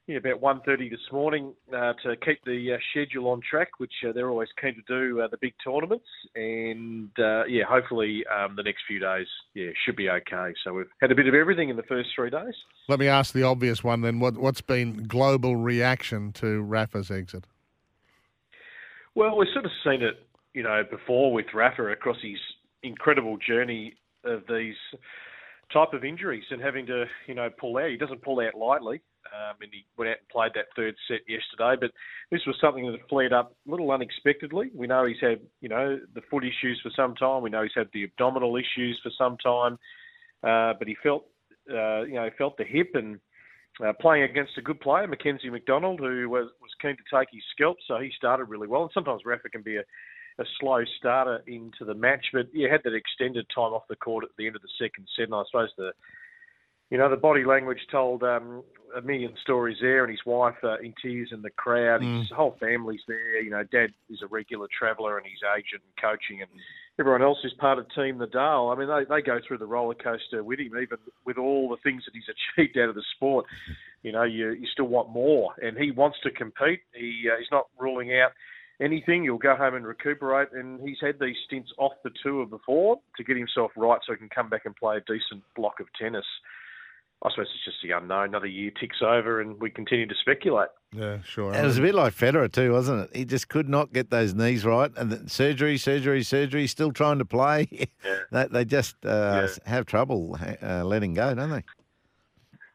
yeah, 0.08 0.16
about 0.16 0.40
1.30 0.40 0.90
this 0.90 1.00
morning 1.12 1.54
uh, 1.72 1.92
to 2.02 2.16
keep 2.24 2.44
the 2.44 2.72
uh, 2.74 2.78
schedule 2.90 3.28
on 3.28 3.40
track, 3.48 3.68
which 3.78 3.92
uh, 4.06 4.12
they're 4.12 4.30
always 4.30 4.48
keen 4.60 4.74
to 4.74 4.82
do, 4.88 5.20
uh, 5.20 5.28
the 5.28 5.38
big 5.40 5.54
tournaments. 5.64 6.06
And, 6.34 7.10
uh, 7.18 7.44
yeah, 7.44 7.62
hopefully 7.68 8.24
um, 8.26 8.56
the 8.56 8.64
next 8.64 8.80
few 8.88 8.98
days, 8.98 9.28
yeah, 9.54 9.70
should 9.84 9.94
be 9.94 10.10
okay. 10.10 10.54
So 10.64 10.74
we've 10.74 10.86
had 11.00 11.12
a 11.12 11.14
bit 11.14 11.28
of 11.28 11.34
everything 11.34 11.68
in 11.68 11.76
the 11.76 11.84
first 11.84 12.08
three 12.16 12.30
days. 12.30 12.54
Let 12.88 12.98
me 12.98 13.06
ask 13.06 13.32
the 13.32 13.44
obvious 13.44 13.84
one 13.84 14.00
then. 14.00 14.18
What, 14.18 14.36
what's 14.36 14.60
been 14.60 15.04
global 15.04 15.54
reaction 15.54 16.32
to 16.32 16.62
Rafa's 16.62 17.10
exit? 17.10 17.44
Well, 19.14 19.36
we've 19.38 19.48
sort 19.52 19.66
of 19.66 19.72
seen 19.84 20.02
it, 20.02 20.26
you 20.52 20.64
know, 20.64 20.82
before 20.90 21.32
with 21.32 21.46
Rafa 21.54 21.86
across 21.92 22.16
his 22.20 22.38
incredible 22.82 23.36
journey 23.36 23.94
of 24.24 24.42
these 24.48 24.74
type 25.72 25.92
of 25.92 26.04
injuries 26.04 26.44
and 26.50 26.60
having 26.60 26.86
to, 26.86 27.04
you 27.28 27.34
know, 27.34 27.50
pull 27.56 27.78
out. 27.78 27.90
He 27.90 27.96
doesn't 27.96 28.22
pull 28.22 28.40
out 28.40 28.56
lightly. 28.56 29.00
Um, 29.32 29.56
and 29.62 29.70
he 29.72 29.87
went 29.96 30.11
out 30.11 30.18
and 30.18 30.28
played 30.28 30.52
that 30.54 30.66
third 30.74 30.94
set 31.08 31.20
yesterday. 31.28 31.76
But 31.80 31.92
this 32.30 32.44
was 32.46 32.56
something 32.61 32.90
that 32.90 33.08
flared 33.08 33.32
up 33.32 33.54
a 33.66 33.70
little 33.70 33.90
unexpectedly. 33.90 34.70
We 34.74 34.87
know 34.87 35.06
he's 35.06 35.20
had, 35.20 35.40
you 35.61 35.68
know, 35.68 35.98
the 36.14 36.22
foot 36.30 36.44
issues 36.44 36.80
for 36.82 36.90
some 36.96 37.14
time. 37.14 37.42
We 37.42 37.50
know 37.50 37.62
he's 37.62 37.70
had 37.74 37.88
the 37.92 38.04
abdominal 38.04 38.56
issues 38.56 38.98
for 39.02 39.11
some 39.16 39.37
time. 39.38 39.78
Uh, 40.42 40.74
but 40.78 40.88
he 40.88 40.96
felt, 41.02 41.26
uh, 41.70 42.02
you 42.02 42.14
know, 42.14 42.28
felt 42.37 42.56
the 42.56 42.64
hip 42.64 42.90
and 42.94 43.20
uh, 43.85 43.92
playing 44.00 44.24
against 44.24 44.58
a 44.58 44.62
good 44.62 44.80
player, 44.80 45.06
Mackenzie 45.06 45.50
McDonald, 45.50 46.00
who 46.00 46.28
was, 46.28 46.48
was 46.61 46.70
keen 46.80 46.96
to 46.96 47.16
take 47.16 47.28
his 47.32 47.42
scalp. 47.52 47.76
So 47.87 47.98
he 47.98 48.11
started 48.16 48.44
really 48.46 48.68
well. 48.68 48.82
And 48.82 48.90
sometimes 48.92 49.22
Rafa 49.24 49.48
can 49.48 49.62
be 49.62 49.76
a, 49.76 49.85
a 50.38 50.44
slow 50.61 50.82
starter 50.98 51.42
into 51.46 51.85
the 51.87 51.94
match, 51.94 52.26
but 52.32 52.48
yeah, 52.52 52.70
had 52.70 52.82
that 52.85 52.94
extended 52.94 53.46
time 53.54 53.72
off 53.72 53.82
the 53.88 53.96
court 53.96 54.24
at 54.24 54.30
the 54.37 54.46
end 54.46 54.56
of 54.56 54.62
the 54.62 54.68
second 54.78 55.06
set. 55.16 55.26
And 55.26 55.35
I 55.35 55.42
suppose 55.50 55.70
the 55.76 55.92
you 56.92 56.98
know, 56.98 57.09
the 57.09 57.16
body 57.16 57.42
language 57.42 57.78
told 57.90 58.22
um, 58.22 58.62
a 58.94 59.00
million 59.00 59.33
stories 59.40 59.78
there, 59.81 60.05
and 60.05 60.11
his 60.11 60.20
wife 60.26 60.57
uh, 60.62 60.78
in 60.81 60.92
tears 61.00 61.31
in 61.33 61.40
the 61.40 61.48
crowd. 61.48 62.02
His 62.02 62.31
whole 62.37 62.55
family's 62.61 63.00
there. 63.09 63.40
You 63.40 63.48
know, 63.48 63.62
Dad 63.72 63.94
is 64.11 64.20
a 64.22 64.26
regular 64.26 64.68
traveller, 64.78 65.16
and 65.16 65.24
his 65.24 65.40
agent 65.57 65.81
and 65.81 65.96
coaching, 65.96 66.42
and 66.42 66.50
everyone 67.00 67.22
else 67.22 67.38
is 67.44 67.52
part 67.55 67.78
of 67.78 67.87
Team 67.94 68.18
Nadal. 68.18 68.70
I 68.70 68.78
mean, 68.78 68.88
they, 68.88 69.07
they 69.09 69.22
go 69.22 69.40
through 69.40 69.57
the 69.57 69.64
roller 69.64 69.94
coaster 69.94 70.44
with 70.44 70.61
him, 70.61 70.76
even 70.76 70.98
with 71.24 71.38
all 71.38 71.70
the 71.70 71.78
things 71.83 72.02
that 72.05 72.12
he's 72.12 72.28
achieved 72.59 72.76
out 72.76 72.90
of 72.90 72.94
the 72.94 73.05
sport. 73.16 73.46
You 74.02 74.12
know, 74.12 74.24
you 74.24 74.50
you 74.50 74.66
still 74.70 74.88
want 74.88 75.09
more, 75.09 75.55
and 75.62 75.78
he 75.78 75.92
wants 75.92 76.18
to 76.24 76.31
compete. 76.31 76.81
He 76.92 77.24
uh, 77.33 77.38
he's 77.38 77.48
not 77.50 77.68
ruling 77.81 78.12
out 78.20 78.33
anything. 78.83 79.22
He'll 79.22 79.38
go 79.38 79.57
home 79.57 79.76
and 79.76 79.87
recuperate, 79.87 80.48
and 80.52 80.87
he's 80.87 80.98
had 81.00 81.18
these 81.18 81.37
stints 81.46 81.72
off 81.78 81.92
the 82.05 82.11
tour 82.22 82.44
before 82.44 83.00
to 83.16 83.24
get 83.24 83.38
himself 83.38 83.70
right, 83.78 84.00
so 84.07 84.12
he 84.12 84.18
can 84.18 84.28
come 84.28 84.50
back 84.50 84.66
and 84.66 84.76
play 84.76 84.98
a 84.98 85.00
decent 85.00 85.42
block 85.57 85.81
of 85.81 85.87
tennis. 85.98 86.26
I 87.24 87.30
suppose 87.30 87.46
it's 87.54 87.64
just 87.64 87.76
the 87.82 87.96
unknown. 87.96 88.28
Another 88.30 88.46
year 88.46 88.72
ticks 88.78 88.98
over, 89.00 89.40
and 89.40 89.61
we 89.61 89.70
continue 89.70 90.06
to 90.06 90.14
speculate. 90.20 90.68
Yeah, 90.92 91.18
sure. 91.22 91.52
And 91.52 91.64
it 91.64 91.66
was 91.66 91.78
a 91.78 91.82
bit 91.82 91.94
like 91.94 92.14
Federer 92.14 92.50
too, 92.50 92.72
wasn't 92.72 93.02
it? 93.02 93.16
He 93.16 93.24
just 93.24 93.48
could 93.48 93.68
not 93.68 93.92
get 93.92 94.11
those 94.11 94.35
knees 94.35 94.64
right, 94.64 94.90
and 94.96 95.12
then 95.12 95.28
surgery, 95.28 95.78
surgery, 95.78 96.22
surgery. 96.24 96.66
Still 96.66 96.90
trying 96.90 97.18
to 97.18 97.24
play. 97.24 97.68
they, 98.32 98.46
they 98.50 98.64
just 98.64 98.96
uh, 99.06 99.46
have 99.64 99.87
trouble 99.87 100.37
uh, 100.62 100.85
letting 100.85 101.14
go, 101.14 101.35
don't 101.35 101.50
they? 101.50 101.64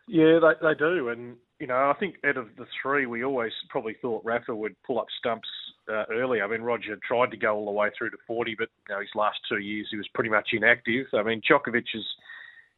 Yeah, 0.08 0.40
they, 0.40 0.68
they 0.68 0.74
do. 0.74 1.10
And, 1.10 1.36
you 1.60 1.68
know, 1.68 1.76
I 1.76 1.94
think 2.00 2.16
out 2.26 2.38
of 2.38 2.48
the 2.58 2.66
three, 2.82 3.06
we 3.06 3.24
always 3.24 3.52
probably 3.70 3.96
thought 4.02 4.24
Rafa 4.24 4.56
would 4.56 4.76
pull 4.84 5.00
up 5.00 5.08
stumps 5.20 5.50
uh, 5.90 6.06
early. 6.10 6.42
I 6.42 6.48
mean, 6.48 6.62
Roger 6.62 6.98
tried 7.06 7.32
to 7.32 7.38
go 7.38 7.56
all 7.56 7.66
the 7.66 7.72
way 7.72 7.90
through 7.98 8.12
to 8.12 8.18
40, 8.26 8.56
but, 8.58 8.70
you 8.88 8.96
know, 8.96 9.02
his 9.02 9.10
last 9.16 9.40
two 9.50 9.60
years 9.60 9.88
he 9.92 9.98
was 9.98 10.08
pretty 10.14 10.30
much 10.30 10.50
inactive. 10.54 11.08
I 11.14 11.24
mean, 11.24 11.42
Djokovic 11.42 11.84
is, 11.94 12.06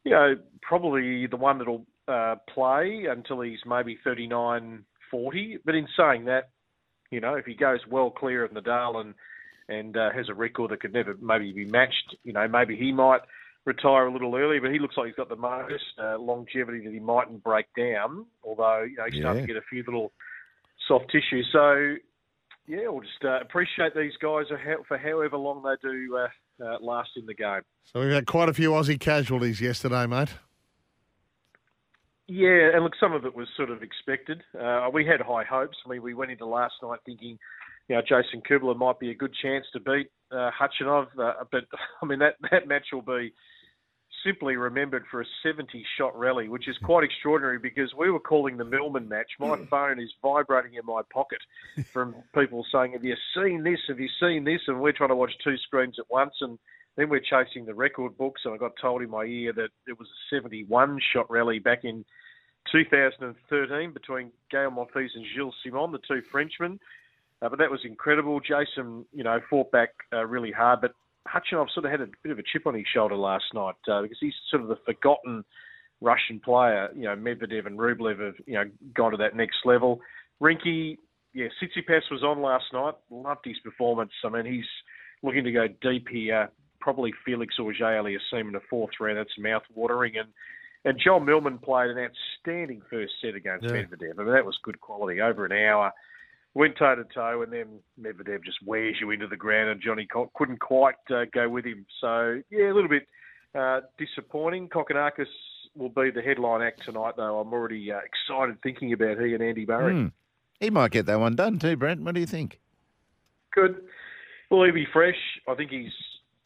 you 0.04 0.12
know, 0.12 0.34
probably 0.62 1.26
the 1.26 1.36
one 1.36 1.58
that'll 1.58 1.86
uh, 2.08 2.36
play 2.52 3.06
until 3.08 3.40
he's 3.40 3.58
maybe 3.66 3.98
39, 4.02 4.84
40. 5.10 5.58
But 5.64 5.74
in 5.74 5.86
saying 5.96 6.24
that, 6.26 6.50
you 7.10 7.20
know, 7.20 7.34
if 7.34 7.46
he 7.46 7.54
goes 7.54 7.80
well 7.88 8.10
clear 8.10 8.44
of 8.44 8.52
Nadal 8.52 9.00
and 9.00 9.14
and 9.68 9.96
uh, 9.96 10.10
has 10.10 10.28
a 10.28 10.34
record 10.34 10.72
that 10.72 10.80
could 10.80 10.92
never 10.92 11.14
maybe 11.20 11.52
be 11.52 11.64
matched, 11.64 12.16
you 12.24 12.32
know, 12.32 12.48
maybe 12.48 12.74
he 12.76 12.90
might 12.90 13.20
retire 13.64 14.06
a 14.06 14.12
little 14.12 14.34
early. 14.34 14.58
But 14.58 14.72
he 14.72 14.80
looks 14.80 14.96
like 14.96 15.06
he's 15.06 15.14
got 15.14 15.28
the 15.28 15.36
most 15.36 15.84
uh, 16.02 16.18
longevity 16.18 16.84
that 16.84 16.92
he 16.92 16.98
mightn't 16.98 17.44
break 17.44 17.66
down. 17.76 18.26
Although 18.42 18.82
you 18.82 18.96
know 18.96 19.04
he's 19.10 19.20
starting 19.20 19.42
to 19.42 19.46
get 19.46 19.56
a 19.56 19.66
few 19.70 19.84
little 19.84 20.12
soft 20.88 21.06
tissues. 21.12 21.48
So 21.52 21.94
yeah, 22.66 22.88
we'll 22.88 23.02
just 23.02 23.24
uh, 23.24 23.40
appreciate 23.40 23.94
these 23.94 24.16
guys 24.20 24.46
for 24.48 24.60
for 24.88 24.98
however 24.98 25.36
long 25.36 25.62
they 25.62 25.88
do 25.88 26.16
uh, 26.16 26.28
uh, 26.60 26.78
last 26.80 27.10
in 27.16 27.26
the 27.26 27.34
game. 27.34 27.62
So 27.84 28.00
we've 28.00 28.10
had 28.10 28.26
quite 28.26 28.48
a 28.48 28.54
few 28.54 28.70
Aussie 28.70 28.98
casualties 28.98 29.60
yesterday, 29.60 30.06
mate. 30.06 30.30
Yeah, 32.28 32.70
and 32.74 32.84
look, 32.84 32.92
some 33.00 33.12
of 33.12 33.24
it 33.24 33.34
was 33.34 33.48
sort 33.56 33.70
of 33.70 33.82
expected. 33.82 34.42
Uh, 34.58 34.88
we 34.92 35.04
had 35.04 35.20
high 35.20 35.42
hopes. 35.42 35.76
I 35.84 35.88
mean, 35.88 36.02
we 36.02 36.14
went 36.14 36.30
into 36.30 36.46
last 36.46 36.74
night 36.80 37.00
thinking, 37.04 37.38
you 37.88 37.96
know, 37.96 38.02
Jason 38.02 38.40
Kubler 38.48 38.76
might 38.76 39.00
be 39.00 39.10
a 39.10 39.14
good 39.14 39.34
chance 39.42 39.66
to 39.72 39.80
beat 39.80 40.10
uh, 40.30 40.50
Khachanov, 40.60 41.06
uh, 41.18 41.44
but 41.50 41.64
I 42.02 42.06
mean 42.06 42.20
that 42.20 42.36
that 42.50 42.68
match 42.68 42.86
will 42.92 43.02
be 43.02 43.32
simply 44.24 44.56
remembered 44.56 45.04
for 45.10 45.20
a 45.20 45.26
70-shot 45.44 46.18
rally, 46.18 46.48
which 46.48 46.68
is 46.68 46.76
quite 46.78 47.04
extraordinary 47.04 47.58
because 47.58 47.92
we 47.94 48.10
were 48.10 48.20
calling 48.20 48.56
the 48.56 48.64
Millman 48.64 49.08
match. 49.08 49.30
My 49.38 49.56
phone 49.70 50.00
is 50.00 50.10
vibrating 50.22 50.74
in 50.74 50.84
my 50.84 51.02
pocket 51.12 51.38
from 51.92 52.14
people 52.34 52.64
saying, 52.72 52.92
"Have 52.92 53.04
you 53.04 53.16
seen 53.34 53.62
this? 53.62 53.80
Have 53.88 54.00
you 54.00 54.08
seen 54.20 54.44
this?" 54.44 54.60
And 54.66 54.80
we're 54.80 54.92
trying 54.92 55.10
to 55.10 55.16
watch 55.16 55.32
two 55.42 55.56
screens 55.58 55.96
at 55.98 56.10
once, 56.10 56.34
and 56.40 56.58
then 56.96 57.08
we're 57.08 57.20
chasing 57.20 57.64
the 57.64 57.74
record 57.74 58.16
books. 58.18 58.42
And 58.44 58.54
I 58.54 58.56
got 58.56 58.72
told 58.80 59.02
in 59.02 59.10
my 59.10 59.24
ear 59.24 59.52
that 59.54 59.70
it 59.86 59.98
was 59.98 60.08
a 60.08 60.34
71-shot 60.34 61.30
rally 61.30 61.58
back 61.58 61.84
in 61.84 62.04
2013 62.72 63.92
between 63.92 64.32
Gael 64.50 64.70
Monfils 64.70 65.10
and 65.14 65.24
Gilles 65.34 65.54
Simon, 65.64 65.92
the 65.92 65.98
two 66.06 66.22
Frenchmen. 66.30 66.78
Uh, 67.42 67.48
but 67.48 67.58
that 67.58 67.70
was 67.70 67.80
incredible. 67.84 68.38
Jason, 68.40 69.06
you 69.12 69.24
know, 69.24 69.40
fought 69.48 69.70
back 69.70 69.90
uh, 70.12 70.26
really 70.26 70.52
hard, 70.52 70.80
but 70.82 70.92
Khachanov 71.28 71.70
sort 71.70 71.84
of 71.86 71.90
had 71.90 72.00
a 72.00 72.08
bit 72.22 72.32
of 72.32 72.38
a 72.38 72.42
chip 72.42 72.66
on 72.66 72.74
his 72.74 72.86
shoulder 72.92 73.16
last 73.16 73.44
night 73.54 73.74
uh, 73.90 74.02
because 74.02 74.18
he's 74.20 74.34
sort 74.50 74.62
of 74.62 74.68
the 74.68 74.78
forgotten 74.84 75.44
Russian 76.00 76.40
player. 76.40 76.88
You 76.94 77.04
know, 77.04 77.16
Medvedev 77.16 77.66
and 77.66 77.78
Rublev 77.78 78.24
have 78.24 78.34
you 78.46 78.54
know 78.54 78.64
gone 78.94 79.12
to 79.12 79.16
that 79.18 79.36
next 79.36 79.58
level. 79.64 80.00
Rinky, 80.42 80.96
yeah, 81.34 81.46
Tsitsipas 81.60 82.10
was 82.10 82.22
on 82.22 82.40
last 82.40 82.64
night. 82.72 82.94
Loved 83.10 83.44
his 83.44 83.58
performance. 83.62 84.12
I 84.24 84.30
mean, 84.30 84.46
he's 84.46 84.64
looking 85.22 85.44
to 85.44 85.52
go 85.52 85.66
deep 85.82 86.08
here. 86.08 86.50
Probably 86.80 87.12
Felix 87.24 87.54
Auger 87.58 87.84
Aliassime 87.84 88.46
in 88.46 88.52
the 88.52 88.60
fourth 88.70 88.92
round. 88.98 89.18
That's 89.18 89.38
mouth 89.38 89.62
watering. 89.74 90.16
And 90.16 90.28
and 90.86 90.98
John 90.98 91.26
Millman 91.26 91.58
played 91.58 91.90
an 91.90 91.98
outstanding 91.98 92.80
first 92.88 93.12
set 93.20 93.34
against 93.34 93.66
Yeah. 93.66 93.72
Medvedev. 93.82 94.18
I 94.18 94.22
mean, 94.22 94.32
that 94.32 94.46
was 94.46 94.58
good 94.62 94.80
quality. 94.80 95.20
Over 95.20 95.44
an 95.44 95.52
hour, 95.52 95.92
went 96.54 96.76
toe 96.76 96.94
to 96.96 97.04
toe, 97.04 97.42
and 97.42 97.52
then 97.52 97.80
Medvedev 98.00 98.44
just 98.44 98.58
wears 98.64 98.96
you 99.00 99.10
into 99.10 99.26
the 99.26 99.36
ground, 99.36 99.70
and 99.70 99.80
Johnny 99.80 100.06
Co- 100.06 100.30
couldn't 100.34 100.60
quite 100.60 100.96
uh, 101.10 101.24
go 101.32 101.48
with 101.48 101.64
him. 101.64 101.86
So 102.00 102.40
yeah, 102.50 102.70
a 102.70 102.74
little 102.74 102.88
bit 102.88 103.06
uh, 103.54 103.80
disappointing. 103.98 104.68
Kokkinakis 104.68 105.26
will 105.76 105.88
be 105.88 106.10
the 106.10 106.22
headline 106.22 106.62
act 106.62 106.84
tonight, 106.84 107.14
though. 107.16 107.40
I'm 107.40 107.52
already 107.52 107.92
uh, 107.92 107.98
excited 107.98 108.60
thinking 108.62 108.92
about 108.92 109.18
he 109.18 109.34
and 109.34 109.42
Andy 109.42 109.66
Murray. 109.66 109.94
Hmm. 109.94 110.06
He 110.58 110.70
might 110.70 110.90
get 110.90 111.06
that 111.06 111.18
one 111.20 111.36
done 111.36 111.58
too, 111.58 111.76
Brent. 111.76 112.02
What 112.02 112.14
do 112.14 112.20
you 112.20 112.26
think? 112.26 112.60
Good. 113.52 113.82
Will 114.50 114.64
he 114.64 114.72
be 114.72 114.86
fresh? 114.92 115.16
I 115.48 115.54
think 115.54 115.70
he's 115.70 115.92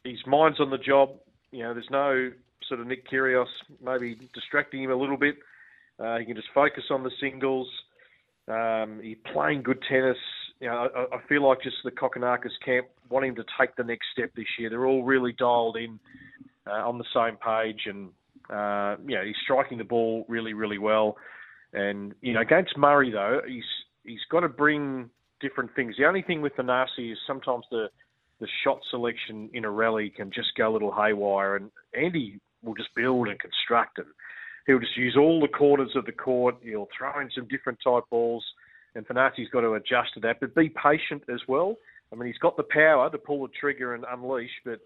his 0.04 0.24
mind's 0.26 0.60
on 0.60 0.70
the 0.70 0.78
job. 0.78 1.10
You 1.50 1.64
know, 1.64 1.74
there's 1.74 1.90
no 1.90 2.30
sort 2.68 2.80
of 2.80 2.86
Nick 2.86 3.08
Kyrgios 3.10 3.46
maybe 3.82 4.16
distracting 4.32 4.82
him 4.82 4.90
a 4.90 4.96
little 4.96 5.16
bit. 5.16 5.36
Uh, 5.98 6.18
he 6.18 6.24
can 6.24 6.36
just 6.36 6.48
focus 6.54 6.84
on 6.90 7.02
the 7.02 7.10
singles. 7.20 7.68
Um, 8.48 9.00
he's 9.02 9.16
playing 9.32 9.62
good 9.62 9.82
tennis. 9.88 10.18
You 10.60 10.68
know, 10.68 10.88
I, 10.94 11.16
I 11.16 11.18
feel 11.28 11.46
like 11.46 11.62
just 11.62 11.76
the 11.84 11.90
Kokkinakis 11.90 12.50
camp 12.64 12.86
want 13.08 13.26
him 13.26 13.34
to 13.36 13.44
take 13.58 13.74
the 13.76 13.84
next 13.84 14.06
step 14.12 14.30
this 14.36 14.46
year. 14.58 14.70
They're 14.70 14.86
all 14.86 15.04
really 15.04 15.32
dialed 15.32 15.76
in 15.76 15.98
uh, 16.66 16.88
on 16.88 16.98
the 16.98 17.04
same 17.14 17.36
page, 17.36 17.82
and 17.86 18.10
uh, 18.50 18.96
you 19.06 19.16
know 19.16 19.24
he's 19.24 19.36
striking 19.44 19.78
the 19.78 19.84
ball 19.84 20.24
really, 20.28 20.52
really 20.52 20.78
well. 20.78 21.16
And 21.72 22.14
you 22.20 22.32
know, 22.32 22.40
against 22.40 22.76
Murray 22.76 23.10
though, 23.10 23.40
he's 23.46 23.64
he's 24.04 24.20
got 24.30 24.40
to 24.40 24.48
bring 24.48 25.10
different 25.40 25.74
things. 25.74 25.94
The 25.98 26.06
only 26.06 26.22
thing 26.22 26.40
with 26.40 26.54
Thanasi 26.56 27.12
is 27.12 27.18
sometimes 27.26 27.64
the 27.70 27.88
the 28.40 28.48
shot 28.62 28.80
selection 28.90 29.48
in 29.54 29.64
a 29.64 29.70
rally 29.70 30.10
can 30.14 30.30
just 30.30 30.48
go 30.56 30.70
a 30.70 30.72
little 30.72 30.92
haywire, 30.92 31.56
and 31.56 31.70
Andy 31.94 32.40
will 32.62 32.74
just 32.74 32.94
build 32.94 33.28
and 33.28 33.38
construct, 33.38 33.98
and 33.98 34.06
he'll 34.66 34.80
just 34.80 34.96
use 34.96 35.16
all 35.18 35.40
the 35.40 35.48
corners 35.48 35.92
of 35.94 36.06
the 36.06 36.12
court. 36.12 36.56
He'll 36.62 36.88
throw 36.96 37.20
in 37.20 37.30
some 37.34 37.46
different 37.48 37.78
type 37.84 38.04
balls, 38.10 38.44
and 38.94 39.06
Thanasi's 39.06 39.48
got 39.52 39.62
to 39.62 39.74
adjust 39.74 40.14
to 40.14 40.20
that, 40.20 40.40
but 40.40 40.54
be 40.54 40.70
patient 40.70 41.22
as 41.32 41.40
well. 41.48 41.76
I 42.12 42.16
mean, 42.16 42.26
he's 42.26 42.38
got 42.38 42.56
the 42.56 42.64
power 42.64 43.10
to 43.10 43.18
pull 43.18 43.42
the 43.42 43.52
trigger 43.58 43.94
and 43.94 44.04
unleash, 44.08 44.50
but 44.64 44.80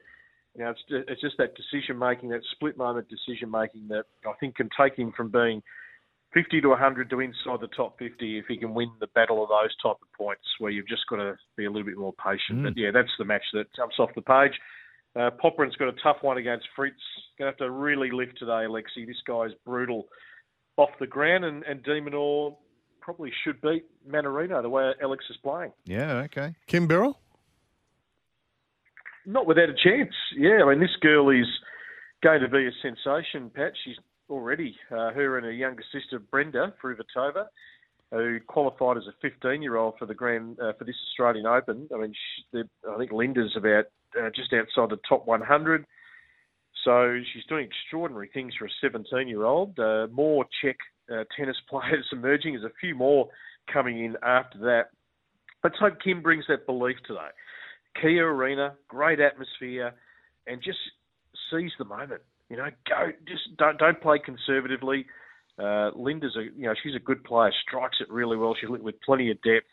you 0.55 0.65
know, 0.65 0.71
it's 0.71 0.81
it's 0.89 1.21
just 1.21 1.37
that 1.39 1.55
decision 1.55 1.99
making, 1.99 2.31
that 2.31 2.41
split 2.53 2.77
moment 2.77 3.09
decision 3.09 3.51
making 3.51 3.89
that 3.89 4.05
I 4.27 4.33
think 4.41 4.57
can 4.57 4.71
take 4.79 4.97
him 4.97 5.13
from 5.17 5.31
being 5.31 5.63
50 6.35 6.61
to 6.61 6.69
100 6.69 7.11
to 7.11 7.21
inside 7.21 7.61
the 7.61 7.69
top 7.69 7.99
50 7.99 8.39
if 8.39 8.47
he 8.49 8.57
can 8.57 8.75
win 8.75 8.91
the 9.01 9.07
battle 9.15 9.43
of 9.43 9.49
those 9.49 9.75
type 9.83 9.97
of 10.03 10.13
points 10.17 10.45
where 10.59 10.71
you've 10.71 10.89
just 10.89 11.07
got 11.09 11.17
to 11.17 11.37
be 11.57 11.65
a 11.65 11.71
little 11.71 11.87
bit 11.87 11.97
more 11.97 12.15
patient. 12.15 12.61
Mm. 12.61 12.65
But 12.65 12.77
yeah, 12.77 12.91
that's 12.93 13.09
the 13.19 13.25
match 13.25 13.45
that 13.55 13.67
jumps 13.77 13.97
off 13.99 14.11
the 14.15 14.23
page. 14.23 14.53
Uh, 15.17 15.31
Popyrin's 15.43 15.77
got 15.77 15.89
a 15.89 15.97
tough 16.03 16.19
one 16.23 16.39
against 16.39 16.67
Fritz. 16.77 16.97
Going 17.39 17.47
to 17.47 17.53
have 17.53 17.59
to 17.59 17.71
really 17.71 18.11
lift 18.11 18.39
today, 18.39 18.67
Alexi. 18.69 19.07
This 19.07 19.17
guy's 19.27 19.51
brutal 19.65 20.07
off 20.77 20.91
the 21.01 21.07
ground, 21.07 21.45
and, 21.45 21.65
and 21.65 21.83
de 21.83 22.01
Minaur 22.01 22.57
probably 23.01 23.33
should 23.43 23.61
beat 23.61 23.85
Mannarino 24.09 24.61
the 24.63 24.69
way 24.69 24.93
Alex 25.03 25.25
is 25.31 25.37
playing. 25.43 25.73
Yeah, 25.87 26.23
okay. 26.27 26.55
Kim 26.67 26.87
Birrell? 26.87 27.15
Not 29.27 29.47
without 29.47 29.69
a 29.69 29.75
chance. 29.75 30.15
Yeah, 30.37 30.63
I 30.65 30.71
mean, 30.71 30.81
this 30.81 30.95
girl 31.01 31.31
is 31.31 31.47
going 32.23 32.41
to 32.41 32.49
be 32.49 32.67
a 32.67 32.71
sensation, 32.83 33.51
Pat. 33.51 33.73
She's 33.85 33.97
already, 34.31 34.77
uh, 34.91 35.11
her 35.13 35.39
and 35.39 35.47
her 35.47 35.53
younger 35.53 35.83
sister, 35.93 36.19
Brenda 36.19 36.75
Fruhvirtova, 36.83 37.47
who 38.11 38.39
qualified 38.47 38.97
as 38.97 39.05
a 39.07 39.27
15-year-old 39.27 39.95
for 39.99 40.07
the 40.07 40.15
Grand 40.15 40.59
uh, 40.61 40.73
for 40.79 40.85
this 40.85 40.97
Australian 41.11 41.47
Open. 41.47 41.89
I 41.95 41.99
mean, 41.99 42.13
she, 42.15 42.63
I 42.91 42.97
think 42.99 43.13
Linda's 43.13 43.55
about 43.57 43.87
uh, 44.21 44.31
just 44.35 44.53
outside 44.53 44.91
the 44.91 45.01
top 45.09 45.27
100. 45.27 45.85
So 46.85 47.21
she's 47.33 47.45
doing 47.49 47.67
extraordinary 47.67 48.31
things 48.33 48.55
for 48.59 48.67
a 48.67 48.87
17-year-old. 48.87 49.79
Uh, 49.79 50.07
more 50.13 50.45
Czech 50.63 50.77
uh, 51.11 51.25
tennis 51.37 51.57
players 51.69 52.07
emerging. 52.13 52.55
There's 52.55 52.65
a 52.65 52.75
few 52.81 52.95
more 52.95 53.29
coming 53.73 54.05
in 54.05 54.17
after 54.23 54.59
that. 54.61 54.91
Let's 55.65 55.77
hope 55.79 55.95
Kim 56.03 56.23
brings 56.23 56.45
that 56.49 56.67
belief 56.67 56.97
today. 57.07 57.29
Kia 58.01 58.27
Arena, 58.27 58.75
great 58.87 59.19
atmosphere, 59.19 59.93
and 60.47 60.63
just 60.63 60.79
seize 61.51 61.73
the 61.79 61.85
moment. 61.85 62.23
You 62.49 62.57
know, 62.57 62.69
go 62.89 63.11
just 63.27 63.57
don't 63.59 63.77
don't 63.79 64.01
play 64.01 64.19
conservatively. 64.25 65.07
Uh, 65.59 65.91
Linda's 65.97 66.37
a 66.37 66.45
you 66.57 66.67
know 66.67 66.75
she's 66.83 66.95
a 66.95 67.01
good 67.01 67.25
player, 67.25 67.53
strikes 67.67 67.99
it 68.01 68.11
really 68.11 68.37
well. 68.37 68.55
She's 68.59 68.71
with 68.71 69.01
plenty 69.05 69.31
of 69.31 69.43
depth, 69.43 69.67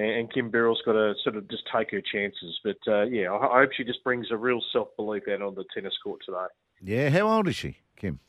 and, 0.00 0.32
Kim 0.32 0.50
Birrell's 0.50 0.82
got 0.84 0.92
to 0.92 1.14
sort 1.22 1.36
of 1.36 1.48
just 1.48 1.64
take 1.74 1.90
her 1.90 2.00
chances. 2.00 2.58
But 2.62 2.78
uh, 2.86 3.02
yeah, 3.02 3.32
I, 3.32 3.60
hope 3.60 3.70
she 3.76 3.84
just 3.84 4.02
brings 4.04 4.28
a 4.30 4.36
real 4.36 4.60
self 4.72 4.88
belief 4.96 5.24
out 5.30 5.42
on 5.42 5.54
the 5.54 5.64
tennis 5.74 5.94
court 6.02 6.20
today. 6.24 6.46
Yeah, 6.82 7.10
how 7.10 7.28
old 7.28 7.48
is 7.48 7.56
she, 7.56 7.78
Kim? 7.96 8.20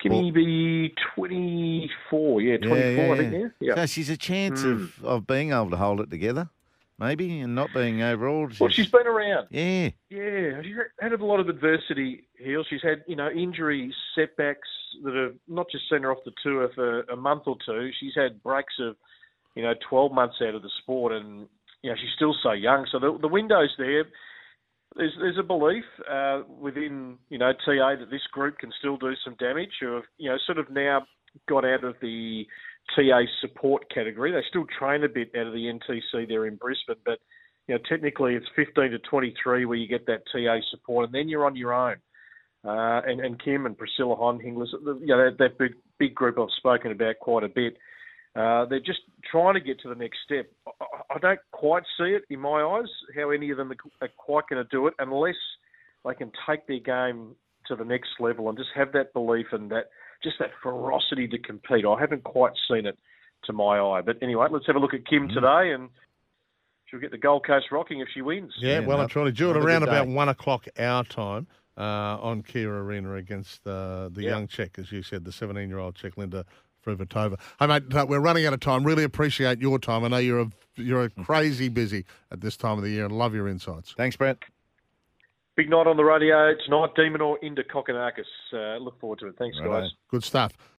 Can 0.00 0.12
he 0.12 0.30
be 0.32 0.94
twenty 1.14 1.88
four? 2.10 2.40
Yeah, 2.42 2.56
twenty 2.56 2.96
four. 2.96 3.14
I 3.14 3.18
think. 3.18 3.32
Yeah, 3.32 3.48
yeah. 3.60 3.74
So 3.76 3.86
she's 3.86 4.10
a 4.10 4.16
chance 4.16 4.64
of, 4.64 5.02
of 5.04 5.26
being 5.28 5.52
able 5.52 5.70
to 5.70 5.76
hold 5.76 6.00
it 6.00 6.10
together, 6.10 6.50
maybe, 6.98 7.40
and 7.40 7.54
not 7.54 7.70
being 7.72 8.02
overawed. 8.02 8.58
Well, 8.58 8.68
she's 8.68 8.88
been 8.88 9.06
around. 9.06 9.46
Yeah. 9.50 9.90
Yeah, 10.10 10.60
she's 10.62 10.74
had 10.98 11.12
a 11.12 11.24
lot 11.24 11.38
of 11.38 11.48
adversity 11.48 12.24
here. 12.36 12.64
She's 12.68 12.82
had, 12.82 13.04
you 13.06 13.14
know, 13.14 13.30
injury 13.30 13.94
setbacks 14.16 14.68
that 15.04 15.14
have 15.14 15.34
not 15.46 15.70
just 15.70 15.88
sent 15.88 16.02
her 16.02 16.10
off 16.10 16.24
the 16.24 16.32
tour 16.42 16.68
for 16.74 17.02
a 17.02 17.16
month 17.16 17.44
or 17.46 17.56
two. 17.64 17.90
She's 17.98 18.14
had 18.16 18.42
breaks 18.42 18.74
of, 18.80 18.96
you 19.54 19.62
know, 19.62 19.74
12 19.88 20.12
months 20.12 20.36
out 20.46 20.54
of 20.54 20.62
the 20.62 20.70
sport, 20.82 21.12
and 21.12 21.46
you 21.82 21.90
know 21.90 21.96
she's 21.96 22.14
still 22.16 22.34
so 22.42 22.52
young. 22.52 22.86
So 22.90 22.98
the 22.98 23.18
the 23.20 23.28
window's 23.28 23.74
there. 23.78 24.04
There's 24.94 25.12
there's 25.18 25.38
a 25.38 25.42
belief 25.42 25.84
uh, 26.10 26.42
within 26.60 27.18
you 27.28 27.38
know 27.38 27.52
TA 27.52 27.96
that 27.98 28.10
this 28.10 28.26
group 28.32 28.58
can 28.58 28.72
still 28.78 28.96
do 28.96 29.12
some 29.24 29.36
damage. 29.38 29.72
Who 29.80 29.94
have 29.94 30.04
you 30.18 30.30
know 30.30 30.36
sort 30.46 30.58
of 30.58 30.70
now 30.70 31.06
got 31.48 31.64
out 31.64 31.84
of 31.84 31.96
the 32.00 32.46
TA 32.94 33.22
support 33.40 33.90
category. 33.92 34.32
They 34.32 34.42
still 34.48 34.66
train 34.78 35.04
a 35.04 35.08
bit 35.08 35.30
out 35.36 35.46
of 35.46 35.52
the 35.52 35.72
NTC 35.72 36.28
there 36.28 36.46
in 36.46 36.56
Brisbane, 36.56 36.96
but 37.04 37.18
you 37.68 37.74
know, 37.74 37.80
technically 37.88 38.34
it's 38.34 38.46
15 38.56 38.90
to 38.90 38.98
23 38.98 39.64
where 39.64 39.78
you 39.78 39.86
get 39.86 40.06
that 40.06 40.22
TA 40.32 40.58
support, 40.70 41.06
and 41.06 41.14
then 41.14 41.28
you're 41.28 41.46
on 41.46 41.56
your 41.56 41.72
own. 41.72 41.96
Uh, 42.64 43.00
and, 43.06 43.20
and 43.20 43.42
Kim 43.42 43.66
and 43.66 43.76
Priscilla 43.76 44.16
Honhinglers, 44.16 44.68
you 45.00 45.06
know, 45.06 45.24
that, 45.24 45.36
that 45.38 45.58
big, 45.58 45.72
big 45.98 46.14
group 46.14 46.38
I've 46.38 46.48
spoken 46.56 46.92
about 46.92 47.18
quite 47.20 47.44
a 47.44 47.48
bit. 47.48 47.76
Uh, 48.34 48.64
they're 48.64 48.80
just 48.80 49.00
trying 49.30 49.54
to 49.54 49.60
get 49.60 49.78
to 49.80 49.88
the 49.88 49.94
next 49.94 50.18
step. 50.24 50.46
I, 50.66 51.14
I 51.14 51.18
don't 51.18 51.40
quite 51.50 51.82
see 51.98 52.04
it 52.12 52.22
in 52.30 52.40
my 52.40 52.62
eyes 52.62 52.88
how 53.14 53.30
any 53.30 53.50
of 53.50 53.58
them 53.58 53.70
are, 53.72 53.76
are 54.06 54.08
quite 54.16 54.44
going 54.48 54.62
to 54.64 54.68
do 54.70 54.86
it 54.86 54.94
unless 54.98 55.34
they 56.06 56.14
can 56.14 56.32
take 56.48 56.66
their 56.66 56.78
game 56.78 57.34
to 57.68 57.76
the 57.76 57.84
next 57.84 58.08
level 58.20 58.48
and 58.48 58.56
just 58.56 58.70
have 58.74 58.92
that 58.92 59.12
belief 59.12 59.46
and 59.52 59.70
that 59.70 59.90
just 60.22 60.36
that 60.38 60.50
ferocity 60.62 61.28
to 61.28 61.38
compete. 61.38 61.84
I 61.84 61.98
haven't 62.00 62.24
quite 62.24 62.52
seen 62.68 62.86
it 62.86 62.98
to 63.44 63.52
my 63.52 63.78
eye. 63.78 64.00
But 64.00 64.16
anyway, 64.22 64.46
let's 64.50 64.66
have 64.66 64.76
a 64.76 64.78
look 64.78 64.94
at 64.94 65.06
Kim 65.06 65.28
today 65.28 65.72
and 65.72 65.90
she'll 66.86 67.00
get 67.00 67.10
the 67.10 67.18
Gold 67.18 67.46
Coast 67.46 67.66
rocking 67.70 68.00
if 68.00 68.08
she 68.14 68.22
wins. 68.22 68.52
Yeah, 68.58 68.80
well 68.80 68.96
no, 68.96 69.02
and 69.02 69.10
truly. 69.10 69.32
Do 69.32 69.50
it 69.50 69.56
around 69.56 69.82
about 69.82 70.08
one 70.08 70.28
o'clock 70.28 70.66
our 70.78 71.04
time 71.04 71.46
uh, 71.76 71.82
on 72.20 72.42
Kia 72.42 72.70
Arena 72.70 73.14
against 73.16 73.66
uh, 73.66 74.08
the 74.10 74.22
Yeah. 74.22 74.30
young 74.30 74.46
Czech, 74.46 74.78
as 74.78 74.90
you 74.90 75.02
said, 75.02 75.24
the 75.24 75.32
17 75.32 75.68
year 75.68 75.78
old 75.78 75.96
Czech, 75.96 76.16
Linda 76.16 76.44
Fruhvirtova. 76.84 77.38
Hey, 77.58 77.66
mate, 77.66 77.84
we're 78.08 78.20
running 78.20 78.46
out 78.46 78.52
of 78.52 78.60
time. 78.60 78.84
Really 78.84 79.04
appreciate 79.04 79.60
your 79.60 79.78
time. 79.78 80.04
I 80.04 80.08
know 80.08 80.16
you're 80.18 80.40
a, 80.40 80.50
you're 80.76 81.04
a 81.04 81.10
crazy 81.10 81.68
busy 81.68 82.04
at 82.30 82.40
this 82.40 82.56
time 82.56 82.78
of 82.78 82.84
the 82.84 82.90
year 82.90 83.04
and 83.04 83.16
love 83.16 83.34
your 83.34 83.48
insights. 83.48 83.94
Thanks, 83.96 84.16
Brett. 84.16 84.38
Big 85.54 85.68
night 85.68 85.86
on 85.86 85.98
the 85.98 86.04
radio 86.04 86.54
tonight. 86.64 86.94
de 86.94 87.10
Minaur 87.10 87.36
into 87.42 87.62
Kokkinakis. 87.62 88.24
Uh, 88.52 88.78
look 88.78 88.98
forward 88.98 89.18
to 89.18 89.26
it. 89.26 89.34
Thanks, 89.38 89.58
Righto. 89.60 89.82
guys. 89.82 89.90
Good 90.08 90.24
stuff. 90.24 90.56